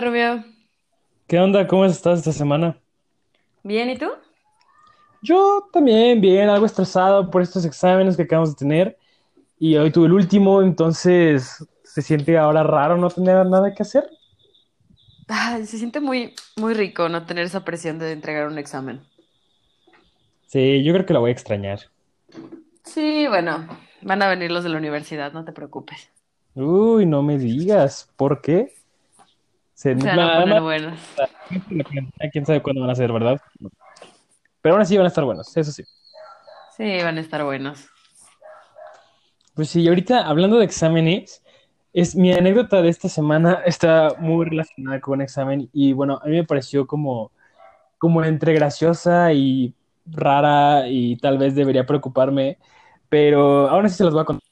Rubio. 0.00 0.44
¿Qué 1.26 1.38
onda? 1.38 1.66
¿Cómo 1.66 1.84
estás 1.84 2.20
esta 2.20 2.32
semana? 2.32 2.78
Bien, 3.62 3.90
¿y 3.90 3.96
tú? 3.96 4.06
Yo 5.22 5.68
también, 5.72 6.20
bien, 6.20 6.48
algo 6.48 6.66
estresado 6.66 7.30
por 7.30 7.42
estos 7.42 7.64
exámenes 7.64 8.16
que 8.16 8.22
acabamos 8.22 8.50
de 8.50 8.56
tener. 8.56 8.98
Y 9.58 9.76
hoy 9.76 9.92
tuve 9.92 10.06
el 10.06 10.12
último, 10.12 10.62
entonces 10.62 11.64
se 11.84 12.02
siente 12.02 12.36
ahora 12.38 12.62
raro 12.62 12.96
no 12.96 13.08
tener 13.10 13.46
nada 13.46 13.74
que 13.74 13.82
hacer. 13.82 14.08
Se 15.64 15.78
siente 15.78 16.00
muy, 16.00 16.34
muy 16.56 16.74
rico 16.74 17.08
no 17.08 17.24
tener 17.24 17.44
esa 17.44 17.64
presión 17.64 17.98
de 17.98 18.12
entregar 18.12 18.48
un 18.48 18.58
examen. 18.58 19.00
Sí, 20.46 20.82
yo 20.82 20.92
creo 20.92 21.06
que 21.06 21.12
la 21.12 21.20
voy 21.20 21.30
a 21.30 21.32
extrañar. 21.32 21.80
Sí, 22.84 23.26
bueno, 23.28 23.66
van 24.02 24.22
a 24.22 24.28
venir 24.28 24.50
los 24.50 24.64
de 24.64 24.70
la 24.70 24.78
universidad, 24.78 25.32
no 25.32 25.44
te 25.44 25.52
preocupes. 25.52 26.10
Uy, 26.54 27.06
no 27.06 27.22
me 27.22 27.38
digas, 27.38 28.10
¿por 28.16 28.42
qué? 28.42 28.74
Se, 29.82 29.98
Se 29.98 30.06
van 30.06 30.06
a 30.10 30.14
nada 30.14 30.40
poner 30.42 30.54
más, 30.54 30.62
buenos. 30.62 31.00
quién 32.30 32.46
sabe 32.46 32.62
cuándo 32.62 32.82
van 32.82 32.90
a 32.90 32.94
ser, 32.94 33.12
¿verdad? 33.12 33.40
Pero 34.60 34.76
aún 34.76 34.82
así 34.82 34.96
van 34.96 35.06
a 35.06 35.08
estar 35.08 35.24
buenos, 35.24 35.56
eso 35.56 35.72
sí. 35.72 35.82
Sí, 36.76 37.02
van 37.02 37.18
a 37.18 37.20
estar 37.20 37.42
buenos. 37.42 37.88
Pues 39.54 39.70
sí, 39.70 39.88
ahorita 39.88 40.24
hablando 40.28 40.58
de 40.58 40.66
exámenes, 40.66 41.42
es 41.92 42.14
mi 42.14 42.32
anécdota 42.32 42.80
de 42.80 42.90
esta 42.90 43.08
semana 43.08 43.60
está 43.66 44.14
muy 44.20 44.46
relacionada 44.46 45.00
con 45.00 45.14
un 45.14 45.22
examen 45.22 45.68
y 45.72 45.92
bueno, 45.94 46.20
a 46.22 46.26
mí 46.28 46.36
me 46.36 46.44
pareció 46.44 46.86
como, 46.86 47.32
como 47.98 48.22
entre 48.22 48.54
graciosa 48.54 49.32
y 49.32 49.74
rara 50.06 50.86
y 50.86 51.16
tal 51.16 51.38
vez 51.38 51.56
debería 51.56 51.86
preocuparme, 51.86 52.56
pero 53.08 53.68
aún 53.68 53.86
así 53.86 53.96
se 53.96 54.04
los 54.04 54.12
voy 54.14 54.22
a 54.22 54.26
contar, 54.26 54.48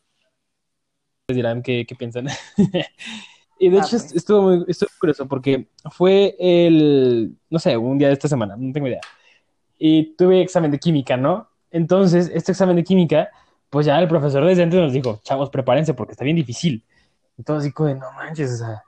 les 1.28 1.36
dirán 1.36 1.62
qué, 1.62 1.86
qué 1.86 1.94
piensan. 1.94 2.26
Y 3.62 3.68
de 3.68 3.76
Ah, 3.76 3.80
hecho 3.84 3.98
pues. 3.98 4.16
estuvo 4.16 4.42
muy, 4.42 4.64
estuvo 4.68 4.88
curioso 4.98 5.28
porque 5.28 5.68
fue 5.92 6.34
el, 6.40 7.36
no 7.50 7.58
sé, 7.58 7.76
un 7.76 7.98
día 7.98 8.08
de 8.08 8.14
esta 8.14 8.26
semana, 8.26 8.56
no 8.56 8.72
tengo 8.72 8.88
idea. 8.88 9.02
Y 9.78 10.16
tuve 10.16 10.40
examen 10.40 10.70
de 10.70 10.78
química, 10.78 11.16
¿no? 11.18 11.48
Entonces, 11.70 12.30
este 12.34 12.52
examen 12.52 12.76
de 12.76 12.84
química, 12.84 13.28
pues 13.68 13.84
ya 13.86 14.00
el 14.00 14.08
profesor 14.08 14.44
desde 14.46 14.62
antes 14.62 14.80
nos 14.80 14.94
dijo, 14.94 15.20
chavos, 15.24 15.50
prepárense 15.50 15.92
porque 15.92 16.12
está 16.12 16.24
bien 16.24 16.36
difícil. 16.36 16.84
Entonces, 17.36 17.72
de, 17.74 17.94
no 17.94 18.10
manches, 18.12 18.52
o 18.54 18.56
sea, 18.64 18.82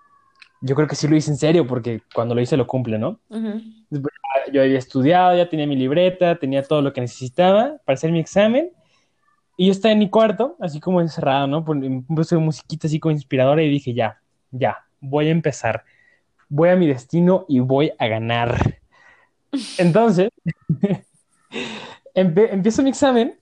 yo 0.62 0.74
creo 0.74 0.88
que 0.88 0.96
sí 0.96 1.06
lo 1.06 1.16
hice 1.16 1.30
en 1.30 1.36
serio 1.36 1.66
porque 1.66 2.02
cuando 2.14 2.34
lo 2.34 2.40
hice 2.40 2.56
lo 2.56 2.66
cumple, 2.66 2.98
¿no? 2.98 3.20
Ujú. 3.28 3.60
Después, 3.90 4.14
ya- 4.46 4.52
yo 4.52 4.62
había 4.62 4.78
estudiado, 4.78 5.36
ya 5.36 5.48
tenía 5.50 5.66
mi 5.66 5.76
libreta, 5.76 6.38
tenía 6.38 6.62
todo 6.62 6.80
lo 6.80 6.94
que 6.94 7.02
necesitaba 7.02 7.76
para 7.84 7.94
hacer 7.94 8.10
mi 8.10 8.20
examen. 8.20 8.70
Y 9.56 9.66
yo 9.66 9.72
estaba 9.72 9.92
en 9.92 9.98
mi 9.98 10.08
cuarto, 10.10 10.56
así 10.60 10.80
como 10.80 11.00
encerrado, 11.02 11.46
¿no? 11.46 11.64
Puse 11.64 12.36
musiquita 12.38 12.86
así 12.86 12.98
como 12.98 13.12
inspiradora 13.12 13.62
y 13.62 13.68
dije, 13.68 13.92
ya, 13.94 14.21
ya, 14.52 14.86
voy 15.00 15.28
a 15.28 15.30
empezar. 15.30 15.84
Voy 16.48 16.68
a 16.68 16.76
mi 16.76 16.86
destino 16.86 17.44
y 17.48 17.60
voy 17.60 17.92
a 17.98 18.06
ganar. 18.06 18.78
Entonces, 19.78 20.30
empiezo 22.14 22.82
mi 22.82 22.90
examen 22.90 23.38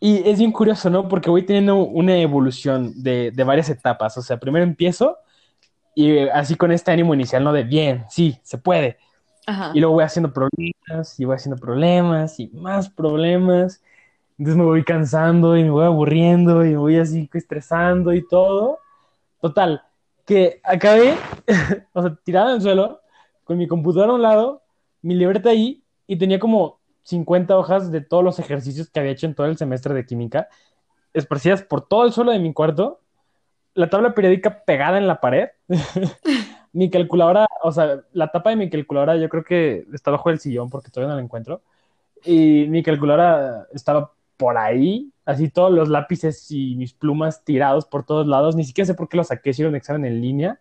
y 0.00 0.28
es 0.28 0.38
bien 0.38 0.52
curioso, 0.52 0.90
¿no? 0.90 1.08
Porque 1.08 1.30
voy 1.30 1.44
teniendo 1.44 1.76
una 1.76 2.16
evolución 2.16 2.92
de, 3.02 3.30
de 3.30 3.44
varias 3.44 3.68
etapas. 3.68 4.16
O 4.16 4.22
sea, 4.22 4.38
primero 4.38 4.64
empiezo 4.64 5.18
y 5.94 6.12
eh, 6.12 6.30
así 6.30 6.54
con 6.54 6.70
este 6.70 6.92
ánimo 6.92 7.14
inicial, 7.14 7.42
¿no? 7.42 7.52
De 7.52 7.64
bien, 7.64 8.04
sí, 8.08 8.38
se 8.42 8.58
puede. 8.58 8.98
Y 9.74 9.80
luego 9.80 9.94
voy 9.94 10.04
haciendo 10.04 10.32
problemas 10.32 11.18
y 11.18 11.24
voy 11.24 11.34
haciendo 11.34 11.58
problemas 11.58 12.38
y 12.38 12.48
más 12.48 12.90
problemas. 12.90 13.82
Entonces 14.38 14.56
me 14.56 14.64
voy 14.64 14.84
cansando 14.84 15.56
y 15.56 15.64
me 15.64 15.70
voy 15.70 15.86
aburriendo 15.86 16.64
y 16.64 16.70
me 16.70 16.76
voy 16.76 16.98
así 16.98 17.28
estresando 17.32 18.12
y 18.12 18.26
todo. 18.28 18.78
Total, 19.40 19.82
que 20.28 20.60
acabé, 20.62 21.14
o 21.94 22.02
sea, 22.02 22.14
tirado 22.22 22.50
en 22.50 22.56
el 22.56 22.60
suelo, 22.60 23.00
con 23.44 23.56
mi 23.56 23.66
computadora 23.66 24.12
a 24.12 24.14
un 24.16 24.20
lado, 24.20 24.62
mi 25.00 25.14
libreta 25.14 25.48
ahí, 25.48 25.82
y 26.06 26.16
tenía 26.16 26.38
como 26.38 26.80
50 27.04 27.56
hojas 27.56 27.90
de 27.90 28.02
todos 28.02 28.22
los 28.22 28.38
ejercicios 28.38 28.90
que 28.90 29.00
había 29.00 29.12
hecho 29.12 29.24
en 29.24 29.34
todo 29.34 29.46
el 29.46 29.56
semestre 29.56 29.94
de 29.94 30.04
química, 30.04 30.48
esparcidas 31.14 31.62
por 31.62 31.88
todo 31.88 32.04
el 32.04 32.12
suelo 32.12 32.32
de 32.32 32.40
mi 32.40 32.52
cuarto, 32.52 33.00
la 33.72 33.88
tabla 33.88 34.14
periódica 34.14 34.64
pegada 34.66 34.98
en 34.98 35.06
la 35.06 35.18
pared, 35.18 35.48
mi 36.74 36.90
calculadora, 36.90 37.46
o 37.62 37.72
sea, 37.72 38.02
la 38.12 38.30
tapa 38.30 38.50
de 38.50 38.56
mi 38.56 38.68
calculadora 38.68 39.16
yo 39.16 39.30
creo 39.30 39.44
que 39.44 39.86
está 39.94 40.10
bajo 40.10 40.28
el 40.28 40.40
sillón 40.40 40.68
porque 40.68 40.90
todavía 40.90 41.14
no 41.14 41.16
la 41.16 41.24
encuentro, 41.24 41.62
y 42.22 42.66
mi 42.68 42.82
calculadora 42.82 43.66
estaba 43.72 44.12
por 44.36 44.58
ahí, 44.58 45.10
así 45.28 45.50
todos 45.50 45.72
los 45.72 45.88
lápices 45.90 46.50
y 46.50 46.74
mis 46.76 46.94
plumas 46.94 47.44
tirados 47.44 47.86
por 47.86 48.04
todos 48.06 48.26
lados. 48.26 48.56
Ni 48.56 48.64
siquiera 48.64 48.86
sé 48.86 48.94
por 48.94 49.08
qué 49.08 49.18
lo 49.18 49.24
saqué, 49.24 49.52
si 49.54 49.62
era 49.62 49.70
un 49.70 49.76
examen 49.76 50.06
en 50.06 50.20
línea, 50.22 50.60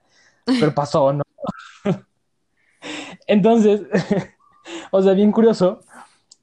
pero 0.59 0.73
pasó, 0.75 1.13
¿no? 1.13 1.23
Entonces, 3.27 3.81
o 4.91 5.01
sea, 5.01 5.13
bien 5.13 5.31
curioso, 5.31 5.81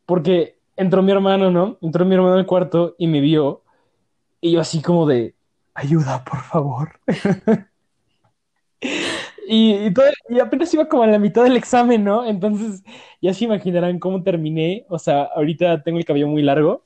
porque 0.07 0.59
entró 0.77 1.03
mi 1.03 1.13
hermano, 1.13 1.51
¿no? 1.51 1.79
Entró 1.83 2.05
mi 2.05 2.15
hermano 2.15 2.35
al 2.37 2.47
cuarto 2.47 2.95
y 2.99 3.07
me 3.07 3.21
vio, 3.21 3.63
y 4.41 4.53
yo 4.53 4.61
así 4.63 4.83
como 4.83 5.07
de, 5.07 5.35
ayuda, 5.75 6.25
por 6.25 6.41
favor. 6.43 7.01
Y, 9.47 9.75
y, 9.87 9.93
todo- 9.93 10.07
y 10.29 10.41
apenas 10.41 10.73
iba 10.75 10.89
como 10.89 11.03
a 11.03 11.07
la 11.07 11.19
mitad 11.19 11.45
del 11.45 11.57
examen, 11.57 12.05
¿no? 12.05 12.25
Entonces, 12.27 12.83
ya 13.21 13.35
se 13.35 13.45
imaginarán 13.45 13.99
cómo 13.99 14.23
terminé. 14.23 14.87
O 14.89 14.99
sea, 14.99 15.25
ahorita 15.25 15.83
tengo 15.83 15.99
el 15.99 16.05
cabello 16.05 16.29
muy 16.29 16.43
largo. 16.43 16.85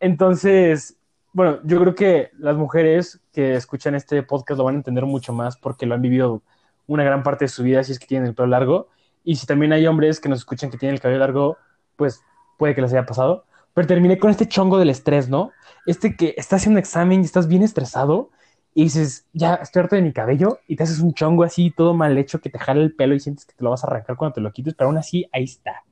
Entonces, 0.00 0.98
bueno, 1.32 1.58
yo 1.64 1.80
creo 1.80 1.94
que 1.94 2.30
las 2.38 2.56
mujeres 2.56 3.20
que 3.32 3.54
escuchan 3.54 3.94
este 3.94 4.22
podcast 4.22 4.58
lo 4.58 4.64
van 4.64 4.74
a 4.74 4.78
entender 4.78 5.04
mucho 5.04 5.32
más 5.32 5.56
porque 5.56 5.86
lo 5.86 5.94
han 5.94 6.02
vivido 6.02 6.42
una 6.86 7.04
gran 7.04 7.22
parte 7.22 7.44
de 7.44 7.48
su 7.48 7.62
vida 7.62 7.84
si 7.84 7.92
es 7.92 7.98
que 7.98 8.06
tienen 8.06 8.28
el 8.28 8.34
pelo 8.34 8.48
largo. 8.48 8.88
Y 9.24 9.36
si 9.36 9.46
también 9.46 9.72
hay 9.72 9.86
hombres 9.86 10.20
que 10.20 10.28
nos 10.28 10.38
escuchan 10.38 10.70
que 10.70 10.78
tienen 10.78 10.94
el 10.94 11.00
cabello 11.00 11.20
largo, 11.20 11.58
pues 11.96 12.22
puede 12.58 12.74
que 12.74 12.80
les 12.80 12.92
haya 12.92 13.06
pasado. 13.06 13.44
Pero 13.74 13.86
terminé 13.86 14.18
con 14.18 14.30
este 14.30 14.48
chongo 14.48 14.78
del 14.78 14.90
estrés, 14.90 15.28
¿no? 15.28 15.52
Este 15.86 16.16
que 16.16 16.34
estás 16.36 16.62
haciendo 16.62 16.80
examen 16.80 17.20
y 17.20 17.24
estás 17.24 17.46
bien 17.46 17.62
estresado 17.62 18.30
y 18.74 18.84
dices, 18.84 19.26
ya 19.32 19.54
estoy 19.54 19.82
harto 19.82 19.96
de 19.96 20.02
mi 20.02 20.12
cabello 20.12 20.60
y 20.66 20.76
te 20.76 20.84
haces 20.84 21.00
un 21.00 21.12
chongo 21.12 21.44
así 21.44 21.70
todo 21.70 21.94
mal 21.94 22.16
hecho 22.16 22.40
que 22.40 22.50
te 22.50 22.58
jala 22.58 22.82
el 22.82 22.94
pelo 22.94 23.14
y 23.14 23.20
sientes 23.20 23.44
que 23.44 23.54
te 23.54 23.64
lo 23.64 23.70
vas 23.70 23.84
a 23.84 23.86
arrancar 23.88 24.16
cuando 24.16 24.34
te 24.34 24.40
lo 24.40 24.52
quites, 24.52 24.74
pero 24.74 24.88
aún 24.88 24.98
así 24.98 25.28
ahí 25.32 25.44
está, 25.44 25.84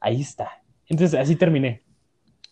ahí 0.00 0.20
está. 0.20 0.62
Entonces 0.86 1.18
así 1.18 1.36
terminé. 1.36 1.87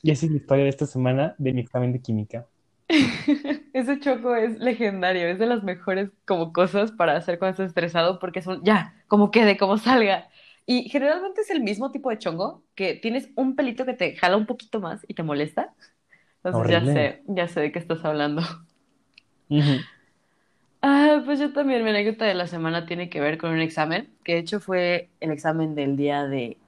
Y 0.03 0.11
esa 0.11 0.27
es 0.27 0.33
la 0.33 0.39
historia 0.39 0.65
de 0.65 0.71
esta 0.71 0.87
semana 0.87 1.35
de 1.39 1.53
mi 1.53 1.61
examen 1.61 1.93
de 1.93 2.01
química. 2.01 2.47
Ese 3.73 3.99
choco 3.99 4.37
es 4.37 4.59
legendario, 4.59 5.27
es 5.27 5.39
de 5.39 5.47
las 5.47 5.63
mejores 5.63 6.11
como 6.25 6.53
cosas 6.53 6.93
para 6.93 7.17
hacer 7.17 7.39
cuando 7.39 7.53
estás 7.53 7.69
estresado 7.69 8.19
porque 8.19 8.43
son 8.43 8.63
ya, 8.65 8.95
como 9.09 9.31
quede, 9.31 9.57
como 9.57 9.79
salga. 9.79 10.29
Y 10.67 10.89
generalmente 10.89 11.43
es 11.43 11.51
el 11.51 11.63
mismo 11.63 11.93
tipo 11.93 12.11
de 12.11 12.19
chongo, 12.19 12.63
que 12.75 12.95
tienes 12.95 13.29
un 13.37 13.55
pelito 13.55 13.85
que 13.85 13.95
te 13.95 14.17
jala 14.17 14.37
un 14.37 14.47
poquito 14.47 14.81
más 14.81 15.05
y 15.09 15.15
te 15.15 15.23
molesta. 15.23 15.75
Entonces 16.43 16.71
ya 16.71 16.85
sé, 16.85 17.23
ya 17.27 17.49
sé 17.49 17.61
de 17.61 17.73
qué 17.73 17.79
estás 17.79 18.05
hablando. 18.05 18.43
Ah, 20.83 21.23
pues 21.25 21.39
yo 21.39 21.53
también, 21.53 21.83
mi 21.85 21.91
anécdota 21.91 22.25
de 22.25 22.35
la 22.35 22.47
semana 22.47 22.87
tiene 22.87 23.09
que 23.09 23.21
ver 23.21 23.39
con 23.39 23.51
un 23.51 23.61
examen, 23.61 24.09
que 24.25 24.35
de 24.35 24.39
hecho 24.41 24.61
fue 24.61 25.09
el 25.21 25.31
examen 25.31 25.75
del 25.75 25.97
día 25.97 26.25
de 26.27 26.59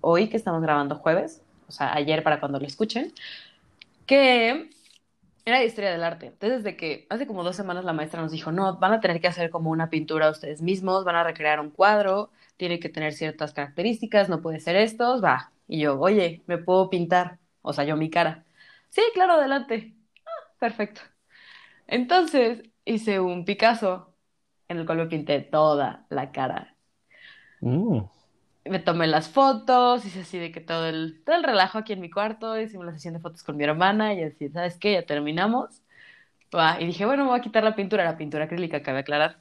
hoy, 0.00 0.28
que 0.28 0.36
estamos 0.36 0.62
grabando 0.62 0.96
jueves, 0.96 1.43
o 1.68 1.72
sea, 1.72 1.94
ayer 1.94 2.22
para 2.22 2.40
cuando 2.40 2.58
lo 2.58 2.66
escuchen, 2.66 3.12
que 4.06 4.70
era 5.44 5.58
de 5.58 5.66
historia 5.66 5.90
del 5.90 6.02
arte. 6.02 6.26
Entonces, 6.26 6.64
desde 6.64 6.76
que 6.76 7.06
hace 7.10 7.26
como 7.26 7.44
dos 7.44 7.56
semanas 7.56 7.84
la 7.84 7.92
maestra 7.92 8.22
nos 8.22 8.32
dijo, 8.32 8.52
no, 8.52 8.78
van 8.78 8.92
a 8.92 9.00
tener 9.00 9.20
que 9.20 9.28
hacer 9.28 9.50
como 9.50 9.70
una 9.70 9.90
pintura 9.90 10.30
ustedes 10.30 10.62
mismos, 10.62 11.04
van 11.04 11.16
a 11.16 11.24
recrear 11.24 11.60
un 11.60 11.70
cuadro, 11.70 12.30
tiene 12.56 12.80
que 12.80 12.88
tener 12.88 13.12
ciertas 13.12 13.52
características, 13.52 14.28
no 14.28 14.40
puede 14.40 14.60
ser 14.60 14.76
estos, 14.76 15.22
va. 15.22 15.52
Y 15.68 15.80
yo, 15.80 15.98
oye, 16.00 16.42
¿me 16.46 16.58
puedo 16.58 16.90
pintar? 16.90 17.38
O 17.62 17.72
sea, 17.72 17.84
yo 17.84 17.96
mi 17.96 18.10
cara. 18.10 18.44
Sí, 18.90 19.02
claro, 19.14 19.34
adelante. 19.34 19.94
Perfecto. 20.58 21.02
Entonces 21.86 22.62
hice 22.84 23.20
un 23.20 23.44
Picasso 23.44 24.14
en 24.68 24.78
el 24.78 24.86
cual 24.86 24.98
me 24.98 25.06
pinté 25.06 25.40
toda 25.40 26.06
la 26.10 26.32
cara. 26.32 26.74
Mm. 27.60 27.98
Me 28.66 28.78
tomé 28.78 29.06
las 29.06 29.28
fotos, 29.28 30.04
hice 30.06 30.20
así 30.20 30.38
de 30.38 30.50
que 30.50 30.60
todo 30.60 30.86
el, 30.88 31.22
todo 31.24 31.36
el 31.36 31.42
relajo 31.44 31.78
aquí 31.78 31.92
en 31.92 32.00
mi 32.00 32.10
cuarto, 32.10 32.58
hicimos 32.58 32.86
la 32.86 32.92
sesión 32.94 33.14
de 33.14 33.20
fotos 33.20 33.42
con 33.42 33.56
mi 33.58 33.64
hermana 33.64 34.14
y 34.14 34.22
así, 34.22 34.48
¿sabes 34.50 34.78
qué? 34.78 34.92
Ya 34.94 35.04
terminamos. 35.06 35.82
Va, 36.54 36.80
y 36.80 36.86
dije, 36.86 37.06
bueno, 37.06 37.24
me 37.24 37.30
voy 37.30 37.40
a 37.40 37.42
quitar 37.42 37.64
la 37.64 37.76
pintura, 37.76 38.04
la 38.04 38.16
pintura 38.18 38.44
acrílica, 38.46 38.82
cabe 38.82 39.00
aclarar. 39.00 39.38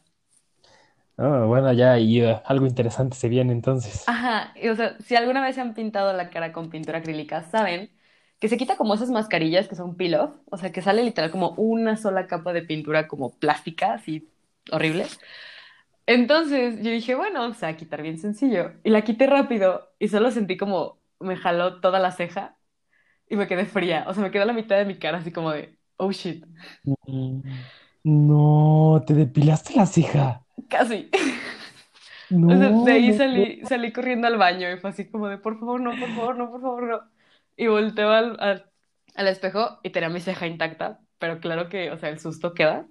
Ah, 1.18 1.46
bueno, 1.48 1.72
ya 1.74 1.98
y 2.00 2.22
uh, 2.24 2.42
algo 2.46 2.66
interesante 2.68 3.16
se 3.16 3.30
viene 3.30 3.52
entonces. 3.54 4.06
Ajá, 4.06 4.54
y, 4.62 4.68
o 4.70 4.76
sea, 4.76 4.98
si 5.00 5.16
alguna 5.16 5.42
vez 5.42 5.56
se 5.56 5.62
han 5.62 5.74
pintado 5.74 6.12
la 6.14 6.30
cara 6.30 6.52
con 6.52 6.70
pintura 6.70 7.00
acrílica, 7.00 7.44
saben 7.44 7.90
que 8.40 8.50
se 8.50 8.58
quita 8.58 8.76
como 8.76 8.94
esas 8.96 9.10
mascarillas 9.10 9.68
que 9.70 9.76
son 9.76 9.96
peel-off, 9.96 10.36
o 10.52 10.58
sea, 10.58 10.72
que 10.74 10.82
sale 10.82 11.04
literal 11.04 11.32
como 11.32 11.52
una 11.52 11.96
sola 11.96 12.28
capa 12.28 12.52
de 12.52 12.64
pintura 12.64 13.08
como 13.08 13.32
plástica, 13.40 13.94
así 13.94 14.30
horrible. 14.72 15.18
Entonces 16.06 16.78
yo 16.84 16.92
dije, 16.92 17.16
bueno, 17.16 17.46
o 17.48 17.54
sea, 17.54 17.78
quitar 17.78 18.02
bien 18.02 18.18
sencillo. 18.20 18.74
Y 18.84 18.90
la 18.90 19.04
quité 19.04 19.28
rápido 19.28 19.94
y 20.00 20.10
solo 20.10 20.32
sentí 20.32 20.58
como 20.58 21.02
me 21.20 21.38
jaló 21.38 21.80
toda 21.82 22.00
la 22.00 22.12
ceja 22.12 22.58
y 23.30 23.38
me 23.38 23.48
quedé 23.48 23.66
fría. 23.66 24.06
O 24.08 24.14
sea, 24.14 24.24
me 24.24 24.32
quedó 24.32 24.46
la 24.46 24.54
mitad 24.54 24.78
de 24.78 24.86
mi 24.86 25.00
cara 25.00 25.20
así 25.20 25.32
como 25.34 25.52
de, 25.52 25.80
oh 25.98 26.12
shit, 26.12 26.46
Mm. 26.86 27.42
No, 28.04 29.04
te 29.08 29.14
depilaste 29.14 29.76
la 29.76 29.86
ceja. 29.86 30.46
casi. 30.70 31.10
No, 32.30 32.48
O 32.48 32.58
sea, 32.58 32.72
de 32.80 32.92
ahí 32.92 33.14
no. 33.14 33.14
salí, 33.14 33.64
salí 33.66 33.92
corriendo 33.94 34.28
al 34.28 34.38
baño 34.38 34.72
y 34.72 34.78
fue 34.80 34.90
así 34.92 35.10
como 35.10 35.28
de, 35.30 35.38
por 35.38 35.60
favor, 35.60 35.82
no, 35.82 35.98
por 36.00 36.14
favor, 36.14 36.36
no, 36.38 36.52
por 36.52 36.62
favor, 36.62 36.84
no. 36.84 37.02
Y 37.56 37.68
volteo 37.68 38.10
al, 38.12 38.38
al, 38.40 38.72
al 39.16 39.28
espejo 39.28 39.80
y 39.84 39.92
tenía 39.92 40.10
mi 40.10 40.20
ceja 40.22 40.48
intacta, 40.48 41.02
pero 41.20 41.40
claro 41.40 41.70
que, 41.70 41.92
o 41.92 41.98
sea, 41.98 42.10
el 42.10 42.20
susto 42.20 42.54
queda. 42.54 42.88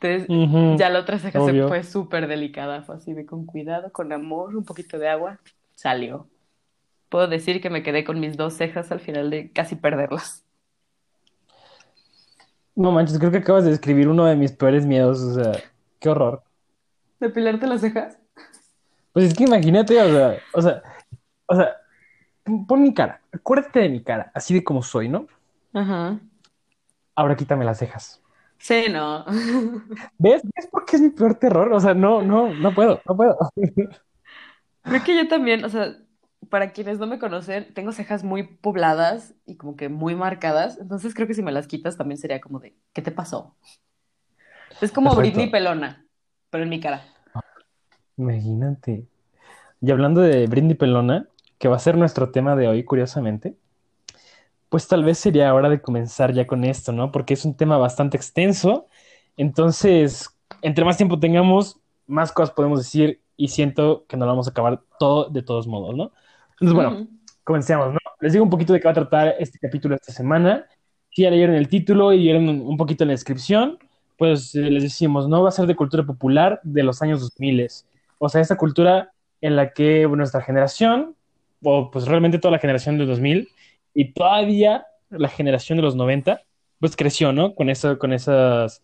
Entonces, 0.00 0.78
ya 0.78 0.90
la 0.90 1.00
otra 1.00 1.18
ceja 1.18 1.38
se 1.40 1.50
obvio. 1.50 1.68
fue 1.68 1.82
súper 1.82 2.28
delicada, 2.28 2.82
fue 2.82 2.96
así 2.96 3.14
de 3.14 3.24
con 3.24 3.46
cuidado, 3.46 3.90
con 3.92 4.12
amor, 4.12 4.54
un 4.54 4.64
poquito 4.64 4.98
de 4.98 5.08
agua, 5.08 5.40
salió. 5.74 6.28
Puedo 7.08 7.28
decir 7.28 7.62
que 7.62 7.70
me 7.70 7.82
quedé 7.82 8.04
con 8.04 8.20
mis 8.20 8.36
dos 8.36 8.54
cejas 8.54 8.92
al 8.92 9.00
final 9.00 9.30
de 9.30 9.50
casi 9.52 9.74
perderlas. 9.74 10.44
No 12.74 12.92
manches, 12.92 13.18
creo 13.18 13.30
que 13.30 13.38
acabas 13.38 13.64
de 13.64 13.70
describir 13.70 14.08
uno 14.08 14.26
de 14.26 14.36
mis 14.36 14.52
peores 14.52 14.84
miedos, 14.84 15.20
o 15.22 15.34
sea, 15.42 15.52
qué 15.98 16.10
horror. 16.10 16.42
¿Depilarte 17.18 17.66
las 17.66 17.80
cejas? 17.80 18.18
Pues 19.14 19.28
es 19.28 19.34
que 19.34 19.44
imagínate, 19.44 19.98
o 19.98 20.12
sea, 20.12 20.38
o 20.52 20.60
sea, 20.60 20.82
o 21.46 21.56
sea, 21.56 21.76
pon 22.68 22.82
mi 22.82 22.92
cara, 22.92 23.22
acuérdate 23.32 23.80
de 23.80 23.88
mi 23.88 24.02
cara, 24.02 24.30
así 24.34 24.52
de 24.52 24.62
como 24.62 24.82
soy, 24.82 25.08
¿no? 25.08 25.26
Ajá. 25.72 26.18
Ahora 27.14 27.34
quítame 27.34 27.64
las 27.64 27.78
cejas. 27.78 28.20
Sí, 28.58 28.86
no. 28.90 29.24
¿Ves? 30.18 30.42
¿Ves 30.42 30.66
por 30.70 30.84
qué 30.84 30.96
es 30.96 31.02
mi 31.02 31.10
peor 31.10 31.34
terror? 31.34 31.72
O 31.72 31.80
sea, 31.80 31.94
no, 31.94 32.22
no, 32.22 32.52
no 32.54 32.74
puedo, 32.74 33.00
no 33.06 33.16
puedo. 33.16 33.36
Creo 34.82 35.04
que 35.04 35.16
yo 35.16 35.28
también, 35.28 35.64
o 35.64 35.68
sea, 35.68 35.96
para 36.48 36.72
quienes 36.72 36.98
no 36.98 37.06
me 37.06 37.18
conocen, 37.18 37.72
tengo 37.74 37.92
cejas 37.92 38.24
muy 38.24 38.44
pobladas 38.44 39.34
y 39.46 39.56
como 39.56 39.76
que 39.76 39.88
muy 39.88 40.14
marcadas, 40.14 40.78
entonces 40.78 41.14
creo 41.14 41.26
que 41.26 41.34
si 41.34 41.42
me 41.42 41.52
las 41.52 41.66
quitas 41.66 41.96
también 41.96 42.18
sería 42.18 42.40
como 42.40 42.60
de, 42.60 42.76
¿qué 42.92 43.02
te 43.02 43.10
pasó? 43.10 43.56
Es 44.80 44.92
como 44.92 45.14
Britney 45.14 45.50
pelona, 45.50 46.06
pero 46.50 46.64
en 46.64 46.70
mi 46.70 46.80
cara. 46.80 47.02
Imagínate. 48.16 49.06
Y 49.80 49.90
hablando 49.90 50.20
de 50.20 50.46
Brindy 50.46 50.74
Pelona, 50.74 51.28
que 51.58 51.68
va 51.68 51.76
a 51.76 51.80
ser 51.80 51.96
nuestro 51.96 52.30
tema 52.30 52.56
de 52.56 52.68
hoy, 52.68 52.84
curiosamente, 52.84 53.56
pues 54.76 54.88
tal 54.88 55.04
vez 55.04 55.16
sería 55.16 55.54
hora 55.54 55.70
de 55.70 55.80
comenzar 55.80 56.34
ya 56.34 56.46
con 56.46 56.62
esto, 56.62 56.92
¿no? 56.92 57.10
Porque 57.10 57.32
es 57.32 57.46
un 57.46 57.56
tema 57.56 57.78
bastante 57.78 58.18
extenso. 58.18 58.88
Entonces, 59.38 60.38
entre 60.60 60.84
más 60.84 60.98
tiempo 60.98 61.18
tengamos, 61.18 61.80
más 62.06 62.30
cosas 62.30 62.54
podemos 62.54 62.80
decir 62.80 63.22
y 63.38 63.48
siento 63.48 64.04
que 64.06 64.18
no 64.18 64.26
lo 64.26 64.32
vamos 64.32 64.48
a 64.48 64.50
acabar 64.50 64.82
todo 64.98 65.30
de 65.30 65.40
todos 65.40 65.66
modos, 65.66 65.96
¿no? 65.96 66.12
Entonces, 66.50 66.74
bueno, 66.74 66.90
Ujú. 66.90 67.08
comencemos, 67.42 67.94
¿no? 67.94 67.98
Les 68.20 68.34
digo 68.34 68.44
un 68.44 68.50
poquito 68.50 68.74
de 68.74 68.80
qué 68.80 68.84
va 68.84 68.90
a 68.90 68.94
tratar 68.96 69.36
este 69.38 69.58
capítulo 69.58 69.94
esta 69.94 70.12
semana. 70.12 70.66
Si 71.08 71.22
ya 71.22 71.30
leyeron 71.30 71.56
el 71.56 71.70
título 71.70 72.12
y 72.12 72.18
vieron 72.18 72.46
un, 72.46 72.76
poquito 72.76 73.04
en 73.04 73.08
la 73.08 73.14
descripción, 73.14 73.78
pues 74.18 74.54
eh, 74.54 74.70
les 74.70 74.82
decimos, 74.82 75.26
¿no? 75.26 75.42
Va 75.42 75.48
a 75.48 75.52
ser 75.52 75.66
de 75.66 75.74
cultura 75.74 76.04
popular 76.04 76.60
de 76.64 76.82
los 76.82 77.00
años 77.00 77.22
2000. 77.22 77.66
O 78.18 78.28
sea, 78.28 78.42
esa 78.42 78.58
cultura 78.58 79.10
en 79.40 79.56
la 79.56 79.72
que 79.72 80.06
nuestra 80.06 80.42
generación, 80.42 81.16
o 81.62 81.90
pues 81.90 82.06
realmente 82.06 82.38
toda 82.38 82.52
la 82.52 82.58
generación 82.58 82.98
del 82.98 83.06
2000 83.06 83.48
y 83.96 84.12
todavía 84.12 84.86
la 85.10 85.28
generación 85.30 85.78
de 85.78 85.82
los 85.82 85.96
90, 85.96 86.42
pues 86.80 86.96
creció, 86.96 87.32
¿no? 87.32 87.54
Con 87.56 87.70
eso, 87.70 87.98
con 87.98 88.12
esas 88.12 88.82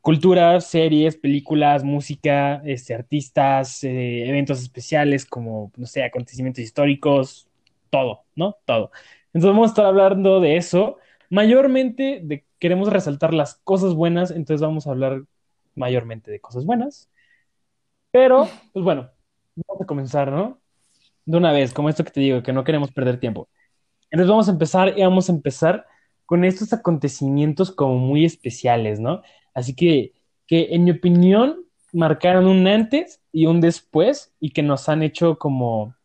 culturas, 0.00 0.66
series, 0.68 1.16
películas, 1.16 1.82
música, 1.84 2.62
este, 2.64 2.94
artistas, 2.94 3.82
eh, 3.84 4.28
eventos 4.28 4.60
especiales 4.62 5.26
como, 5.26 5.72
no 5.76 5.86
sé, 5.86 6.04
acontecimientos 6.04 6.62
históricos, 6.64 7.48
todo, 7.90 8.24
¿no? 8.36 8.56
Todo. 8.66 8.90
Entonces 9.32 9.50
vamos 9.50 9.68
a 9.68 9.72
estar 9.72 9.86
hablando 9.86 10.40
de 10.40 10.56
eso. 10.56 10.98
Mayormente 11.30 12.20
de, 12.22 12.44
queremos 12.58 12.88
resaltar 12.92 13.34
las 13.34 13.56
cosas 13.64 13.94
buenas, 13.94 14.30
entonces 14.30 14.60
vamos 14.62 14.86
a 14.86 14.90
hablar 14.90 15.22
mayormente 15.74 16.30
de 16.30 16.40
cosas 16.40 16.64
buenas. 16.66 17.10
Pero, 18.10 18.48
pues 18.72 18.84
bueno, 18.84 19.10
vamos 19.56 19.82
a 19.82 19.86
comenzar, 19.86 20.30
¿no? 20.30 20.60
De 21.26 21.38
una 21.38 21.52
vez, 21.52 21.72
como 21.74 21.88
esto 21.90 22.04
que 22.04 22.10
te 22.12 22.20
digo, 22.20 22.42
que 22.42 22.52
no 22.52 22.64
queremos 22.64 22.92
perder 22.92 23.20
tiempo. 23.20 23.48
Entonces 24.14 24.30
vamos 24.30 24.48
a 24.48 24.52
empezar 24.52 24.94
y 24.96 25.02
vamos 25.02 25.28
a 25.28 25.32
empezar 25.32 25.86
con 26.24 26.44
estos 26.44 26.72
acontecimientos 26.72 27.72
como 27.72 27.96
muy 27.98 28.24
especiales, 28.24 29.00
¿no? 29.00 29.22
Así 29.54 29.74
que, 29.74 30.14
que 30.46 30.68
en 30.70 30.84
mi 30.84 30.92
opinión, 30.92 31.64
marcaron 31.92 32.46
un 32.46 32.66
antes 32.68 33.20
y 33.32 33.46
un 33.46 33.60
después 33.60 34.32
y 34.40 34.50
que 34.52 34.62
nos 34.62 34.88
han 34.88 35.02
hecho 35.02 35.38
como, 35.38 35.96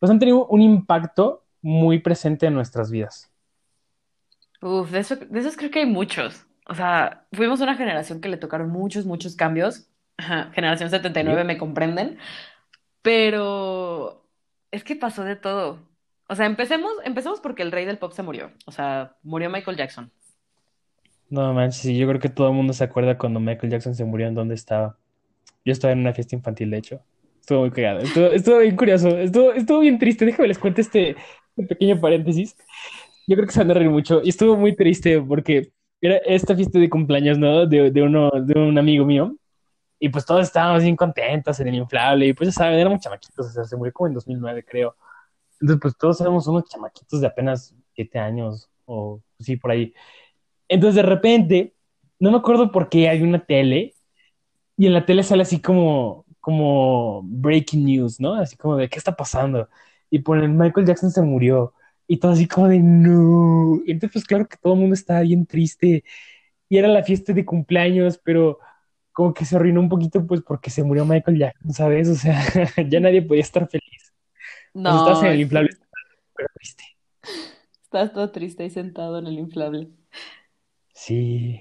pues 0.00 0.10
han 0.10 0.18
tenido 0.18 0.46
un 0.46 0.62
impacto 0.62 1.44
muy 1.62 2.00
presente 2.00 2.46
en 2.46 2.54
nuestras 2.54 2.90
vidas. 2.90 3.30
Uf, 4.62 4.90
de 4.90 5.00
eso, 5.00 5.16
de 5.16 5.40
esos 5.40 5.56
creo 5.56 5.70
que 5.70 5.80
hay 5.80 5.86
muchos. 5.86 6.46
O 6.66 6.74
sea, 6.74 7.26
fuimos 7.32 7.60
una 7.60 7.76
generación 7.76 8.20
que 8.20 8.28
le 8.28 8.38
tocaron 8.38 8.70
muchos, 8.70 9.04
muchos 9.06 9.36
cambios. 9.36 9.88
Ajá, 10.16 10.50
generación 10.54 10.90
setenta 10.90 11.20
y 11.20 11.24
¿Sí? 11.24 11.28
nueve 11.28 11.44
me 11.44 11.58
comprenden. 11.58 12.18
Pero 13.02 14.28
es 14.72 14.84
que 14.84 14.96
pasó 14.96 15.24
de 15.24 15.36
todo. 15.36 15.88
O 16.28 16.34
sea, 16.34 16.46
empecemos, 16.46 16.92
empecemos 17.04 17.40
porque 17.40 17.62
el 17.62 17.72
rey 17.72 17.84
del 17.84 17.98
pop 17.98 18.12
se 18.12 18.22
murió. 18.22 18.50
O 18.66 18.72
sea, 18.72 19.16
murió 19.22 19.50
Michael 19.50 19.76
Jackson. 19.76 20.10
No 21.28 21.52
manches, 21.52 21.96
yo 21.96 22.06
creo 22.08 22.20
que 22.20 22.28
todo 22.28 22.48
el 22.48 22.54
mundo 22.54 22.72
se 22.72 22.84
acuerda 22.84 23.18
cuando 23.18 23.40
Michael 23.40 23.72
Jackson 23.72 23.94
se 23.94 24.04
murió 24.04 24.26
en 24.26 24.34
dónde 24.34 24.54
estaba. 24.54 24.96
Yo 25.64 25.72
estaba 25.72 25.92
en 25.92 26.00
una 26.00 26.12
fiesta 26.12 26.36
infantil, 26.36 26.70
de 26.70 26.78
hecho. 26.78 27.00
Estuvo 27.40 27.60
muy 27.60 27.70
cagado. 27.70 28.00
Estuvo, 28.00 28.26
estuvo 28.26 28.58
bien 28.58 28.76
curioso. 28.76 29.08
Estuvo, 29.18 29.52
estuvo 29.52 29.80
bien 29.80 29.98
triste. 29.98 30.24
Déjame 30.24 30.48
les 30.48 30.58
cuento 30.58 30.80
este, 30.80 31.10
este 31.10 31.74
pequeño 31.74 32.00
paréntesis. 32.00 32.56
Yo 33.26 33.36
creo 33.36 33.46
que 33.46 33.52
se 33.52 33.60
van 33.60 33.70
a 33.70 33.74
reír 33.74 33.90
mucho. 33.90 34.20
Y 34.22 34.30
estuvo 34.30 34.56
muy 34.56 34.74
triste 34.74 35.20
porque 35.20 35.72
era 36.00 36.16
esta 36.18 36.54
fiesta 36.54 36.78
de 36.78 36.88
cumpleaños, 36.88 37.38
¿no? 37.38 37.66
De, 37.66 37.90
de 37.90 38.02
uno, 38.02 38.30
de 38.30 38.58
un 38.58 38.78
amigo 38.78 39.04
mío. 39.04 39.36
Y 39.98 40.08
pues 40.08 40.24
todos 40.24 40.42
estábamos 40.42 40.82
bien 40.82 40.96
contentos 40.96 41.58
en 41.60 41.68
el 41.68 41.74
inflable. 41.74 42.26
Y 42.28 42.32
pues 42.32 42.48
ya 42.48 42.52
saben, 42.52 42.78
éramos 42.78 43.00
chamaquitos. 43.00 43.46
O 43.46 43.50
sea, 43.50 43.64
se 43.64 43.76
murió 43.76 43.92
como 43.92 44.08
en 44.08 44.14
2009, 44.14 44.64
creo. 44.66 44.96
Entonces, 45.60 45.80
pues 45.82 45.96
todos 45.98 46.20
éramos 46.20 46.46
unos 46.46 46.64
chamaquitos 46.68 47.20
de 47.20 47.26
apenas 47.26 47.74
siete 47.94 48.18
años 48.18 48.68
o 48.86 49.20
sí, 49.38 49.56
por 49.56 49.70
ahí. 49.72 49.94
Entonces, 50.68 50.96
de 50.96 51.02
repente, 51.02 51.74
no 52.20 52.30
me 52.32 52.38
acuerdo 52.38 52.72
por 52.72 52.88
qué 52.88 53.08
hay 53.08 53.22
una 53.22 53.44
tele 53.44 53.94
y 54.76 54.86
en 54.86 54.92
la 54.94 55.06
tele 55.06 55.22
sale 55.22 55.42
así 55.42 55.60
como, 55.60 56.24
como 56.40 57.22
breaking 57.24 57.84
news, 57.84 58.20
¿no? 58.20 58.34
Así 58.34 58.56
como 58.56 58.76
de 58.76 58.88
qué 58.88 58.98
está 58.98 59.14
pasando. 59.16 59.68
Y 60.10 60.20
ponen 60.20 60.56
Michael 60.56 60.86
Jackson 60.86 61.10
se 61.10 61.22
murió. 61.22 61.74
Y 62.06 62.18
todo 62.18 62.32
así 62.32 62.46
como 62.48 62.68
de 62.68 62.80
no. 62.80 63.80
Y 63.86 63.92
entonces, 63.92 64.12
pues 64.14 64.24
claro 64.26 64.46
que 64.48 64.56
todo 64.56 64.74
el 64.74 64.80
mundo 64.80 64.94
estaba 64.94 65.20
bien 65.20 65.46
triste. 65.46 66.04
Y 66.68 66.78
era 66.78 66.88
la 66.88 67.02
fiesta 67.04 67.32
de 67.32 67.44
cumpleaños, 67.44 68.18
pero 68.24 68.58
como 69.12 69.34
que 69.34 69.44
se 69.44 69.56
arruinó 69.56 69.80
un 69.80 69.88
poquito, 69.88 70.26
pues 70.26 70.42
porque 70.42 70.70
se 70.70 70.82
murió 70.84 71.04
Michael 71.06 71.38
Jackson, 71.38 71.72
¿sabes? 71.72 72.08
O 72.08 72.14
sea, 72.16 72.40
ya 72.88 73.00
nadie 73.00 73.22
podía 73.22 73.42
estar 73.42 73.68
feliz. 73.68 74.03
O 74.82 74.90
sea, 74.90 74.98
estabas 74.98 75.22
No, 75.22 75.26
en 75.26 75.32
el 75.32 75.40
inflable, 75.40 75.70
pero 76.34 76.48
triste. 76.54 76.84
Estás 77.82 78.12
todo 78.12 78.30
triste 78.32 78.64
ahí 78.64 78.70
sentado 78.70 79.18
en 79.18 79.26
el 79.26 79.38
inflable. 79.38 79.90
Sí. 80.92 81.60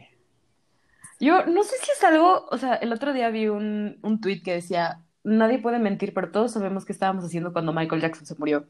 Yo 1.19 1.45
no 1.45 1.63
sé 1.63 1.75
si 1.81 1.91
es 1.91 2.03
algo, 2.03 2.47
o 2.51 2.57
sea, 2.57 2.75
el 2.75 2.91
otro 2.91 3.13
día 3.13 3.29
vi 3.29 3.47
un, 3.47 3.99
un 4.01 4.19
tweet 4.19 4.41
que 4.43 4.53
decía, 4.53 5.03
nadie 5.23 5.59
puede 5.59 5.79
mentir, 5.79 6.13
pero 6.13 6.31
todos 6.31 6.51
sabemos 6.51 6.85
qué 6.85 6.93
estábamos 6.93 7.23
haciendo 7.25 7.53
cuando 7.53 7.73
Michael 7.73 8.01
Jackson 8.01 8.25
se 8.25 8.35
murió. 8.35 8.67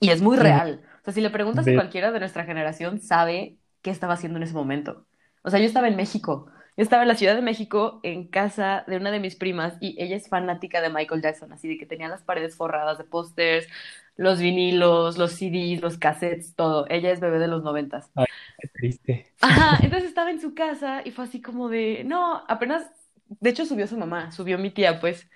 Y 0.00 0.10
es 0.10 0.20
muy 0.20 0.36
real. 0.36 0.82
O 1.00 1.04
sea, 1.04 1.14
si 1.14 1.20
le 1.20 1.30
preguntas 1.30 1.66
a 1.66 1.74
cualquiera 1.74 2.12
de 2.12 2.20
nuestra 2.20 2.44
generación, 2.44 3.00
sabe 3.00 3.56
qué 3.82 3.90
estaba 3.90 4.14
haciendo 4.14 4.36
en 4.38 4.42
ese 4.42 4.54
momento. 4.54 5.06
O 5.42 5.50
sea, 5.50 5.60
yo 5.60 5.66
estaba 5.66 5.88
en 5.88 5.96
México. 5.96 6.48
Estaba 6.76 7.02
en 7.02 7.08
la 7.08 7.14
Ciudad 7.14 7.36
de 7.36 7.42
México 7.42 8.00
en 8.02 8.26
casa 8.26 8.84
de 8.88 8.96
una 8.96 9.10
de 9.10 9.20
mis 9.20 9.36
primas 9.36 9.76
y 9.80 9.94
ella 10.02 10.16
es 10.16 10.28
fanática 10.28 10.80
de 10.80 10.90
Michael 10.90 11.22
Jackson, 11.22 11.52
así 11.52 11.68
de 11.68 11.78
que 11.78 11.86
tenía 11.86 12.08
las 12.08 12.22
paredes 12.22 12.56
forradas 12.56 12.98
de 12.98 13.04
pósters, 13.04 13.68
los 14.16 14.40
vinilos, 14.40 15.16
los 15.16 15.32
CDs, 15.32 15.80
los 15.80 15.98
cassettes, 15.98 16.54
todo. 16.56 16.86
Ella 16.88 17.12
es 17.12 17.20
bebé 17.20 17.38
de 17.38 17.48
los 17.48 17.62
noventas. 17.62 18.10
Ay, 18.16 18.26
qué 18.58 18.68
triste. 18.68 19.32
Ajá, 19.40 19.78
entonces 19.82 20.08
estaba 20.08 20.30
en 20.30 20.40
su 20.40 20.54
casa 20.54 21.02
y 21.04 21.12
fue 21.12 21.24
así 21.24 21.40
como 21.40 21.68
de, 21.68 22.02
no, 22.04 22.42
apenas, 22.48 22.90
de 23.28 23.50
hecho 23.50 23.66
subió 23.66 23.86
su 23.86 23.96
mamá, 23.96 24.32
subió 24.32 24.58
mi 24.58 24.70
tía, 24.70 25.00
pues, 25.00 25.28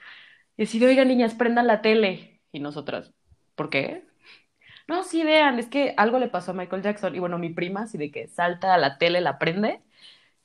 y 0.57 0.65
así 0.65 0.81
de, 0.81 0.87
oigan, 0.87 1.09
niñas, 1.09 1.35
prendan 1.35 1.69
la 1.69 1.83
tele. 1.83 2.41
Y 2.51 2.61
nosotras, 2.61 3.13
¿por 3.55 3.71
qué? 3.71 4.05
No, 4.89 5.05
sí, 5.05 5.23
vean, 5.23 5.59
es 5.59 5.67
que 5.67 5.95
algo 5.97 6.19
le 6.19 6.29
pasó 6.29 6.51
a 6.51 6.55
Michael 6.55 6.83
Jackson. 6.83 7.15
Y 7.15 7.21
bueno, 7.21 7.39
mi 7.39 7.51
prima, 7.51 7.83
así 7.83 7.97
de 7.97 8.11
que 8.11 8.27
salta 8.27 8.75
a 8.75 8.79
la 8.79 8.99
tele, 8.99 9.21
la 9.21 9.39
prende, 9.39 9.83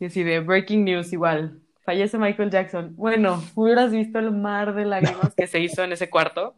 y 0.04 0.08
así 0.08 0.22
de 0.22 0.42
breaking 0.42 0.84
news 0.84 1.14
igual. 1.14 1.60
Fallece 1.86 2.18
Michael 2.18 2.50
Jackson. 2.50 2.94
Bueno, 2.98 3.42
hubieras 3.56 3.92
visto 3.92 4.20
el 4.20 4.32
mar 4.32 4.76
de 4.76 4.84
lágrimas 4.84 5.34
que 5.34 5.48
se 5.48 5.62
hizo 5.62 5.82
en 5.82 5.94
ese 5.94 6.10
cuarto. 6.10 6.56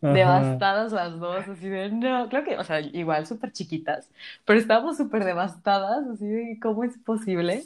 Ajá. 0.00 0.14
Devastadas 0.14 0.92
las 0.92 1.20
dos, 1.20 1.46
así 1.46 1.68
de, 1.68 1.90
no, 1.90 2.28
creo 2.28 2.42
que, 2.42 2.56
o 2.56 2.64
sea, 2.64 2.80
igual 2.80 3.26
súper 3.26 3.52
chiquitas, 3.52 4.10
pero 4.44 4.58
estábamos 4.58 4.96
súper 4.96 5.24
devastadas, 5.24 6.04
así 6.08 6.26
de, 6.26 6.58
¿cómo 6.60 6.82
es 6.82 6.98
posible? 6.98 7.62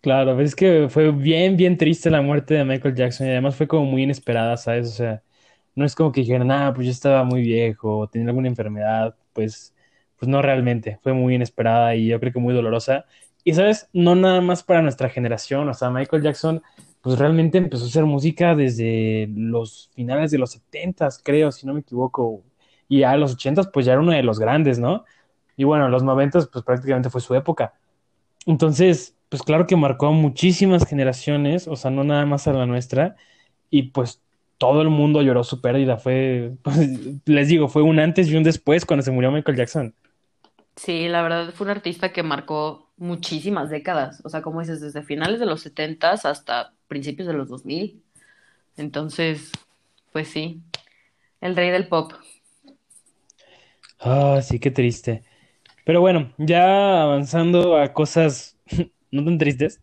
Claro, 0.00 0.34
pues 0.36 0.50
es 0.50 0.54
que 0.54 0.86
fue 0.88 1.10
bien, 1.12 1.56
bien 1.56 1.76
triste 1.76 2.10
la 2.10 2.22
muerte 2.22 2.54
de 2.54 2.64
Michael 2.64 2.94
Jackson 2.94 3.26
y 3.26 3.30
además 3.30 3.56
fue 3.56 3.68
como 3.68 3.84
muy 3.84 4.04
inesperada, 4.04 4.56
¿sabes? 4.56 4.88
O 4.88 4.92
sea, 4.92 5.22
no 5.74 5.84
es 5.84 5.94
como 5.94 6.12
que 6.12 6.22
dijeran, 6.22 6.50
ah, 6.50 6.72
pues 6.74 6.86
yo 6.86 6.92
estaba 6.92 7.22
muy 7.24 7.42
viejo 7.42 7.98
o 7.98 8.08
tenía 8.08 8.28
alguna 8.28 8.48
enfermedad, 8.48 9.14
pues, 9.34 9.71
pues 10.22 10.30
no 10.30 10.40
realmente, 10.40 11.00
fue 11.02 11.14
muy 11.14 11.34
inesperada 11.34 11.96
y 11.96 12.06
yo 12.06 12.20
creo 12.20 12.32
que 12.32 12.38
muy 12.38 12.54
dolorosa. 12.54 13.06
Y 13.42 13.54
sabes, 13.54 13.88
no 13.92 14.14
nada 14.14 14.40
más 14.40 14.62
para 14.62 14.80
nuestra 14.80 15.08
generación, 15.08 15.68
o 15.68 15.74
sea, 15.74 15.90
Michael 15.90 16.22
Jackson, 16.22 16.62
pues 17.00 17.18
realmente 17.18 17.58
empezó 17.58 17.82
a 17.82 17.88
hacer 17.88 18.04
música 18.04 18.54
desde 18.54 19.28
los 19.34 19.90
finales 19.96 20.30
de 20.30 20.38
los 20.38 20.52
70, 20.52 21.08
creo, 21.24 21.50
si 21.50 21.66
no 21.66 21.74
me 21.74 21.80
equivoco. 21.80 22.44
Y 22.88 23.02
a 23.02 23.16
los 23.16 23.32
80, 23.32 23.72
pues 23.72 23.84
ya 23.84 23.94
era 23.94 24.00
uno 24.00 24.12
de 24.12 24.22
los 24.22 24.38
grandes, 24.38 24.78
¿no? 24.78 25.04
Y 25.56 25.64
bueno, 25.64 25.88
los 25.88 26.04
90, 26.04 26.46
pues 26.52 26.64
prácticamente 26.64 27.10
fue 27.10 27.20
su 27.20 27.34
época. 27.34 27.74
Entonces, 28.46 29.16
pues 29.28 29.42
claro 29.42 29.66
que 29.66 29.74
marcó 29.74 30.06
a 30.06 30.12
muchísimas 30.12 30.86
generaciones, 30.86 31.66
o 31.66 31.74
sea, 31.74 31.90
no 31.90 32.04
nada 32.04 32.26
más 32.26 32.46
a 32.46 32.52
la 32.52 32.66
nuestra. 32.66 33.16
Y 33.70 33.90
pues 33.90 34.22
todo 34.56 34.82
el 34.82 34.90
mundo 34.90 35.20
lloró 35.22 35.42
su 35.42 35.60
pérdida. 35.60 35.96
Fue, 35.96 36.52
pues, 36.62 36.78
les 37.24 37.48
digo, 37.48 37.66
fue 37.66 37.82
un 37.82 37.98
antes 37.98 38.28
y 38.28 38.36
un 38.36 38.44
después 38.44 38.86
cuando 38.86 39.02
se 39.02 39.10
murió 39.10 39.32
Michael 39.32 39.58
Jackson. 39.58 39.96
Sí, 40.76 41.08
la 41.08 41.22
verdad 41.22 41.52
fue 41.54 41.66
un 41.66 41.70
artista 41.70 42.12
que 42.12 42.22
marcó 42.22 42.90
muchísimas 42.96 43.70
décadas, 43.70 44.20
o 44.24 44.28
sea, 44.28 44.42
como 44.42 44.60
dices, 44.60 44.80
desde 44.80 45.02
finales 45.02 45.38
de 45.40 45.46
los 45.46 45.60
70 45.62 46.12
hasta 46.12 46.74
principios 46.88 47.28
de 47.28 47.34
los 47.34 47.48
2000. 47.48 48.02
Entonces, 48.76 49.52
pues 50.12 50.28
sí, 50.28 50.62
el 51.40 51.56
rey 51.56 51.70
del 51.70 51.88
pop. 51.88 52.12
Ah, 53.98 54.40
sí, 54.42 54.58
qué 54.58 54.70
triste. 54.70 55.22
Pero 55.84 56.00
bueno, 56.00 56.32
ya 56.38 57.02
avanzando 57.02 57.76
a 57.78 57.92
cosas 57.92 58.58
no 59.12 59.24
tan 59.24 59.38
tristes, 59.38 59.82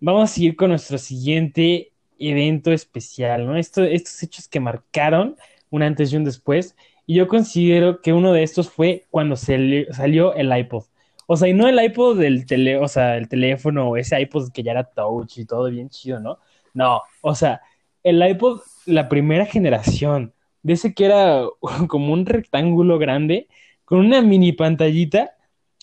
vamos 0.00 0.30
a 0.30 0.34
seguir 0.34 0.56
con 0.56 0.70
nuestro 0.70 0.98
siguiente 0.98 1.92
evento 2.18 2.72
especial, 2.72 3.46
¿no? 3.46 3.56
Esto, 3.56 3.84
estos 3.84 4.22
hechos 4.22 4.48
que 4.48 4.60
marcaron 4.60 5.36
un 5.70 5.82
antes 5.82 6.12
y 6.12 6.16
un 6.16 6.24
después. 6.24 6.76
Y 7.06 7.14
yo 7.14 7.28
considero 7.28 8.00
que 8.02 8.12
uno 8.12 8.32
de 8.32 8.42
estos 8.42 8.68
fue 8.70 9.06
cuando 9.10 9.36
se 9.36 9.86
salió 9.92 10.34
el 10.34 10.56
iPod. 10.56 10.84
O 11.26 11.36
sea, 11.36 11.48
y 11.48 11.54
no 11.54 11.68
el 11.68 11.82
iPod 11.82 12.18
del 12.18 12.46
tele, 12.46 12.78
o 12.78 12.88
sea, 12.88 13.16
el 13.16 13.28
teléfono, 13.28 13.96
ese 13.96 14.20
iPod 14.20 14.52
que 14.52 14.62
ya 14.62 14.72
era 14.72 14.84
touch 14.84 15.38
y 15.38 15.44
todo 15.44 15.70
bien 15.70 15.88
chido, 15.88 16.20
¿no? 16.20 16.38
No, 16.74 17.02
o 17.22 17.34
sea, 17.34 17.62
el 18.02 18.22
iPod, 18.26 18.60
la 18.86 19.08
primera 19.08 19.46
generación, 19.46 20.34
de 20.62 20.74
ese 20.74 20.94
que 20.94 21.06
era 21.06 21.44
como 21.88 22.12
un 22.12 22.26
rectángulo 22.26 22.98
grande, 22.98 23.48
con 23.84 24.00
una 24.00 24.22
mini 24.22 24.52
pantallita 24.52 25.32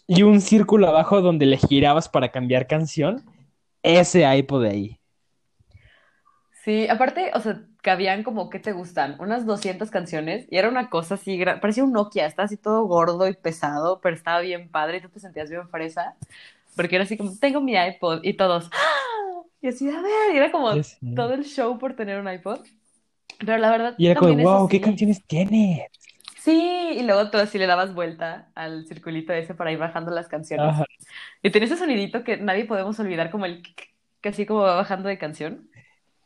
y 0.08 0.24
un 0.24 0.42
círculo 0.42 0.88
abajo 0.88 1.22
donde 1.22 1.46
le 1.46 1.58
girabas 1.58 2.10
para 2.10 2.32
cambiar 2.32 2.68
canción, 2.68 3.24
ese 3.84 4.24
iPod 4.38 4.64
de 4.64 4.70
ahí. 4.70 5.00
Sí, 6.64 6.88
aparte, 6.88 7.32
o 7.34 7.42
sea, 7.42 7.62
cabían 7.82 8.24
como, 8.24 8.50
¿qué 8.50 8.58
te 8.58 8.72
gustan? 8.72 9.18
Unas 9.20 9.46
200 9.46 9.92
canciones 9.92 10.48
y 10.50 10.56
era 10.56 10.70
una 10.70 10.90
cosa 10.90 11.16
así, 11.16 11.38
parecía 11.60 11.84
un 11.84 11.92
Nokia, 11.92 12.26
estaba 12.26 12.46
así 12.46 12.56
todo 12.56 12.86
gordo 12.86 13.28
y 13.28 13.34
pesado, 13.34 14.00
pero 14.00 14.16
estaba 14.16 14.40
bien 14.40 14.70
padre 14.70 14.98
y 14.98 15.02
tú 15.02 15.10
te 15.10 15.20
sentías 15.20 15.50
bien 15.50 15.68
fresa, 15.68 16.16
porque 16.78 16.96
era 16.96 17.04
así 17.04 17.18
como, 17.18 17.38
tengo 17.38 17.60
mi 17.60 17.74
iPod 17.76 18.22
y 18.24 18.36
todos, 18.36 18.70
¡Ah! 18.72 19.42
y 19.62 19.68
así, 19.68 19.90
a 19.90 20.02
ver, 20.02 20.34
y 20.34 20.38
era 20.38 20.54
como 20.54 20.70
todo 21.18 21.34
el 21.34 21.44
show 21.44 21.78
por 21.78 21.98
tener 21.98 22.18
un 22.18 22.32
iPod. 22.32 22.62
Pero 23.40 23.58
la 23.58 23.70
verdad... 23.70 23.96
Y 23.98 24.08
era 24.08 24.18
como, 24.18 24.34
wow, 24.38 24.70
¿qué 24.70 24.80
canciones 24.80 25.22
tiene? 25.26 25.90
Sí, 26.40 26.92
y 26.96 27.04
luego 27.04 27.30
tú 27.30 27.40
así 27.40 27.58
le 27.58 27.68
dabas 27.68 27.94
vuelta 27.94 28.48
al 28.56 28.86
circulito 28.86 29.34
ese 29.34 29.54
para 29.54 29.74
ir 29.74 29.80
bajando 29.80 30.12
las 30.12 30.30
canciones. 30.30 30.76
Y 31.42 31.50
tenía 31.50 31.66
ese 31.66 31.76
sonidito 31.76 32.24
que 32.24 32.38
nadie 32.38 32.64
podemos 32.64 32.98
olvidar, 33.02 33.32
como 33.32 33.46
el 33.46 33.62
que 34.22 34.30
así 34.30 34.46
como 34.46 34.62
va 34.62 34.76
bajando 34.76 35.10
de 35.10 35.18
canción. 35.18 35.70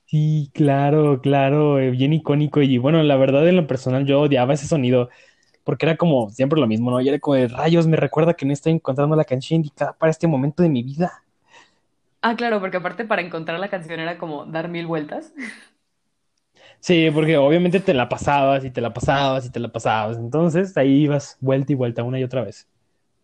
Sí, 0.07 0.49
claro, 0.53 1.19
claro, 1.21 1.79
eh, 1.79 1.91
bien 1.91 2.13
icónico. 2.13 2.61
Y 2.61 2.77
bueno, 2.77 3.03
la 3.03 3.17
verdad, 3.17 3.47
en 3.47 3.57
lo 3.57 3.67
personal, 3.67 4.05
yo 4.05 4.21
odiaba 4.21 4.53
ese 4.53 4.65
sonido 4.67 5.09
porque 5.63 5.85
era 5.87 5.97
como 5.97 6.29
siempre 6.31 6.59
lo 6.61 6.67
mismo, 6.67 6.91
¿no? 6.91 7.01
Y 7.01 7.09
era 7.09 7.19
como 7.19 7.35
de 7.35 7.47
rayos, 7.49 7.87
me 7.87 7.97
recuerda 7.97 8.35
que 8.35 8.45
no 8.45 8.53
estoy 8.53 8.73
encontrando 8.73 9.15
la 9.15 9.25
canción 9.25 9.57
indicada 9.57 9.93
para 9.97 10.11
este 10.11 10.27
momento 10.27 10.63
de 10.63 10.69
mi 10.69 10.83
vida. 10.83 11.23
Ah, 12.21 12.35
claro, 12.35 12.59
porque 12.59 12.77
aparte 12.77 13.05
para 13.05 13.21
encontrar 13.21 13.59
la 13.59 13.69
canción 13.69 13.99
era 13.99 14.17
como 14.17 14.45
dar 14.45 14.69
mil 14.69 14.85
vueltas. 14.87 15.33
Sí, 16.79 17.09
porque 17.13 17.37
obviamente 17.37 17.79
te 17.79 17.93
la 17.93 18.09
pasabas 18.09 18.63
y 18.65 18.71
te 18.71 18.81
la 18.81 18.93
pasabas 18.93 19.45
y 19.45 19.51
te 19.51 19.59
la 19.59 19.71
pasabas. 19.71 20.17
Entonces 20.17 20.75
ahí 20.77 21.03
ibas 21.03 21.37
vuelta 21.41 21.71
y 21.73 21.75
vuelta 21.75 22.03
una 22.03 22.19
y 22.19 22.23
otra 22.23 22.43
vez. 22.43 22.67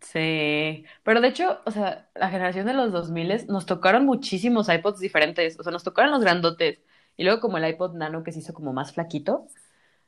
Sí, 0.03 0.83
pero 1.03 1.21
de 1.21 1.29
hecho, 1.29 1.61
o 1.65 1.71
sea, 1.71 2.09
la 2.13 2.29
generación 2.29 2.65
de 2.65 2.73
los 2.73 2.91
2000 2.91 3.47
nos 3.47 3.65
tocaron 3.65 4.05
muchísimos 4.05 4.67
iPods 4.67 4.99
diferentes, 4.99 5.57
o 5.57 5.63
sea, 5.63 5.71
nos 5.71 5.83
tocaron 5.83 6.11
los 6.11 6.19
grandotes, 6.19 6.81
y 7.15 7.23
luego 7.23 7.39
como 7.39 7.57
el 7.57 7.69
iPod 7.69 7.95
Nano 7.95 8.21
que 8.21 8.33
se 8.33 8.39
hizo 8.39 8.53
como 8.53 8.73
más 8.73 8.91
flaquito, 8.91 9.47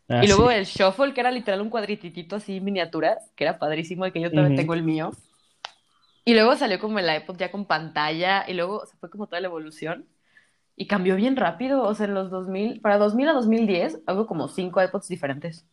ah, 0.10 0.22
y 0.22 0.28
luego 0.28 0.52
el 0.52 0.66
Shuffle 0.66 1.14
que 1.14 1.22
era 1.22 1.32
literal 1.32 1.62
un 1.62 1.70
cuadrititito 1.70 2.36
así 2.36 2.60
miniatura, 2.60 3.20
que 3.36 3.46
era 3.46 3.58
padrísimo, 3.58 4.06
y 4.06 4.12
que 4.12 4.20
yo 4.20 4.32
también 4.32 4.58
tengo 4.58 4.74
el 4.74 4.84
mío, 4.84 5.12
y 6.26 6.34
luego 6.34 6.58
salió 6.58 6.78
como 6.78 7.00
el 7.00 7.16
iPod 7.16 7.38
ya 7.38 7.50
con 7.50 7.66
pantalla, 7.66 8.44
y 8.50 8.54
luego 8.54 8.86
se 8.86 8.98
fue 8.98 9.10
como 9.10 9.28
toda 9.28 9.40
la 9.40 9.48
evolución, 9.48 10.06
y 10.76 10.88
cambió 10.88 11.16
bien 11.16 11.38
rápido, 11.38 11.84
o 11.84 11.96
sea, 11.96 12.06
en 12.06 12.16
los 12.16 12.30
2000, 12.30 12.82
para 12.82 12.98
2000 12.98 13.30
a 13.30 13.34
2010, 13.34 14.02
hago 14.08 14.28
como 14.28 14.50
cinco 14.50 14.84
iPods 14.84 15.08
diferentes. 15.08 15.66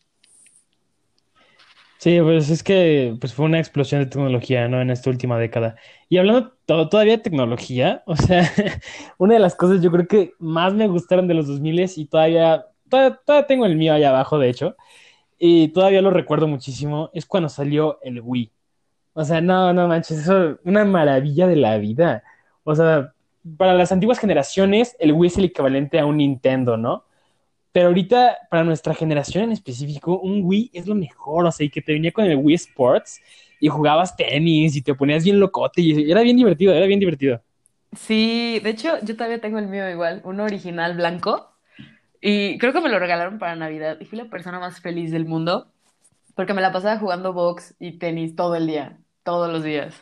Sí, 2.03 2.19
pues 2.21 2.49
es 2.49 2.63
que 2.63 3.15
pues 3.21 3.33
fue 3.33 3.45
una 3.45 3.59
explosión 3.59 4.01
de 4.01 4.07
tecnología, 4.09 4.67
¿no? 4.67 4.81
En 4.81 4.89
esta 4.89 5.09
última 5.09 5.39
década. 5.39 5.77
Y 6.09 6.17
hablando 6.17 6.51
todavía 6.65 7.13
de 7.13 7.23
tecnología, 7.23 8.03
o 8.05 8.17
sea, 8.17 8.43
una 9.17 9.35
de 9.35 9.39
las 9.39 9.55
cosas 9.55 9.81
yo 9.81 9.89
creo 9.89 10.05
que 10.05 10.33
más 10.37 10.73
me 10.73 10.89
gustaron 10.89 11.29
de 11.29 11.33
los 11.33 11.47
2000 11.47 11.79
y 11.95 12.05
todavía, 12.05 12.65
todavía, 12.89 13.47
tengo 13.47 13.65
el 13.65 13.77
mío 13.77 13.93
allá 13.93 14.09
abajo, 14.09 14.37
de 14.37 14.49
hecho, 14.49 14.75
y 15.39 15.69
todavía 15.69 16.01
lo 16.01 16.11
recuerdo 16.11 16.47
muchísimo, 16.47 17.09
es 17.13 17.25
cuando 17.25 17.49
salió 17.49 17.99
el 18.03 18.21
Wii. 18.21 18.51
O 19.13 19.23
sea, 19.25 19.41
no, 19.41 19.73
no 19.73 19.87
manches, 19.87 20.19
eso 20.19 20.59
una 20.65 20.85
maravilla 20.85 21.47
de 21.47 21.55
la 21.57 21.77
vida. 21.77 22.23
O 22.65 22.75
sea, 22.75 23.13
para 23.57 23.75
las 23.75 23.91
antiguas 23.93 24.19
generaciones, 24.19 24.95
el 24.99 25.13
Wii 25.13 25.27
es 25.29 25.37
el 25.37 25.45
equivalente 25.45 25.99
a 25.99 26.05
un 26.05 26.17
Nintendo, 26.17 26.77
¿no? 26.77 27.05
Pero 27.73 27.87
ahorita, 27.87 28.37
para 28.49 28.63
nuestra 28.63 28.93
generación 28.93 29.45
en 29.45 29.51
específico, 29.51 30.19
un 30.19 30.41
Wii 30.43 30.71
es 30.73 30.87
lo 30.87 30.95
mejor, 30.95 31.45
o 31.45 31.51
sea, 31.51 31.65
y 31.65 31.69
que 31.69 31.81
te 31.81 31.91
venía 31.91 32.11
con 32.11 32.23
el 32.23 32.37
Wii 32.37 32.55
Sports 32.55 33.19
y 33.59 33.67
jugabas 33.67 34.15
tenis 34.15 34.75
y 34.75 34.81
te 34.81 34.93
ponías 34.93 35.23
bien 35.23 35.39
locote 35.39 35.81
y 35.81 36.09
era 36.09 36.21
bien 36.21 36.37
divertido, 36.37 36.71
era 36.73 36.85
bien 36.85 36.99
divertido. 36.99 37.41
Sí, 37.97 38.59
de 38.63 38.69
hecho, 38.69 38.99
yo 39.03 39.15
todavía 39.15 39.41
tengo 39.41 39.57
el 39.59 39.67
mío 39.67 39.89
igual, 39.89 40.21
uno 40.23 40.43
original 40.43 40.95
blanco, 40.95 41.49
y 42.21 42.57
creo 42.59 42.73
que 42.73 42.79
me 42.79 42.89
lo 42.89 42.99
regalaron 42.99 43.39
para 43.39 43.55
Navidad 43.55 43.97
y 43.99 44.05
fui 44.05 44.17
la 44.17 44.29
persona 44.29 44.59
más 44.59 44.79
feliz 44.79 45.11
del 45.11 45.25
mundo 45.25 45.67
porque 46.35 46.53
me 46.53 46.61
la 46.61 46.71
pasaba 46.71 46.99
jugando 46.99 47.33
box 47.33 47.75
y 47.79 47.93
tenis 47.93 48.35
todo 48.35 48.55
el 48.55 48.67
día, 48.67 48.97
todos 49.23 49.51
los 49.51 49.63
días. 49.63 49.95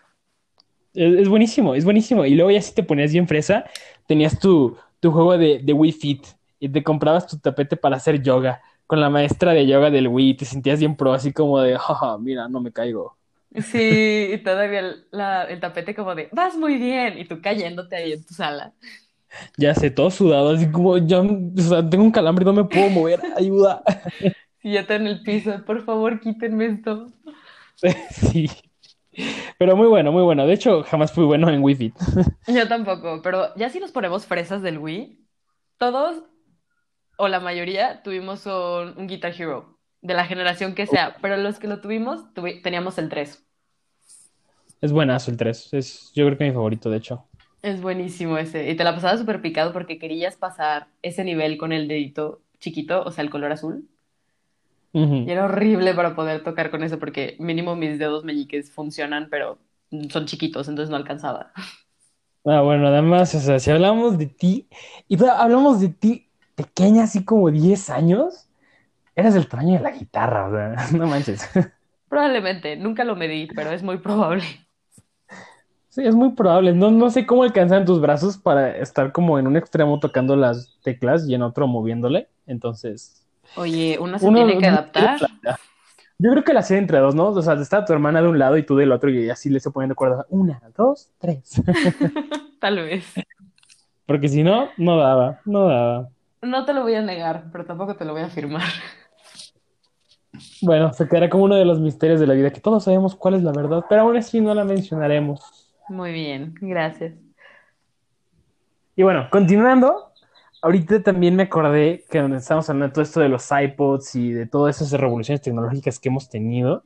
Es, 0.94 1.30
buenísimo, 1.30 1.74
es 1.74 1.86
buenísimo. 1.86 2.26
Y 2.26 2.36
luego 2.36 2.52
ya 2.52 2.62
si 2.62 2.74
te 2.74 2.84
ponías 2.84 3.12
bien 3.12 3.28
fresa, 3.28 3.66
tenías 4.08 4.40
tu, 4.40 4.78
tu 5.00 5.12
juego 5.12 5.38
de, 5.38 5.60
de 5.60 5.74
Wii 5.74 5.92
Fit 5.92 6.26
y 6.62 6.70
te 6.70 6.84
comprabas 6.84 7.28
tu 7.28 7.40
tapete 7.40 7.76
para 7.76 7.98
hacer 7.98 8.22
yoga 8.22 8.62
con 8.88 9.02
la 9.02 9.10
maestra 9.10 9.54
de 9.54 9.68
yoga 9.68 9.90
del 9.90 10.08
Wii 10.08 10.30
y 10.30 10.38
te 10.38 10.46
sentías 10.46 10.80
bien 10.80 10.96
pro, 10.96 11.14
así 11.14 11.34
como 11.34 11.60
de, 11.60 11.78
jaja, 11.78 12.18
mira, 12.20 12.48
no 12.48 12.62
me 12.62 12.72
caigo. 12.72 13.18
Sí, 13.62 14.30
y 14.34 14.38
todavía 14.44 14.80
el, 14.80 15.08
el 15.50 15.60
tapete 15.60 15.94
como 15.96 16.16
de, 16.16 16.30
vas 16.32 16.56
muy 16.56 16.78
bien, 16.78 17.18
y 17.18 17.26
tú 17.26 17.42
cayéndote 17.42 17.96
ahí 17.98 18.14
en 18.14 18.24
tu 18.26 18.34
sala. 18.34 18.74
Ya 19.58 19.74
sé, 19.76 19.90
todo 19.92 20.12
sudado, 20.12 20.52
así 20.52 20.70
como, 20.72 20.98
ya, 20.98 21.22
o 21.22 21.28
sea, 21.58 21.90
tengo 21.90 22.04
un 22.04 22.12
calambre, 22.12 22.46
no 22.46 22.54
me 22.54 22.66
puedo 22.66 22.90
mover, 22.90 23.22
ayuda. 23.38 23.82
Y 24.64 24.74
ya 24.74 24.82
está 24.82 24.96
en 24.96 25.08
el 25.08 25.24
piso, 25.24 25.64
por 25.66 25.84
favor, 25.84 26.20
quítenme 26.20 26.66
esto. 26.68 27.12
Sí. 28.12 28.50
Pero 29.58 29.76
muy 29.76 29.88
bueno, 29.88 30.12
muy 30.12 30.24
bueno. 30.24 30.46
De 30.46 30.54
hecho, 30.54 30.84
jamás 30.84 31.12
fui 31.12 31.26
bueno 31.26 31.50
en 31.50 31.64
Wii 31.64 31.76
Fit. 31.76 31.96
Yo 32.48 32.68
tampoco, 32.68 33.22
pero 33.22 33.56
ya 33.56 33.70
si 33.70 33.80
nos 33.80 33.92
ponemos 33.92 34.26
fresas 34.26 34.62
del 34.62 34.78
Wii, 34.80 35.28
todos 35.78 36.24
o 37.18 37.28
la 37.28 37.40
mayoría 37.40 38.02
tuvimos 38.04 38.46
un, 38.46 39.08
Guitar 39.08 39.34
Hero, 39.38 39.78
de 40.02 40.14
la 40.14 40.26
generación 40.26 40.74
que 40.76 40.88
sea, 40.88 41.16
pero 41.22 41.38
los 41.38 41.60
que 41.60 41.68
lo 41.68 41.82
tuvimos 41.82 42.26
teníamos 42.64 42.98
el 42.98 43.10
3. 43.10 43.46
Es 44.82 44.92
buenazo 44.92 45.32
el 45.32 45.38
3, 45.38 45.74
es 45.74 46.12
yo 46.14 46.26
creo 46.26 46.38
que 46.38 46.46
mi 46.46 46.52
favorito, 46.52 46.90
de 46.90 46.98
hecho. 46.98 47.26
Es 47.62 47.82
buenísimo 47.82 48.38
ese, 48.38 48.70
y 48.70 48.76
te 48.76 48.84
la 48.84 48.96
pasabas 48.96 49.20
súper 49.20 49.42
picado 49.42 49.72
porque 49.72 50.00
querías 50.00 50.36
pasar 50.36 50.88
ese 51.04 51.24
nivel 51.24 51.58
con 51.58 51.72
el 51.72 51.88
dedito 51.88 52.42
chiquito, 52.60 53.04
o 53.04 53.12
sea, 53.12 53.24
el 53.24 53.30
color 53.30 53.52
azul. 53.52 53.88
Y 54.94 55.30
era 55.30 55.46
horrible 55.46 55.94
para 55.94 56.16
poder 56.16 56.44
tocar 56.44 56.70
con 56.70 56.84
eso 56.84 57.00
porque 57.00 57.38
mínimo 57.40 57.78
mis 57.78 57.98
dedos 57.98 58.26
meñiques 58.26 58.72
funcionan, 58.72 59.30
pero 59.30 59.58
son 60.10 60.26
chiquitos, 60.26 60.68
entonces 60.68 60.90
no 60.90 60.98
alcanzaba. 60.98 61.54
Ah, 62.44 62.62
bueno, 62.62 62.88
además, 62.88 63.34
o 63.36 63.40
sea, 63.40 63.60
si 63.60 63.70
hablamos 63.72 64.18
de 64.18 64.26
ti, 64.26 64.68
y 65.08 65.24
hablamos 65.24 65.80
de 65.80 65.90
ti 65.90 66.31
pequeña, 66.64 67.04
así 67.04 67.26
como 67.26 67.50
10 67.50 67.90
años, 67.90 68.48
eras 69.16 69.34
del 69.34 69.48
tamaño 69.48 69.78
de 69.78 69.84
la 69.84 69.92
guitarra, 69.92 70.48
o 70.48 70.52
sea, 70.52 70.88
no 70.98 71.08
manches. 71.08 71.50
Probablemente, 72.08 72.76
nunca 72.76 73.04
lo 73.04 73.16
medí, 73.16 73.48
pero 73.56 73.72
es 73.72 73.84
muy 73.84 73.98
probable. 73.98 74.44
Sí, 75.90 76.04
es 76.06 76.16
muy 76.16 76.32
probable. 76.32 76.74
No, 76.74 76.90
no 76.90 77.10
sé 77.10 77.26
cómo 77.26 77.44
alcanzan 77.44 77.86
tus 77.86 78.00
brazos 78.00 78.38
para 78.38 78.78
estar 78.78 79.12
como 79.12 79.38
en 79.40 79.48
un 79.48 79.58
extremo 79.58 80.00
tocando 80.00 80.38
las 80.38 80.78
teclas 80.84 81.28
y 81.28 81.36
en 81.36 81.42
otro 81.42 81.68
moviéndole. 81.68 82.30
Entonces. 82.48 83.26
Oye, 83.56 83.98
uno 84.00 84.18
se 84.18 84.30
tiene 84.30 84.58
que 84.58 84.68
adaptar. 84.68 85.20
Yo 86.18 86.32
creo 86.32 86.44
que 86.44 86.54
la 86.54 86.60
hacía 86.62 86.78
entre 86.78 87.00
dos, 87.00 87.16
¿no? 87.16 87.30
O 87.30 87.42
sea, 87.42 87.56
estaba 87.56 87.84
tu 87.84 87.92
hermana 87.92 88.22
de 88.22 88.28
un 88.30 88.40
lado 88.40 88.58
y 88.58 88.64
tú 88.64 88.76
del 88.78 88.92
otro 88.92 89.10
y 89.10 89.30
así 89.30 89.50
le 89.50 89.58
estoy 89.58 89.74
poniendo 89.74 89.96
cuerda. 89.96 90.26
Una, 90.30 90.62
dos, 90.78 91.12
tres. 91.18 91.62
Tal 92.60 92.76
vez. 92.78 93.14
Porque 94.06 94.30
si 94.30 94.44
no, 94.44 94.70
no 94.78 94.98
daba, 94.98 95.42
no 95.46 95.68
daba. 95.68 96.10
No 96.42 96.66
te 96.66 96.74
lo 96.74 96.82
voy 96.82 96.96
a 96.96 97.02
negar, 97.02 97.46
pero 97.52 97.66
tampoco 97.66 97.96
te 97.96 98.06
lo 98.06 98.14
voy 98.14 98.24
a 98.24 98.26
afirmar. 98.26 98.64
Bueno, 100.62 100.94
se 100.94 101.08
quedará 101.08 101.30
como 101.30 101.44
uno 101.46 101.56
de 101.56 101.66
los 101.66 101.80
misterios 101.80 102.20
de 102.20 102.28
la 102.28 102.34
vida, 102.34 102.52
que 102.52 102.62
todos 102.62 102.84
sabemos 102.84 103.16
cuál 103.16 103.36
es 103.36 103.44
la 103.44 103.52
verdad, 103.52 103.86
pero 103.90 104.02
aún 104.02 104.18
así 104.18 104.40
no 104.40 104.54
la 104.54 104.64
mencionaremos. 104.64 105.72
Muy 105.90 106.12
bien, 106.12 106.56
gracias. 106.62 107.14
Y 108.96 109.04
bueno, 109.04 109.28
continuando, 109.30 110.12
ahorita 110.62 111.04
también 111.04 111.36
me 111.36 111.44
acordé 111.44 112.06
que 112.10 112.20
donde 112.20 112.38
estamos 112.38 112.70
hablando 112.70 112.88
de 112.88 112.94
todo 112.94 113.04
esto 113.04 113.20
de 113.20 113.30
los 113.30 113.50
iPods 113.52 114.16
y 114.16 114.32
de 114.32 114.46
todas 114.46 114.82
esas 114.82 115.00
revoluciones 115.00 115.42
tecnológicas 115.42 116.00
que 116.00 116.10
hemos 116.10 116.30
tenido. 116.30 116.84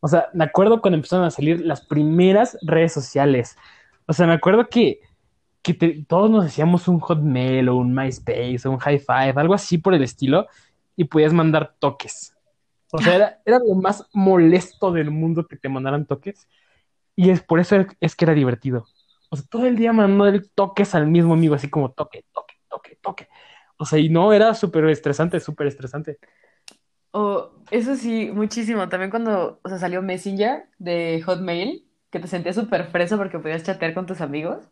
O 0.00 0.08
sea, 0.08 0.28
me 0.32 0.44
acuerdo 0.44 0.80
cuando 0.80 0.96
empezaron 0.96 1.24
a 1.24 1.30
salir 1.30 1.60
las 1.60 1.84
primeras 1.84 2.56
redes 2.62 2.92
sociales. 2.92 3.56
O 4.06 4.12
sea, 4.12 4.26
me 4.26 4.34
acuerdo 4.34 4.68
que, 4.68 5.00
que 5.62 6.04
todos 6.08 6.30
nos 6.30 6.46
hacíamos 6.46 6.88
un 6.88 7.00
Hotmail 7.00 7.68
o 7.68 7.76
un 7.76 7.94
MySpace 7.94 8.60
o 8.64 8.70
un 8.70 8.78
High 8.78 8.98
Five, 8.98 9.34
algo 9.36 9.54
así 9.54 9.78
por 9.78 9.94
el 9.94 10.02
estilo, 10.02 10.46
y 10.96 11.04
podías 11.04 11.32
mandar 11.32 11.74
toques. 11.78 12.34
O 12.92 12.98
sea, 12.98 13.40
era, 13.44 13.58
lo 13.58 13.74
más 13.74 14.08
molesto 14.12 14.90
del 14.92 15.10
mundo 15.10 15.46
que 15.46 15.56
te 15.56 15.68
mandaran 15.68 16.06
toques. 16.06 16.48
Y 17.14 17.30
es 17.30 17.42
por 17.42 17.60
eso 17.60 17.76
es 18.00 18.16
que 18.16 18.24
era 18.24 18.34
divertido. 18.34 18.86
O 19.28 19.36
sea, 19.36 19.46
todo 19.48 19.66
el 19.66 19.76
día 19.76 19.92
mandando 19.92 20.40
toques 20.54 20.94
al 20.94 21.06
mismo 21.06 21.34
amigo, 21.34 21.54
así 21.54 21.68
como 21.70 21.92
toque, 21.92 22.24
toque, 22.32 22.54
toque, 22.68 22.98
toque. 23.00 23.28
O 23.76 23.84
sea, 23.84 23.98
y 23.98 24.08
no, 24.08 24.32
era 24.32 24.54
súper 24.54 24.84
estresante, 24.86 25.38
súper 25.40 25.68
estresante. 25.68 26.18
O 27.12 27.52
eso 27.70 27.96
sí, 27.96 28.30
muchísimo. 28.32 28.88
También 28.88 29.10
cuando, 29.10 29.60
o 29.62 29.68
sea, 29.68 29.78
salió 29.78 30.02
Messenger 30.02 30.66
de 30.78 31.22
Hotmail, 31.24 31.86
que 32.10 32.18
te 32.18 32.26
sentías 32.26 32.56
súper 32.56 32.86
freso 32.86 33.16
porque 33.16 33.38
podías 33.38 33.62
chatear 33.62 33.94
con 33.94 34.06
tus 34.06 34.20
amigos. 34.20 34.68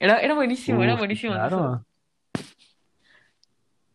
Era, 0.00 0.20
era 0.20 0.34
buenísimo, 0.34 0.82
era 0.82 0.96
buenísimo 0.96 1.34
claro. 1.34 1.84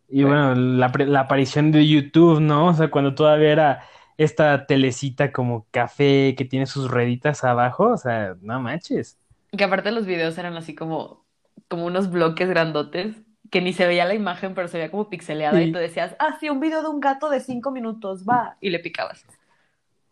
Y 0.08 0.22
bueno, 0.22 0.54
la, 0.54 0.92
la 0.96 1.20
aparición 1.20 1.72
de 1.72 1.88
YouTube, 1.88 2.40
¿no? 2.40 2.68
O 2.68 2.74
sea, 2.74 2.90
cuando 2.90 3.14
todavía 3.14 3.50
era 3.50 3.84
esta 4.16 4.66
telecita 4.66 5.32
como 5.32 5.66
café 5.70 6.34
que 6.36 6.44
tiene 6.44 6.66
sus 6.66 6.90
rueditas 6.90 7.42
abajo, 7.42 7.88
o 7.88 7.96
sea, 7.96 8.36
no 8.40 8.60
manches. 8.60 9.18
Que 9.56 9.64
aparte 9.64 9.90
los 9.90 10.06
videos 10.06 10.36
eran 10.38 10.56
así 10.56 10.74
como, 10.74 11.24
como 11.68 11.86
unos 11.86 12.10
bloques 12.10 12.48
grandotes, 12.48 13.16
que 13.50 13.60
ni 13.60 13.72
se 13.72 13.86
veía 13.86 14.04
la 14.04 14.14
imagen, 14.14 14.54
pero 14.54 14.68
se 14.68 14.78
veía 14.78 14.90
como 14.90 15.08
pixeleada 15.08 15.62
y 15.62 15.72
tú 15.72 15.78
decías, 15.78 16.16
ah, 16.18 16.36
sí, 16.40 16.48
un 16.48 16.60
video 16.60 16.82
de 16.82 16.88
un 16.88 17.00
gato 17.00 17.28
de 17.28 17.40
cinco 17.40 17.70
minutos, 17.70 18.24
va, 18.24 18.56
y 18.60 18.70
le 18.70 18.78
picabas. 18.78 19.24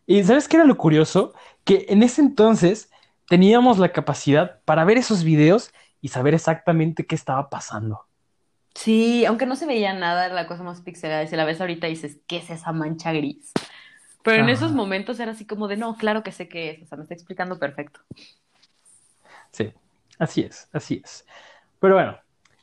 Y 0.07 0.23
¿sabes 0.25 0.49
qué 0.49 0.57
era 0.57 0.65
lo 0.67 0.77
curioso? 0.77 1.33
Que 1.65 1.87
en 1.89 2.03
ese 2.03 2.21
entonces 2.21 2.91
teníamos 3.29 3.79
la 3.79 3.91
capacidad 3.91 4.61
para 4.65 4.85
ver 4.85 4.99
esos 4.99 5.25
videos 5.25 5.73
y 6.03 6.09
saber 6.09 6.35
exactamente 6.35 7.07
qué 7.07 7.15
estaba 7.15 7.49
pasando. 7.49 8.05
Sí, 8.75 9.25
aunque 9.25 9.47
no 9.47 9.57
se 9.57 9.67
veía 9.67 9.95
nada, 9.95 10.27
era 10.27 10.35
la 10.35 10.47
cosa 10.47 10.63
más 10.63 10.81
pixelada. 10.81 11.23
Y 11.23 11.29
si 11.29 11.37
la 11.37 11.45
ves 11.45 11.61
ahorita 11.61 11.87
dices, 11.87 12.19
¿qué 12.27 12.39
es 12.39 12.51
esa 12.51 12.73
mancha 12.73 13.13
gris? 13.13 13.53
Pero 14.25 14.43
en 14.43 14.49
esos 14.51 14.73
momentos 14.73 15.19
era 15.21 15.33
así 15.33 15.47
como 15.47 15.69
de, 15.69 15.77
no, 15.77 15.97
claro 15.97 16.23
que 16.23 16.33
sé 16.33 16.49
qué 16.49 16.71
es, 16.71 16.83
o 16.83 16.87
sea, 16.87 16.97
me 16.97 17.03
está 17.03 17.15
explicando 17.15 17.59
perfecto. 17.59 18.01
Sí, 19.51 19.73
así 20.19 20.43
es, 20.43 20.69
así 20.73 21.01
es. 21.05 21.27
Pero 21.81 21.95
bueno, 21.95 22.17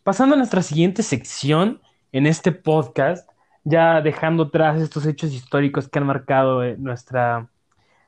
pasando 0.04 0.36
a 0.36 0.38
nuestra 0.38 0.62
siguiente 0.62 1.04
sección 1.04 1.82
en 2.12 2.28
este 2.28 2.52
podcast, 2.52 3.30
ya 3.64 4.02
dejando 4.02 4.44
atrás 4.44 4.82
estos 4.82 5.06
hechos 5.06 5.34
históricos 5.34 5.90
que 5.90 6.00
han 6.00 6.06
marcado 6.06 6.64
eh, 6.64 6.76
nuestra, 6.78 7.50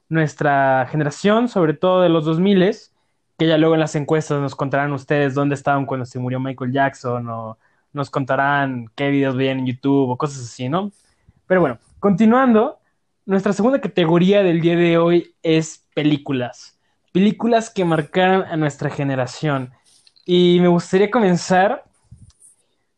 nuestra 0.08 0.88
generación, 0.90 1.50
sobre 1.50 1.74
todo 1.74 2.02
de 2.02 2.10
los 2.10 2.24
2000, 2.26 2.74
que 3.42 3.48
ya 3.48 3.58
luego 3.58 3.74
en 3.74 3.80
las 3.80 3.96
encuestas 3.96 4.40
nos 4.40 4.54
contarán 4.54 4.94
ustedes 4.94 5.34
dónde 5.34 5.56
estaban 5.56 5.88
cuando 5.88 6.06
se 6.06 6.20
murió 6.20 6.40
Michael 6.40 6.72
Jackson 6.72 7.28
o 7.28 7.58
nos 7.92 8.12
contarán 8.12 8.92
qué 8.94 9.10
videos 9.10 9.36
veían 9.36 9.58
en 9.58 9.66
YouTube 9.66 10.12
o 10.12 10.16
cosas 10.16 10.44
así, 10.44 10.70
¿no? 10.70 10.92
Pero 11.48 11.60
bueno, 11.60 11.80
continuando, 12.00 12.78
nuestra 13.26 13.52
segunda 13.52 13.82
categoría 13.82 14.44
del 14.44 14.62
día 14.62 14.76
de 14.76 15.00
hoy 15.00 15.34
es 15.42 15.88
películas. 15.96 16.78
Películas 17.14 17.72
que 17.72 17.84
marcaron 17.84 18.44
a 18.44 18.56
nuestra 18.58 18.92
generación. 18.92 19.72
Y 20.24 20.60
me 20.62 20.68
gustaría 20.68 21.10
comenzar 21.10 21.84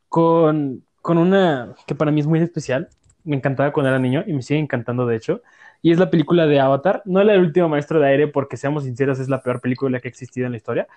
con, 0.10 0.84
con 1.02 1.20
una 1.20 1.74
que 1.88 1.96
para 1.96 2.12
mí 2.12 2.20
es 2.20 2.28
muy 2.28 2.40
especial. 2.40 2.90
Me 3.24 3.38
encantaba 3.38 3.72
cuando 3.72 3.92
era 3.92 3.98
niño 3.98 4.26
y 4.28 4.34
me 4.34 4.42
sigue 4.42 4.60
encantando, 4.60 5.06
de 5.06 5.16
hecho. 5.16 5.42
Y 5.84 5.92
es 5.92 6.00
la 6.00 6.10
película 6.10 6.48
de 6.48 6.62
Avatar. 6.62 7.04
No 7.06 7.22
la 7.24 7.34
del 7.34 7.42
último 7.42 7.68
maestro 7.68 8.00
de 8.00 8.08
aire, 8.08 8.28
porque 8.30 8.56
seamos 8.56 8.86
sinceros, 8.86 9.20
es 9.20 9.28
la 9.28 9.44
peor 9.44 9.60
película 9.60 10.00
que 10.00 10.08
ha 10.08 10.10
existido 10.10 10.46
en 10.46 10.54
la 10.54 10.58
historia. 10.58 10.88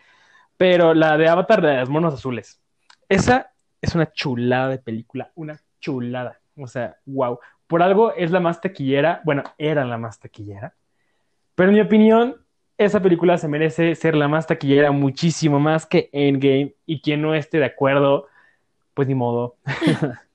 Pero 0.56 0.94
la 0.94 1.18
de 1.18 1.28
Avatar 1.28 1.60
de 1.60 1.80
los 1.80 1.90
monos 1.90 2.14
azules. 2.14 2.60
Esa 3.08 3.52
es 3.82 3.96
una 3.96 4.12
chulada 4.12 4.68
de 4.68 4.78
película. 4.78 5.32
Una 5.34 5.60
chulada. 5.80 6.40
O 6.56 6.68
sea, 6.68 6.96
wow. 7.04 7.40
Por 7.66 7.82
algo 7.82 8.14
es 8.14 8.30
la 8.30 8.38
más 8.38 8.60
taquillera. 8.60 9.22
Bueno, 9.24 9.42
era 9.58 9.84
la 9.84 9.98
más 9.98 10.20
taquillera. 10.20 10.72
Pero 11.56 11.70
en 11.70 11.74
mi 11.74 11.80
opinión, 11.80 12.36
esa 12.78 13.02
película 13.02 13.38
se 13.38 13.48
merece 13.48 13.92
ser 13.96 14.14
la 14.14 14.28
más 14.28 14.46
taquillera 14.46 14.92
muchísimo 14.92 15.58
más 15.58 15.84
que 15.84 16.10
Endgame. 16.12 16.76
Y 16.86 17.00
quien 17.00 17.22
no 17.22 17.34
esté 17.34 17.58
de 17.58 17.64
acuerdo, 17.64 18.28
pues 18.94 19.08
ni 19.08 19.16
modo. 19.16 19.56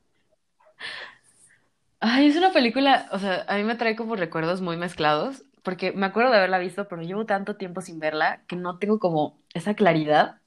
Ay, 2.01 2.27
es 2.27 2.35
una 2.37 2.51
película, 2.51 3.07
o 3.11 3.19
sea, 3.19 3.45
a 3.47 3.57
mí 3.57 3.63
me 3.63 3.75
trae 3.75 3.95
como 3.95 4.15
recuerdos 4.15 4.61
muy 4.61 4.75
mezclados, 4.77 5.45
porque 5.63 5.91
me 5.91 6.07
acuerdo 6.07 6.31
de 6.31 6.37
haberla 6.37 6.57
visto, 6.59 6.87
pero 6.87 7.03
llevo 7.03 7.25
tanto 7.27 7.57
tiempo 7.57 7.81
sin 7.81 7.99
verla 7.99 8.43
que 8.47 8.55
no 8.55 8.79
tengo 8.79 8.99
como 8.99 9.39
esa 9.53 9.75
claridad. 9.75 10.41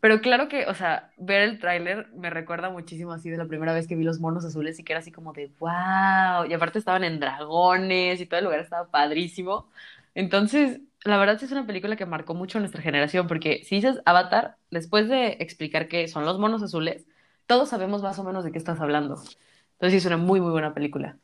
Pero 0.00 0.20
claro 0.20 0.48
que, 0.48 0.66
o 0.66 0.74
sea, 0.74 1.12
ver 1.18 1.42
el 1.42 1.58
tráiler 1.60 2.08
me 2.14 2.30
recuerda 2.30 2.70
muchísimo 2.70 3.12
así 3.12 3.30
de 3.30 3.38
la 3.38 3.46
primera 3.46 3.74
vez 3.74 3.88
que 3.88 3.96
vi 3.96 4.04
los 4.04 4.20
monos 4.20 4.44
azules 4.44 4.78
y 4.78 4.84
que 4.84 4.92
era 4.94 5.00
así 5.00 5.12
como 5.12 5.32
de 5.32 5.48
wow. 5.58 6.46
Y 6.48 6.54
aparte 6.54 6.78
estaban 6.78 7.04
en 7.04 7.20
dragones 7.20 8.20
y 8.20 8.26
todo 8.26 8.38
el 8.38 8.44
lugar 8.46 8.60
estaba 8.60 8.90
padrísimo. 8.90 9.70
Entonces, 10.14 10.80
la 11.04 11.18
verdad 11.18 11.38
sí 11.38 11.46
es 11.46 11.52
una 11.52 11.66
película 11.66 11.96
que 11.96 12.06
marcó 12.06 12.34
mucho 12.34 12.58
a 12.58 12.60
nuestra 12.60 12.82
generación, 12.82 13.26
porque 13.28 13.64
si 13.64 13.76
dices 13.76 14.00
Avatar, 14.06 14.56
después 14.70 15.08
de 15.08 15.38
explicar 15.40 15.88
qué 15.88 16.08
son 16.08 16.24
los 16.26 16.38
monos 16.38 16.62
azules, 16.62 17.06
todos 17.46 17.70
sabemos 17.70 18.02
más 18.02 18.18
o 18.20 18.24
menos 18.24 18.44
de 18.44 18.52
qué 18.52 18.58
estás 18.58 18.80
hablando. 18.80 19.16
Entonces 19.78 19.92
sí 19.92 19.96
es 19.98 20.06
una 20.06 20.16
muy, 20.16 20.40
muy 20.40 20.50
buena 20.50 20.74
película. 20.74 21.16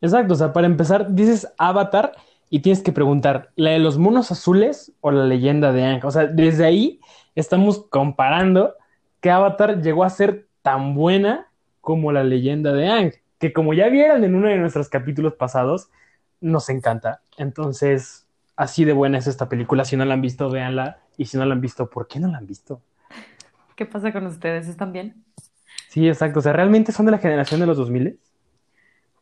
Exacto, 0.00 0.34
o 0.34 0.36
sea, 0.36 0.52
para 0.52 0.66
empezar, 0.66 1.12
dices 1.12 1.52
Avatar 1.58 2.12
y 2.50 2.60
tienes 2.60 2.82
que 2.82 2.92
preguntar, 2.92 3.50
¿la 3.56 3.70
de 3.70 3.80
los 3.80 3.98
monos 3.98 4.30
azules 4.30 4.92
o 5.00 5.10
la 5.10 5.24
leyenda 5.24 5.72
de 5.72 5.84
Aang? 5.84 6.04
O 6.04 6.10
sea, 6.10 6.26
desde 6.26 6.64
ahí 6.64 7.00
estamos 7.34 7.86
comparando 7.88 8.74
que 9.20 9.30
Avatar 9.30 9.82
llegó 9.82 10.04
a 10.04 10.10
ser 10.10 10.46
tan 10.62 10.94
buena 10.94 11.48
como 11.80 12.12
la 12.12 12.22
leyenda 12.22 12.72
de 12.72 12.88
Aang, 12.88 13.12
que 13.38 13.52
como 13.52 13.74
ya 13.74 13.88
vieron 13.88 14.22
en 14.22 14.36
uno 14.36 14.48
de 14.48 14.58
nuestros 14.58 14.88
capítulos 14.88 15.34
pasados, 15.34 15.88
nos 16.40 16.68
encanta. 16.68 17.22
Entonces, 17.38 18.26
así 18.54 18.84
de 18.84 18.92
buena 18.92 19.18
es 19.18 19.26
esta 19.26 19.48
película. 19.48 19.84
Si 19.84 19.96
no 19.96 20.04
la 20.04 20.14
han 20.14 20.20
visto, 20.20 20.48
véanla. 20.48 20.98
Y 21.16 21.24
si 21.24 21.36
no 21.36 21.44
la 21.44 21.54
han 21.54 21.60
visto, 21.60 21.90
¿por 21.90 22.06
qué 22.06 22.20
no 22.20 22.28
la 22.28 22.38
han 22.38 22.46
visto? 22.46 22.80
¿Qué 23.76 23.86
pasa 23.86 24.12
con 24.12 24.26
ustedes? 24.26 24.68
¿Están 24.68 24.92
bien? 24.92 25.24
Sí, 25.94 26.08
exacto. 26.08 26.40
O 26.40 26.42
sea, 26.42 26.52
¿realmente 26.52 26.90
son 26.90 27.06
de 27.06 27.12
la 27.12 27.18
generación 27.18 27.60
de 27.60 27.66
los 27.66 27.76
2000? 27.76 28.18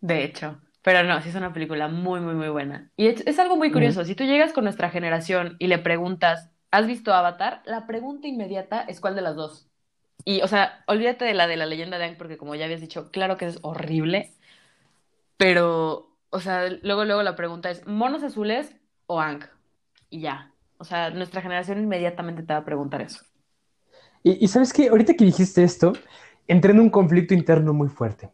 De 0.01 0.25
hecho, 0.25 0.61
pero 0.83 1.03
no, 1.05 1.21
sí 1.23 1.29
es 1.29 1.35
una 1.35 1.53
película 1.53 1.89
muy, 1.89 2.21
muy, 2.21 2.35
muy 2.35 2.49
buena. 2.49 2.91
Y 2.97 3.09
es, 3.09 3.23
es 3.27 3.39
algo 3.39 3.57
muy 3.57 3.71
curioso, 3.71 4.05
si 4.05 4.15
tú 4.15 4.25
llegas 4.25 4.53
con 4.53 4.65
nuestra 4.65 4.91
generación 4.91 5.57
y 5.59 5.67
le 5.69 5.79
preguntas, 5.79 6.51
¿has 6.71 6.87
visto 6.87 7.13
Avatar? 7.15 7.63
La 7.67 7.87
pregunta 7.87 8.27
inmediata 8.27 8.81
es 8.83 9.01
¿cuál 9.01 9.15
de 9.15 9.23
las 9.23 9.37
dos? 9.37 9.69
Y, 10.25 10.41
o 10.43 10.49
sea, 10.49 10.85
olvídate 10.87 11.25
de 11.25 11.35
la 11.35 11.47
de 11.47 11.57
la 11.57 11.67
leyenda 11.67 11.99
de 11.99 12.05
Aang, 12.05 12.17
porque 12.17 12.39
como 12.39 12.55
ya 12.55 12.65
habías 12.65 12.81
dicho, 12.81 13.11
claro 13.11 13.37
que 13.37 13.47
es 13.47 13.59
horrible, 13.63 14.33
pero, 15.37 16.17
o 16.31 16.41
sea, 16.41 16.69
luego, 16.83 17.05
luego 17.05 17.23
la 17.23 17.37
pregunta 17.37 17.71
es, 17.71 17.87
¿monos 17.87 18.23
azules 18.23 18.75
o 19.07 19.21
Aang? 19.21 19.45
Y 20.11 20.21
ya. 20.21 20.53
O 20.79 20.85
sea, 20.85 21.11
nuestra 21.11 21.43
generación 21.43 21.79
inmediatamente 21.83 22.43
te 22.43 22.53
va 22.55 22.61
a 22.61 22.65
preguntar 22.65 23.03
eso. 23.03 23.25
Y, 24.23 24.45
y 24.45 24.49
sabes 24.49 24.73
qué, 24.73 24.89
ahorita 24.89 25.15
que 25.15 25.25
dijiste 25.25 25.65
esto, 25.65 25.93
entré 26.47 26.73
en 26.73 26.81
un 26.81 26.91
conflicto 26.91 27.35
interno 27.35 27.73
muy 27.75 27.89
fuerte. 27.89 28.31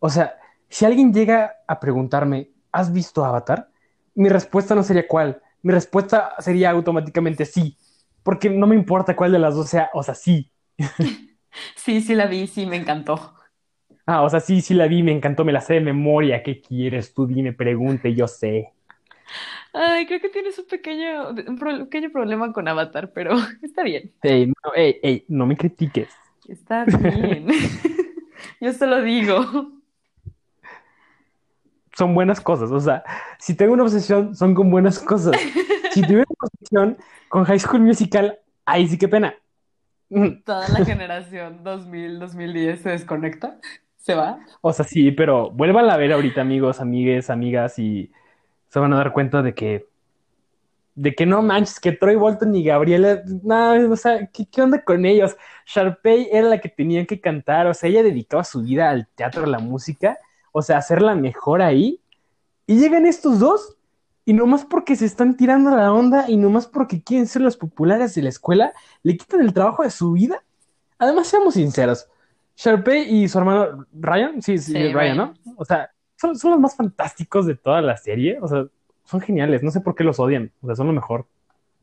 O 0.00 0.08
sea, 0.10 0.34
si 0.68 0.84
alguien 0.84 1.12
llega 1.12 1.56
a 1.66 1.80
preguntarme, 1.80 2.50
¿has 2.72 2.92
visto 2.92 3.24
Avatar? 3.24 3.70
Mi 4.14 4.28
respuesta 4.28 4.74
no 4.74 4.82
sería 4.82 5.06
cuál. 5.08 5.42
Mi 5.62 5.72
respuesta 5.72 6.34
sería 6.38 6.70
automáticamente 6.70 7.44
sí. 7.44 7.76
Porque 8.22 8.50
no 8.50 8.66
me 8.66 8.76
importa 8.76 9.16
cuál 9.16 9.32
de 9.32 9.38
las 9.38 9.54
dos 9.54 9.68
sea, 9.68 9.90
o 9.94 10.02
sea, 10.02 10.14
sí. 10.14 10.50
Sí, 11.76 12.00
sí 12.02 12.14
la 12.14 12.26
vi, 12.26 12.46
sí, 12.46 12.66
me 12.66 12.76
encantó. 12.76 13.34
Ah, 14.06 14.22
o 14.22 14.28
sea, 14.30 14.40
sí, 14.40 14.60
sí 14.60 14.74
la 14.74 14.88
vi, 14.88 15.02
me 15.04 15.12
encantó, 15.12 15.44
me 15.44 15.52
la 15.52 15.60
sé 15.60 15.74
de 15.74 15.80
memoria. 15.80 16.42
¿Qué 16.42 16.60
quieres? 16.60 17.14
Tú 17.14 17.26
dime, 17.28 17.52
pregunte, 17.52 18.12
yo 18.14 18.26
sé. 18.26 18.72
Ay, 19.72 20.06
creo 20.06 20.20
que 20.20 20.28
tienes 20.28 20.58
un 20.58 20.66
pequeño, 20.66 21.30
un 21.30 21.58
pequeño 21.58 22.10
problema 22.10 22.52
con 22.52 22.68
Avatar, 22.68 23.12
pero 23.12 23.32
está 23.62 23.82
bien. 23.82 24.14
Ey, 24.22 24.46
no, 24.46 24.74
ey, 24.76 25.00
ey, 25.02 25.24
no 25.28 25.46
me 25.46 25.56
critiques. 25.56 26.08
Está 26.48 26.84
bien. 26.84 27.46
Yo 28.60 28.72
se 28.72 28.86
lo 28.86 29.02
digo. 29.02 29.70
son 31.96 32.14
buenas 32.14 32.40
cosas. 32.40 32.70
O 32.70 32.80
sea, 32.80 33.04
si 33.38 33.54
tengo 33.54 33.74
una 33.74 33.82
obsesión, 33.82 34.34
son 34.34 34.54
con 34.54 34.70
buenas 34.70 34.98
cosas. 34.98 35.36
Si 35.90 36.02
tuviera 36.02 36.24
una 36.28 36.48
obsesión 36.48 36.98
con 37.28 37.44
High 37.44 37.58
School 37.60 37.82
Musical, 37.82 38.38
ahí 38.64 38.88
sí 38.88 38.98
que 38.98 39.08
pena. 39.08 39.34
Toda 40.44 40.68
la 40.68 40.84
generación 40.84 41.62
2000, 41.62 42.18
2010 42.18 42.80
se 42.80 42.90
desconecta, 42.90 43.58
se 43.98 44.14
va. 44.14 44.38
O 44.62 44.72
sea, 44.72 44.86
sí, 44.86 45.10
pero 45.12 45.50
vuelvan 45.50 45.90
a 45.90 45.96
ver 45.98 46.12
ahorita, 46.12 46.40
amigos, 46.40 46.80
amigues, 46.80 47.28
amigas, 47.28 47.78
y 47.78 48.10
se 48.68 48.78
van 48.78 48.92
a 48.94 48.96
dar 48.96 49.12
cuenta 49.12 49.42
de 49.42 49.54
que 49.54 49.86
de 50.98 51.14
que 51.14 51.26
no 51.26 51.42
manches, 51.42 51.78
que 51.78 51.92
Troy 51.92 52.16
Bolton 52.16 52.56
y 52.56 52.64
Gabriela, 52.64 53.22
no, 53.44 53.92
o 53.92 53.96
sea, 53.96 54.26
¿qué, 54.26 54.46
¿qué, 54.46 54.62
onda 54.62 54.82
con 54.82 55.06
ellos? 55.06 55.36
Sharpay 55.64 56.28
era 56.32 56.48
la 56.48 56.60
que 56.60 56.68
tenían 56.68 57.06
que 57.06 57.20
cantar, 57.20 57.68
o 57.68 57.74
sea, 57.74 57.88
ella 57.88 58.02
dedicaba 58.02 58.42
su 58.42 58.62
vida 58.62 58.90
al 58.90 59.06
teatro, 59.14 59.44
a 59.44 59.46
la 59.46 59.60
música, 59.60 60.18
o 60.50 60.60
sea, 60.60 60.78
hacerla 60.78 61.14
mejor 61.14 61.62
ahí, 61.62 62.00
y 62.66 62.80
llegan 62.80 63.06
estos 63.06 63.38
dos, 63.38 63.76
y 64.24 64.32
nomás 64.32 64.64
porque 64.64 64.96
se 64.96 65.04
están 65.04 65.36
tirando 65.36 65.70
la 65.70 65.92
onda, 65.92 66.24
y 66.26 66.36
nomás 66.36 66.66
porque 66.66 67.00
quieren 67.00 67.28
ser 67.28 67.42
los 67.42 67.56
populares 67.56 68.16
de 68.16 68.22
la 68.22 68.30
escuela, 68.30 68.72
le 69.04 69.16
quitan 69.16 69.40
el 69.40 69.54
trabajo 69.54 69.84
de 69.84 69.90
su 69.90 70.12
vida. 70.12 70.42
Además, 70.98 71.28
seamos 71.28 71.54
sinceros, 71.54 72.08
Sharpay 72.56 73.08
y 73.08 73.28
su 73.28 73.38
hermano 73.38 73.86
Ryan, 73.92 74.42
sí, 74.42 74.58
sí, 74.58 74.72
sí 74.72 74.92
Ryan, 74.92 74.94
Ryan, 74.94 75.16
¿no? 75.16 75.34
O 75.56 75.64
sea, 75.64 75.92
son, 76.16 76.36
son 76.36 76.50
los 76.50 76.60
más 76.60 76.74
fantásticos 76.74 77.46
de 77.46 77.54
toda 77.54 77.80
la 77.82 77.96
serie, 77.96 78.40
o 78.42 78.48
sea, 78.48 78.66
son 79.08 79.20
geniales, 79.20 79.62
no 79.62 79.70
sé 79.70 79.80
por 79.80 79.94
qué 79.94 80.04
los 80.04 80.20
odian, 80.20 80.52
o 80.60 80.66
sea, 80.66 80.76
son 80.76 80.86
lo 80.86 80.92
mejor. 80.92 81.26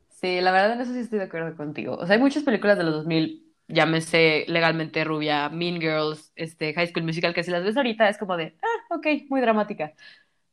Sí, 0.09 0.41
la 0.41 0.51
verdad 0.51 0.73
en 0.73 0.81
eso 0.81 0.93
sí 0.93 0.99
estoy 0.99 1.17
de 1.17 1.25
acuerdo 1.25 1.55
contigo. 1.57 1.95
O 1.95 2.05
sea, 2.05 2.15
hay 2.15 2.21
muchas 2.21 2.43
películas 2.43 2.77
de 2.77 2.83
los 2.83 2.93
2000, 2.93 3.43
llámese 3.67 4.45
Legalmente 4.47 5.03
Rubia, 5.03 5.49
Mean 5.49 5.81
Girls, 5.81 6.31
este, 6.35 6.73
High 6.75 6.88
School 6.88 7.03
Musical, 7.03 7.33
que 7.33 7.43
si 7.43 7.49
las 7.49 7.63
ves 7.63 7.75
ahorita 7.75 8.07
es 8.09 8.19
como 8.19 8.38
de, 8.38 8.55
ah, 8.61 8.95
ok, 8.95 9.07
muy 9.29 9.41
dramática. 9.41 9.93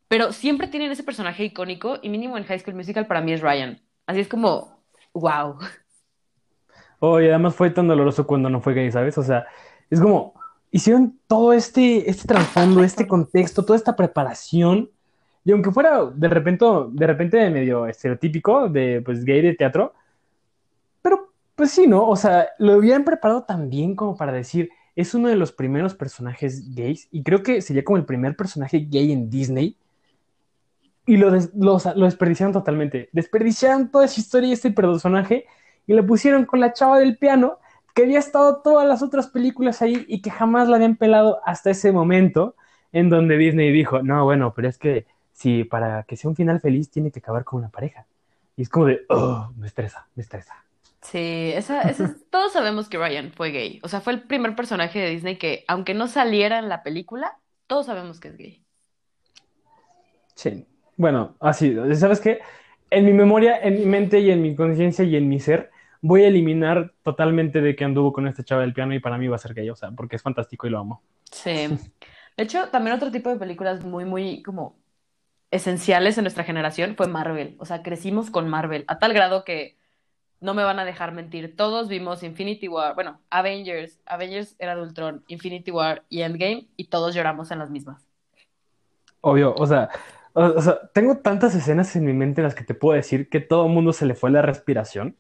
Pero 0.09 0.33
siempre 0.33 0.67
tienen 0.67 0.91
ese 0.91 1.05
personaje 1.05 1.45
icónico 1.45 1.99
y 2.01 2.09
mínimo 2.09 2.39
en 2.39 2.45
High 2.45 2.61
School 2.61 2.75
Musical 2.75 3.07
para 3.07 3.21
mí 3.21 3.35
es 3.35 3.43
Ryan. 3.43 3.79
Así 4.07 4.21
es 4.21 4.29
como, 4.29 4.83
wow. 5.13 5.59
Oh, 7.01 7.21
y 7.21 7.29
además 7.29 7.55
fue 7.55 7.69
tan 7.71 7.87
doloroso 7.87 8.27
cuando 8.27 8.49
no 8.49 8.63
fue 8.63 8.75
gay, 8.75 8.91
¿sabes? 8.91 9.19
O 9.19 9.23
sea, 9.23 9.45
es 9.91 10.01
como, 10.01 10.35
hicieron 10.71 11.19
todo 11.27 11.53
este, 11.53 12.09
este 12.09 12.27
trasfondo, 12.27 12.83
este 12.83 13.07
contexto, 13.07 13.65
toda 13.65 13.77
esta 13.77 13.95
preparación 13.95 14.91
y 15.45 15.53
aunque 15.53 15.71
fuera 15.73 16.05
de 16.07 16.29
repente, 16.29 16.65
de 16.93 17.07
repente 17.07 17.51
medio 17.51 17.87
estereotípico 17.87 18.69
de 18.69 19.03
pues 19.05 19.25
gay 19.25 19.43
de 19.43 19.55
teatro, 19.55 19.95
pero 21.03 21.33
pues 21.55 21.71
sí, 21.71 21.87
¿no? 21.87 22.09
O 22.09 22.17
sea, 22.17 22.49
lo 22.59 22.75
habían 22.75 23.05
preparado 23.05 23.45
tan 23.45 23.69
bien 23.71 23.97
como 23.97 24.17
para 24.17 24.33
decir, 24.33 24.71
es 24.97 25.15
uno 25.15 25.29
de 25.29 25.37
los 25.37 25.53
primeros 25.53 25.95
personajes 25.95 26.75
gays 26.75 27.09
y 27.11 27.23
creo 27.23 27.43
que 27.43 27.63
sería 27.63 27.85
como 27.85 27.99
el 27.99 28.05
primer 28.05 28.37
personaje 28.37 28.81
gay 28.91 29.13
en 29.13 29.31
Disney. 29.31 29.77
Y 31.05 31.17
lo, 31.17 31.31
lo, 31.31 31.79
lo 31.97 32.05
desperdiciaron 32.05 32.53
totalmente. 32.53 33.09
Desperdiciaron 33.13 33.91
toda 33.91 34.05
esa 34.05 34.21
historia 34.21 34.51
y 34.51 34.53
este 34.53 34.71
personaje 34.71 35.47
y 35.87 35.95
lo 35.95 36.07
pusieron 36.07 36.45
con 36.47 36.61
la 36.61 36.73
chava 36.73 36.99
del 36.99 37.19
piano 37.19 37.59
que 37.95 38.05
había 38.05 38.19
estado 38.19 38.63
todas 38.63 38.87
las 38.87 39.03
otras 39.03 39.29
películas 39.29 39.83
ahí 39.83 40.05
y 40.09 40.23
que 40.23 40.31
jamás 40.31 40.69
la 40.69 40.77
habían 40.77 40.97
pelado 40.97 41.41
hasta 41.45 41.71
ese 41.71 41.93
momento 41.93 42.55
en 42.93 43.11
donde 43.11 43.37
Disney 43.37 43.73
dijo, 43.73 44.03
no, 44.03 44.25
bueno, 44.25 44.53
pero 44.55 44.69
es 44.69 44.79
que 44.79 45.07
si 45.33 45.65
para 45.65 46.05
que 46.05 46.17
sea 46.17 46.31
un 46.31 46.37
final 46.37 46.61
feliz 46.61 46.91
tiene 46.91 47.11
que 47.11 47.19
acabar 47.19 47.45
con 47.45 47.61
una 47.61 47.69
pareja. 47.69 48.07
Y 48.57 48.63
es 48.63 48.69
como 48.69 48.87
de, 48.87 49.01
oh, 49.09 49.51
me 49.57 49.67
estresa, 49.67 50.07
me 50.15 50.23
estresa. 50.23 50.55
Sí, 51.01 51.51
esa, 51.55 51.83
esa, 51.83 52.15
todos 52.31 52.53
sabemos 52.53 52.89
que 52.89 52.99
Ryan 52.99 53.33
fue 53.33 53.51
gay. 53.51 53.81
O 53.83 53.89
sea, 53.89 54.01
fue 54.01 54.13
el 54.13 54.23
primer 54.23 54.55
personaje 54.55 55.01
de 55.01 55.11
Disney 55.11 55.37
que, 55.37 55.65
aunque 55.67 55.95
no 55.95 56.07
saliera 56.07 56.59
en 56.59 56.69
la 56.69 56.83
película, 56.83 57.39
todos 57.67 57.87
sabemos 57.87 58.21
que 58.21 58.29
es 58.29 58.37
gay. 58.37 58.65
Sí, 60.35 60.67
bueno, 60.97 61.37
así, 61.41 61.75
¿sabes 61.95 62.21
qué? 62.21 62.41
En 62.91 63.05
mi 63.05 63.13
memoria, 63.13 63.59
en 63.61 63.75
mi 63.75 63.87
mente 63.87 64.21
y 64.21 64.31
en 64.31 64.43
mi 64.43 64.55
conciencia 64.55 65.05
y 65.05 65.17
en 65.17 65.29
mi 65.29 65.41
ser, 65.41 65.71
voy 66.01 66.25
a 66.25 66.29
eliminar 66.29 66.93
totalmente 67.03 67.61
de 67.61 67.75
que 67.75 67.85
anduvo 67.85 68.13
con 68.13 68.29
este 68.29 68.45
chavo 68.45 68.61
del 68.61 68.75
piano 68.75 68.95
y 68.95 69.01
para 69.01 69.19
mí 69.19 69.29
va 69.29 69.37
a 69.37 69.39
ser 69.39 69.55
gay, 69.55 69.71
o 69.71 69.77
sea, 69.77 69.91
porque 69.91 70.17
es 70.17 70.23
fantástico 70.23 70.67
y 70.67 70.71
lo 70.71 70.79
amo. 70.79 71.03
Sí. 71.31 71.69
De 72.37 72.45
hecho, 72.45 72.69
también 72.69 72.97
otro 72.97 73.11
tipo 73.11 73.31
de 73.31 73.37
películas 73.37 73.85
muy, 73.85 74.05
muy 74.05 74.43
como 74.43 74.82
esenciales 75.53 76.19
en 76.19 76.25
nuestra 76.25 76.43
generación 76.43 76.97
fue 76.97 77.07
Marvel. 77.07 77.55
O 77.59 77.67
sea, 77.67 77.83
crecimos 77.83 78.31
con 78.31 78.49
Marvel, 78.49 78.85
a 78.89 78.99
tal 78.99 79.13
grado 79.13 79.45
que 79.45 79.77
no 80.41 80.55
me 80.55 80.65
van 80.65 80.81
a 80.81 80.85
dejar 80.85 81.13
mentir. 81.13 81.55
Todos 81.55 81.89
vimos 81.89 82.25
Infinity 82.25 82.67
War, 82.67 82.97
bueno, 82.97 83.21
Avengers, 83.31 84.01
Avengers 84.07 84.57
era 84.59 84.75
de 84.75 84.83
Ultron, 84.83 85.23
Infinity 85.29 85.71
War 85.71 86.03
y 86.09 86.23
Endgame, 86.23 86.67
y 86.77 86.89
todos 86.89 87.15
lloramos 87.15 87.53
en 87.53 87.61
las 87.61 87.71
mismas. 87.71 88.03
Obvio, 89.21 89.55
o 89.57 89.67
sea, 89.67 89.91
o, 90.33 90.61
sea, 90.61 90.81
tengo 90.95 91.19
tantas 91.19 91.55
escenas 91.55 91.95
en 91.95 92.07
mi 92.07 92.15
mente 92.15 92.41
en 92.41 92.47
las 92.47 92.55
que 92.55 92.65
te 92.65 92.75
puedo 92.75 92.97
decir 92.97 93.29
que 93.29 93.39
todo 93.39 93.67
el 93.67 93.73
mundo 93.73 93.93
se 93.93 94.07
le 94.07 94.15
fue 94.15 94.31
la 94.31 94.43
respiración, 94.43 95.17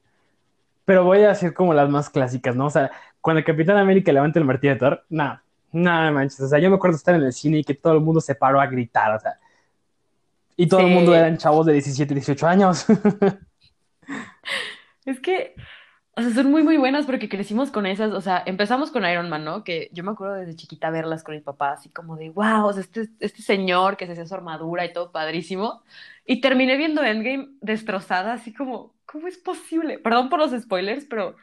pero 0.86 1.04
voy 1.04 1.22
a 1.22 1.28
decir 1.28 1.54
como 1.54 1.74
las 1.74 1.88
más 1.90 2.08
clásicas, 2.10 2.56
¿no? 2.56 2.66
O 2.66 2.70
sea, 2.70 2.90
cuando 3.20 3.38
el 3.38 3.44
Capitán 3.44 3.76
América 3.76 4.10
levanta 4.12 4.40
el 4.40 4.46
martillo 4.46 4.72
de 4.72 4.78
Thor, 4.78 5.04
nada, 5.10 5.44
nada 5.70 6.10
manches, 6.10 6.40
o 6.40 6.48
sea, 6.48 6.58
yo 6.58 6.70
me 6.70 6.76
acuerdo 6.76 6.96
estar 6.96 7.14
en 7.14 7.22
el 7.22 7.32
cine 7.34 7.58
y 7.58 7.64
que 7.64 7.74
todo 7.74 7.92
el 7.92 8.00
mundo 8.00 8.20
se 8.20 8.34
paró 8.34 8.60
a 8.60 8.66
gritar, 8.66 9.14
o 9.14 9.20
sea, 9.20 9.38
y 10.62 10.68
todo 10.68 10.80
el 10.80 10.94
mundo 10.94 11.12
eran 11.12 11.38
chavos 11.38 11.66
de 11.66 11.72
17, 11.72 12.14
18 12.14 12.46
años. 12.46 12.86
es 15.04 15.18
que, 15.18 15.56
o 16.14 16.22
sea, 16.22 16.30
son 16.30 16.52
muy, 16.52 16.62
muy 16.62 16.76
buenas 16.76 17.04
porque 17.04 17.28
crecimos 17.28 17.72
con 17.72 17.84
esas. 17.84 18.12
O 18.12 18.20
sea, 18.20 18.44
empezamos 18.46 18.92
con 18.92 19.04
Iron 19.04 19.28
Man, 19.28 19.44
¿no? 19.44 19.64
Que 19.64 19.90
yo 19.92 20.04
me 20.04 20.12
acuerdo 20.12 20.34
desde 20.34 20.54
chiquita 20.54 20.90
verlas 20.90 21.24
con 21.24 21.34
mi 21.34 21.40
papá, 21.40 21.72
así 21.72 21.88
como 21.88 22.16
de, 22.16 22.30
wow, 22.30 22.66
o 22.66 22.72
sea, 22.72 22.82
este, 22.82 23.08
este 23.18 23.42
señor 23.42 23.96
que 23.96 24.06
se 24.06 24.12
hacía 24.12 24.24
su 24.24 24.34
armadura 24.34 24.84
y 24.84 24.92
todo 24.92 25.10
padrísimo. 25.10 25.82
Y 26.24 26.40
terminé 26.40 26.76
viendo 26.76 27.02
Endgame 27.02 27.48
destrozada, 27.60 28.34
así 28.34 28.54
como, 28.54 28.94
¿cómo 29.04 29.26
es 29.26 29.38
posible? 29.38 29.98
Perdón 29.98 30.28
por 30.28 30.38
los 30.38 30.52
spoilers, 30.52 31.06
pero 31.06 31.34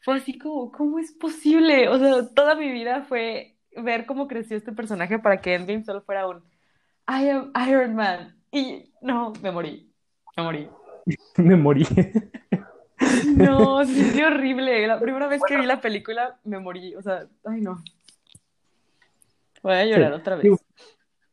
fue 0.00 0.18
así 0.18 0.38
como, 0.38 0.70
¿cómo 0.70 1.00
es 1.00 1.10
posible? 1.10 1.88
O 1.88 1.98
sea, 1.98 2.32
toda 2.32 2.54
mi 2.54 2.70
vida 2.70 3.02
fue 3.02 3.56
ver 3.76 4.06
cómo 4.06 4.28
creció 4.28 4.56
este 4.56 4.72
personaje 4.72 5.18
para 5.18 5.40
que 5.40 5.54
Endgame 5.54 5.84
solo 5.84 6.02
fuera 6.02 6.28
un 6.28 6.44
I 7.08 7.30
am 7.30 7.52
Iron 7.68 7.96
Man. 7.96 8.39
Y 8.52 8.92
no, 9.00 9.32
me 9.42 9.50
morí. 9.50 9.92
Me 10.36 10.42
morí. 10.42 10.68
me 11.36 11.56
morí. 11.56 11.86
no, 13.36 13.84
sí, 13.84 14.22
horrible. 14.26 14.86
La 14.86 14.98
primera 14.98 15.28
vez 15.28 15.40
que 15.46 15.56
vi 15.56 15.66
la 15.66 15.80
película 15.80 16.38
me 16.44 16.58
morí. 16.58 16.94
O 16.94 17.02
sea, 17.02 17.26
ay 17.44 17.60
no. 17.60 17.82
Voy 19.62 19.74
a 19.74 19.84
llorar 19.84 20.12
otra 20.14 20.36
vez. 20.36 20.50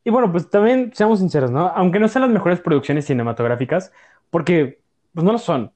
Y, 0.03 0.09
bueno, 0.09 0.31
pues 0.31 0.49
también 0.49 0.91
seamos 0.93 1.19
sinceros, 1.19 1.51
¿no? 1.51 1.67
Aunque 1.67 1.99
no 1.99 2.07
sean 2.07 2.23
las 2.23 2.31
mejores 2.31 2.61
producciones 2.61 3.05
cinematográficas, 3.05 3.91
porque 4.29 4.79
pues 5.13 5.25
no 5.25 5.31
lo 5.33 5.37
son. 5.37 5.71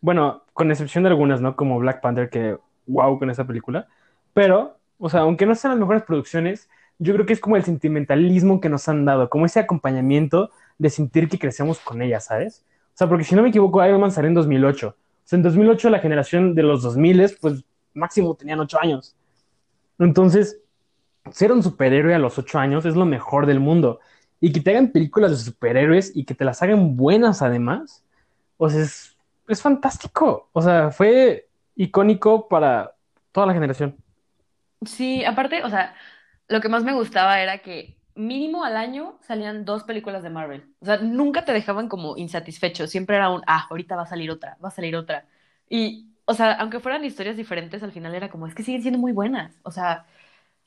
Bueno, 0.00 0.44
con 0.52 0.70
excepción 0.70 1.04
de 1.04 1.10
algunas, 1.10 1.40
¿no? 1.40 1.56
Como 1.56 1.78
Black 1.78 2.00
Panther, 2.00 2.30
que 2.30 2.56
wow 2.86 3.18
con 3.18 3.30
esa 3.30 3.46
película. 3.46 3.88
Pero, 4.32 4.78
o 4.98 5.08
sea, 5.08 5.20
aunque 5.20 5.46
no 5.46 5.54
sean 5.54 5.72
las 5.72 5.80
mejores 5.80 6.02
producciones, 6.02 6.68
yo 6.98 7.14
creo 7.14 7.26
que 7.26 7.32
es 7.32 7.40
como 7.40 7.56
el 7.56 7.64
sentimentalismo 7.64 8.60
que 8.60 8.68
nos 8.68 8.88
han 8.88 9.04
dado, 9.04 9.28
como 9.28 9.46
ese 9.46 9.60
acompañamiento 9.60 10.50
de 10.78 10.90
sentir 10.90 11.28
que 11.28 11.38
crecemos 11.38 11.78
con 11.78 12.02
ella, 12.02 12.20
¿sabes? 12.20 12.64
O 12.94 12.96
sea, 12.96 13.08
porque 13.08 13.24
si 13.24 13.34
no 13.34 13.42
me 13.42 13.48
equivoco, 13.48 13.84
Iron 13.84 14.00
Man 14.00 14.10
salió 14.10 14.28
en 14.28 14.34
2008. 14.34 14.88
O 14.88 14.96
sea, 15.24 15.36
en 15.36 15.42
2008 15.42 15.90
la 15.90 15.98
generación 15.98 16.54
de 16.54 16.62
los 16.62 16.82
2000, 16.82 17.36
pues 17.40 17.64
máximo 17.94 18.34
tenían 18.34 18.60
8 18.60 18.78
años. 18.80 19.16
Entonces, 19.98 20.60
ser 21.30 21.52
un 21.52 21.62
superhéroe 21.62 22.14
a 22.14 22.18
los 22.18 22.38
8 22.38 22.58
años 22.58 22.84
es 22.84 22.96
lo 22.96 23.04
mejor 23.04 23.46
del 23.46 23.60
mundo. 23.60 24.00
Y 24.40 24.52
que 24.52 24.60
te 24.60 24.70
hagan 24.70 24.92
películas 24.92 25.30
de 25.30 25.36
superhéroes 25.38 26.14
y 26.14 26.24
que 26.24 26.34
te 26.34 26.44
las 26.44 26.62
hagan 26.62 26.96
buenas 26.96 27.42
además, 27.42 28.04
o 28.58 28.68
sea, 28.68 28.82
es, 28.82 29.16
es 29.48 29.62
fantástico. 29.62 30.50
O 30.52 30.60
sea, 30.60 30.90
fue 30.90 31.48
icónico 31.76 32.48
para 32.48 32.94
toda 33.32 33.46
la 33.46 33.54
generación. 33.54 33.96
Sí, 34.84 35.24
aparte, 35.24 35.64
o 35.64 35.70
sea, 35.70 35.94
lo 36.48 36.60
que 36.60 36.68
más 36.68 36.84
me 36.84 36.92
gustaba 36.92 37.40
era 37.40 37.58
que 37.58 37.96
mínimo 38.14 38.64
al 38.64 38.76
año 38.76 39.18
salían 39.22 39.64
dos 39.64 39.84
películas 39.84 40.22
de 40.22 40.30
Marvel. 40.30 40.64
O 40.80 40.86
sea, 40.86 40.98
nunca 40.98 41.44
te 41.44 41.52
dejaban 41.52 41.88
como 41.88 42.16
insatisfecho. 42.16 42.86
Siempre 42.86 43.16
era 43.16 43.30
un, 43.30 43.42
ah, 43.46 43.66
ahorita 43.70 43.96
va 43.96 44.02
a 44.02 44.06
salir 44.06 44.30
otra, 44.30 44.56
va 44.64 44.68
a 44.68 44.70
salir 44.72 44.96
otra. 44.96 45.26
Y, 45.68 46.10
o 46.24 46.34
sea, 46.34 46.52
aunque 46.54 46.80
fueran 46.80 47.04
historias 47.04 47.36
diferentes, 47.36 47.82
al 47.82 47.92
final 47.92 48.14
era 48.14 48.30
como, 48.30 48.46
es 48.46 48.54
que 48.54 48.62
siguen 48.62 48.82
siendo 48.82 48.98
muy 49.00 49.12
buenas. 49.12 49.58
O 49.62 49.70
sea, 49.70 50.06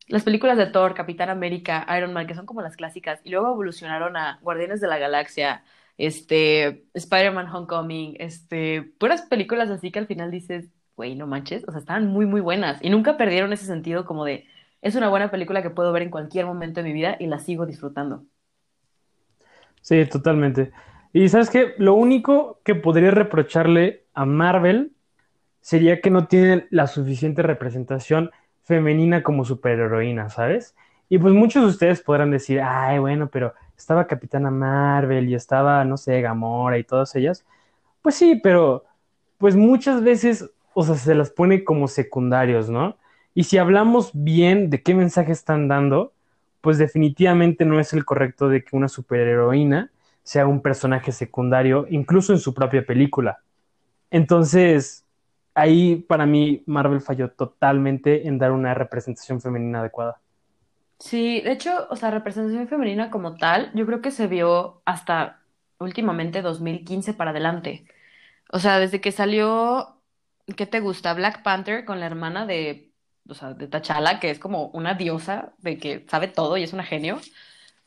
las 0.08 0.24
películas 0.24 0.58
de 0.58 0.68
Thor, 0.68 0.94
Capitán 0.94 1.30
América, 1.30 1.86
Iron 1.98 2.14
Man, 2.14 2.28
que 2.28 2.36
son 2.36 2.46
como 2.46 2.62
las 2.62 2.76
clásicas, 2.78 3.20
y 3.24 3.30
luego 3.30 3.52
evolucionaron 3.52 4.16
a 4.18 4.40
Guardianes 4.42 4.82
de 4.82 4.88
la 4.88 4.98
Galaxia, 4.98 5.64
este, 5.98 6.86
Spider-Man 6.94 7.54
Homecoming, 7.54 8.16
este, 8.20 8.84
puras 9.00 9.24
películas 9.24 9.70
así 9.70 9.92
que 9.92 10.00
al 10.00 10.08
final 10.08 10.32
dices, 10.32 10.70
güey, 10.96 11.16
no 11.16 11.28
manches, 11.28 11.64
o 11.68 11.72
sea, 11.72 11.80
estaban 11.80 12.08
muy, 12.08 12.26
muy 12.26 12.42
buenas. 12.42 12.80
Y 12.82 12.90
nunca 12.90 13.18
perdieron 13.18 13.54
ese 13.54 13.66
sentido 13.66 14.06
como 14.06 14.26
de, 14.26 14.48
es 14.88 14.96
una 14.96 15.10
buena 15.10 15.30
película 15.30 15.62
que 15.62 15.70
puedo 15.70 15.92
ver 15.92 16.04
en 16.04 16.10
cualquier 16.10 16.46
momento 16.46 16.82
de 16.82 16.88
mi 16.88 16.94
vida 16.94 17.18
y 17.20 17.28
la 17.28 17.40
sigo 17.40 17.66
disfrutando. 17.66 18.24
Sí, 19.82 20.06
totalmente. 20.06 20.72
Y 21.14 21.30
sabes 21.30 21.50
qué, 21.50 21.74
lo 21.78 21.94
único 21.94 22.60
que 22.64 22.76
podría 22.76 23.12
reprocharle 23.12 24.06
a 24.14 24.26
Marvel 24.26 24.92
sería 25.62 26.02
que 26.02 26.10
no 26.10 26.28
tiene 26.28 26.68
la 26.70 26.88
suficiente 26.88 27.42
representación 27.42 28.32
femenina 28.64 29.24
como 29.24 29.46
superheroína, 29.46 30.30
¿sabes? 30.30 30.76
Y 31.10 31.18
pues 31.18 31.34
muchos 31.34 31.64
de 31.64 31.70
ustedes 31.70 32.02
podrán 32.02 32.32
decir, 32.32 32.62
ay, 32.62 33.00
bueno, 33.00 33.30
pero 33.30 33.54
estaba 33.78 34.08
Capitana 34.08 34.52
Marvel 34.52 35.30
y 35.30 35.36
estaba, 35.36 35.84
no 35.86 35.98
sé, 35.98 36.22
Gamora 36.22 36.78
y 36.78 36.84
todas 36.84 37.16
ellas. 37.16 37.46
Pues 38.02 38.16
sí, 38.16 38.40
pero 38.42 38.86
pues 39.38 39.56
muchas 39.56 40.04
veces, 40.04 40.50
o 40.74 40.84
sea, 40.84 40.96
se 40.96 41.16
las 41.16 41.30
pone 41.30 41.64
como 41.64 41.88
secundarios, 41.88 42.70
¿no? 42.70 42.98
Y 43.38 43.44
si 43.44 43.60
hablamos 43.60 44.10
bien 44.16 44.72
de 44.72 44.82
qué 44.82 44.96
mensaje 44.96 45.32
están 45.32 45.68
dando, 45.68 46.12
pues 46.60 46.80
definitivamente 46.80 47.66
no 47.66 47.80
es 47.80 47.94
el 47.94 48.04
correcto 48.04 48.50
de 48.50 48.64
que 48.64 48.76
una 48.76 48.88
superheroína 48.88 49.92
sea 50.24 50.48
un 50.48 50.60
personaje 50.60 51.12
secundario, 51.12 51.86
incluso 51.92 52.34
en 52.34 52.40
su 52.40 52.56
propia 52.56 52.84
película. 52.84 53.38
Entonces, 54.10 55.06
ahí 55.54 55.98
para 55.98 56.26
mí 56.26 56.64
Marvel 56.66 57.00
falló 57.00 57.30
totalmente 57.30 58.28
en 58.28 58.40
dar 58.40 58.54
una 58.54 58.74
representación 58.74 59.40
femenina 59.40 59.82
adecuada. 59.82 60.20
Sí, 60.98 61.40
de 61.42 61.52
hecho, 61.52 61.86
o 61.92 61.96
sea, 61.96 62.10
representación 62.10 62.68
femenina 62.68 63.12
como 63.12 63.36
tal, 63.36 63.70
yo 63.76 63.86
creo 63.86 64.02
que 64.02 64.10
se 64.10 64.26
vio 64.26 64.82
hasta 64.84 65.44
últimamente 65.78 66.42
2015 66.42 67.14
para 67.14 67.30
adelante. 67.30 67.86
O 68.52 68.58
sea, 68.58 68.80
desde 68.80 69.00
que 69.00 69.12
salió, 69.12 70.02
¿qué 70.56 70.66
te 70.66 70.80
gusta? 70.80 71.14
Black 71.14 71.44
Panther 71.44 71.86
con 71.86 72.00
la 72.00 72.08
hermana 72.08 72.48
de, 72.48 72.87
o 73.30 73.34
sea, 73.34 73.54
de 73.54 73.68
T'Challa, 73.68 74.20
que 74.20 74.30
es 74.32 74.40
como 74.40 74.68
una 74.70 74.94
diosa 74.96 75.54
de 75.60 75.78
que 75.80 76.06
sabe 76.10 76.28
todo 76.28 76.58
y 76.58 76.64
es 76.64 76.74
una 76.74 76.84
genio. 76.84 77.20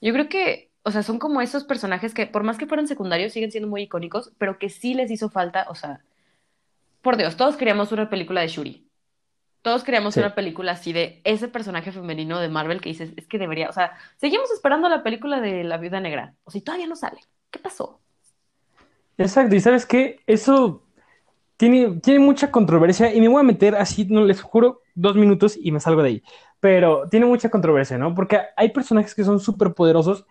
Yo 0.00 0.12
creo 0.12 0.28
que, 0.28 0.70
o 0.82 0.90
sea, 0.90 1.02
son 1.02 1.18
como 1.18 1.40
esos 1.40 1.64
personajes 1.64 2.14
que, 2.14 2.26
por 2.26 2.42
más 2.44 2.58
que 2.58 2.66
fueran 2.66 2.88
secundarios, 2.88 3.32
siguen 3.32 3.50
siendo 3.52 3.68
muy 3.68 3.82
icónicos, 3.82 4.32
pero 4.38 4.58
que 4.58 4.70
sí 4.70 4.94
les 4.94 5.10
hizo 5.10 5.30
falta, 5.30 5.66
o 5.70 5.74
sea, 5.74 6.04
por 7.02 7.16
Dios, 7.16 7.36
todos 7.36 7.56
queríamos 7.56 7.92
una 7.92 8.10
película 8.10 8.40
de 8.42 8.48
Shuri. 8.48 8.86
Todos 9.62 9.84
queríamos 9.84 10.14
Sí. 10.14 10.20
una 10.20 10.34
película 10.34 10.72
así 10.72 10.92
de 10.92 11.20
ese 11.24 11.48
personaje 11.48 11.92
femenino 11.92 12.40
de 12.40 12.48
Marvel 12.48 12.80
que 12.80 12.90
dices, 12.90 13.12
es 13.16 13.26
que 13.26 13.38
debería, 13.38 13.68
o 13.68 13.72
sea, 13.72 13.96
seguimos 14.16 14.50
esperando 14.52 14.88
la 14.88 15.02
película 15.02 15.40
de 15.40 15.64
la 15.64 15.78
Viuda 15.78 16.00
Negra. 16.00 16.34
O 16.44 16.50
si 16.50 16.62
todavía 16.62 16.86
no 16.86 16.96
sale. 16.96 17.20
¿Qué 17.50 17.58
pasó? 17.58 18.00
Exacto, 19.18 19.54
y 19.54 19.60
sabes 19.60 19.84
qué, 19.86 20.20
eso 20.26 20.82
tiene, 21.56 22.00
tiene 22.00 22.20
mucha 22.20 22.50
controversia 22.50 23.14
y 23.14 23.20
me 23.20 23.28
voy 23.28 23.40
a 23.40 23.44
meter 23.44 23.76
así, 23.76 24.06
no 24.06 24.24
les 24.24 24.42
juro, 24.42 24.82
dos 25.00 25.16
minutos 25.16 25.56
y 25.60 25.72
me 25.72 25.80
salgo 25.80 26.02
de 26.02 26.08
ahí. 26.08 26.22
Pero 26.60 27.08
tiene 27.10 27.26
mucha 27.26 27.48
controversia, 27.48 27.98
¿no? 27.98 28.14
Porque 28.14 28.38
hay 28.56 28.70
personajes 28.70 29.14
que 29.14 29.24
son 29.24 29.40
súper 29.40 29.72
poderosos 29.74 30.26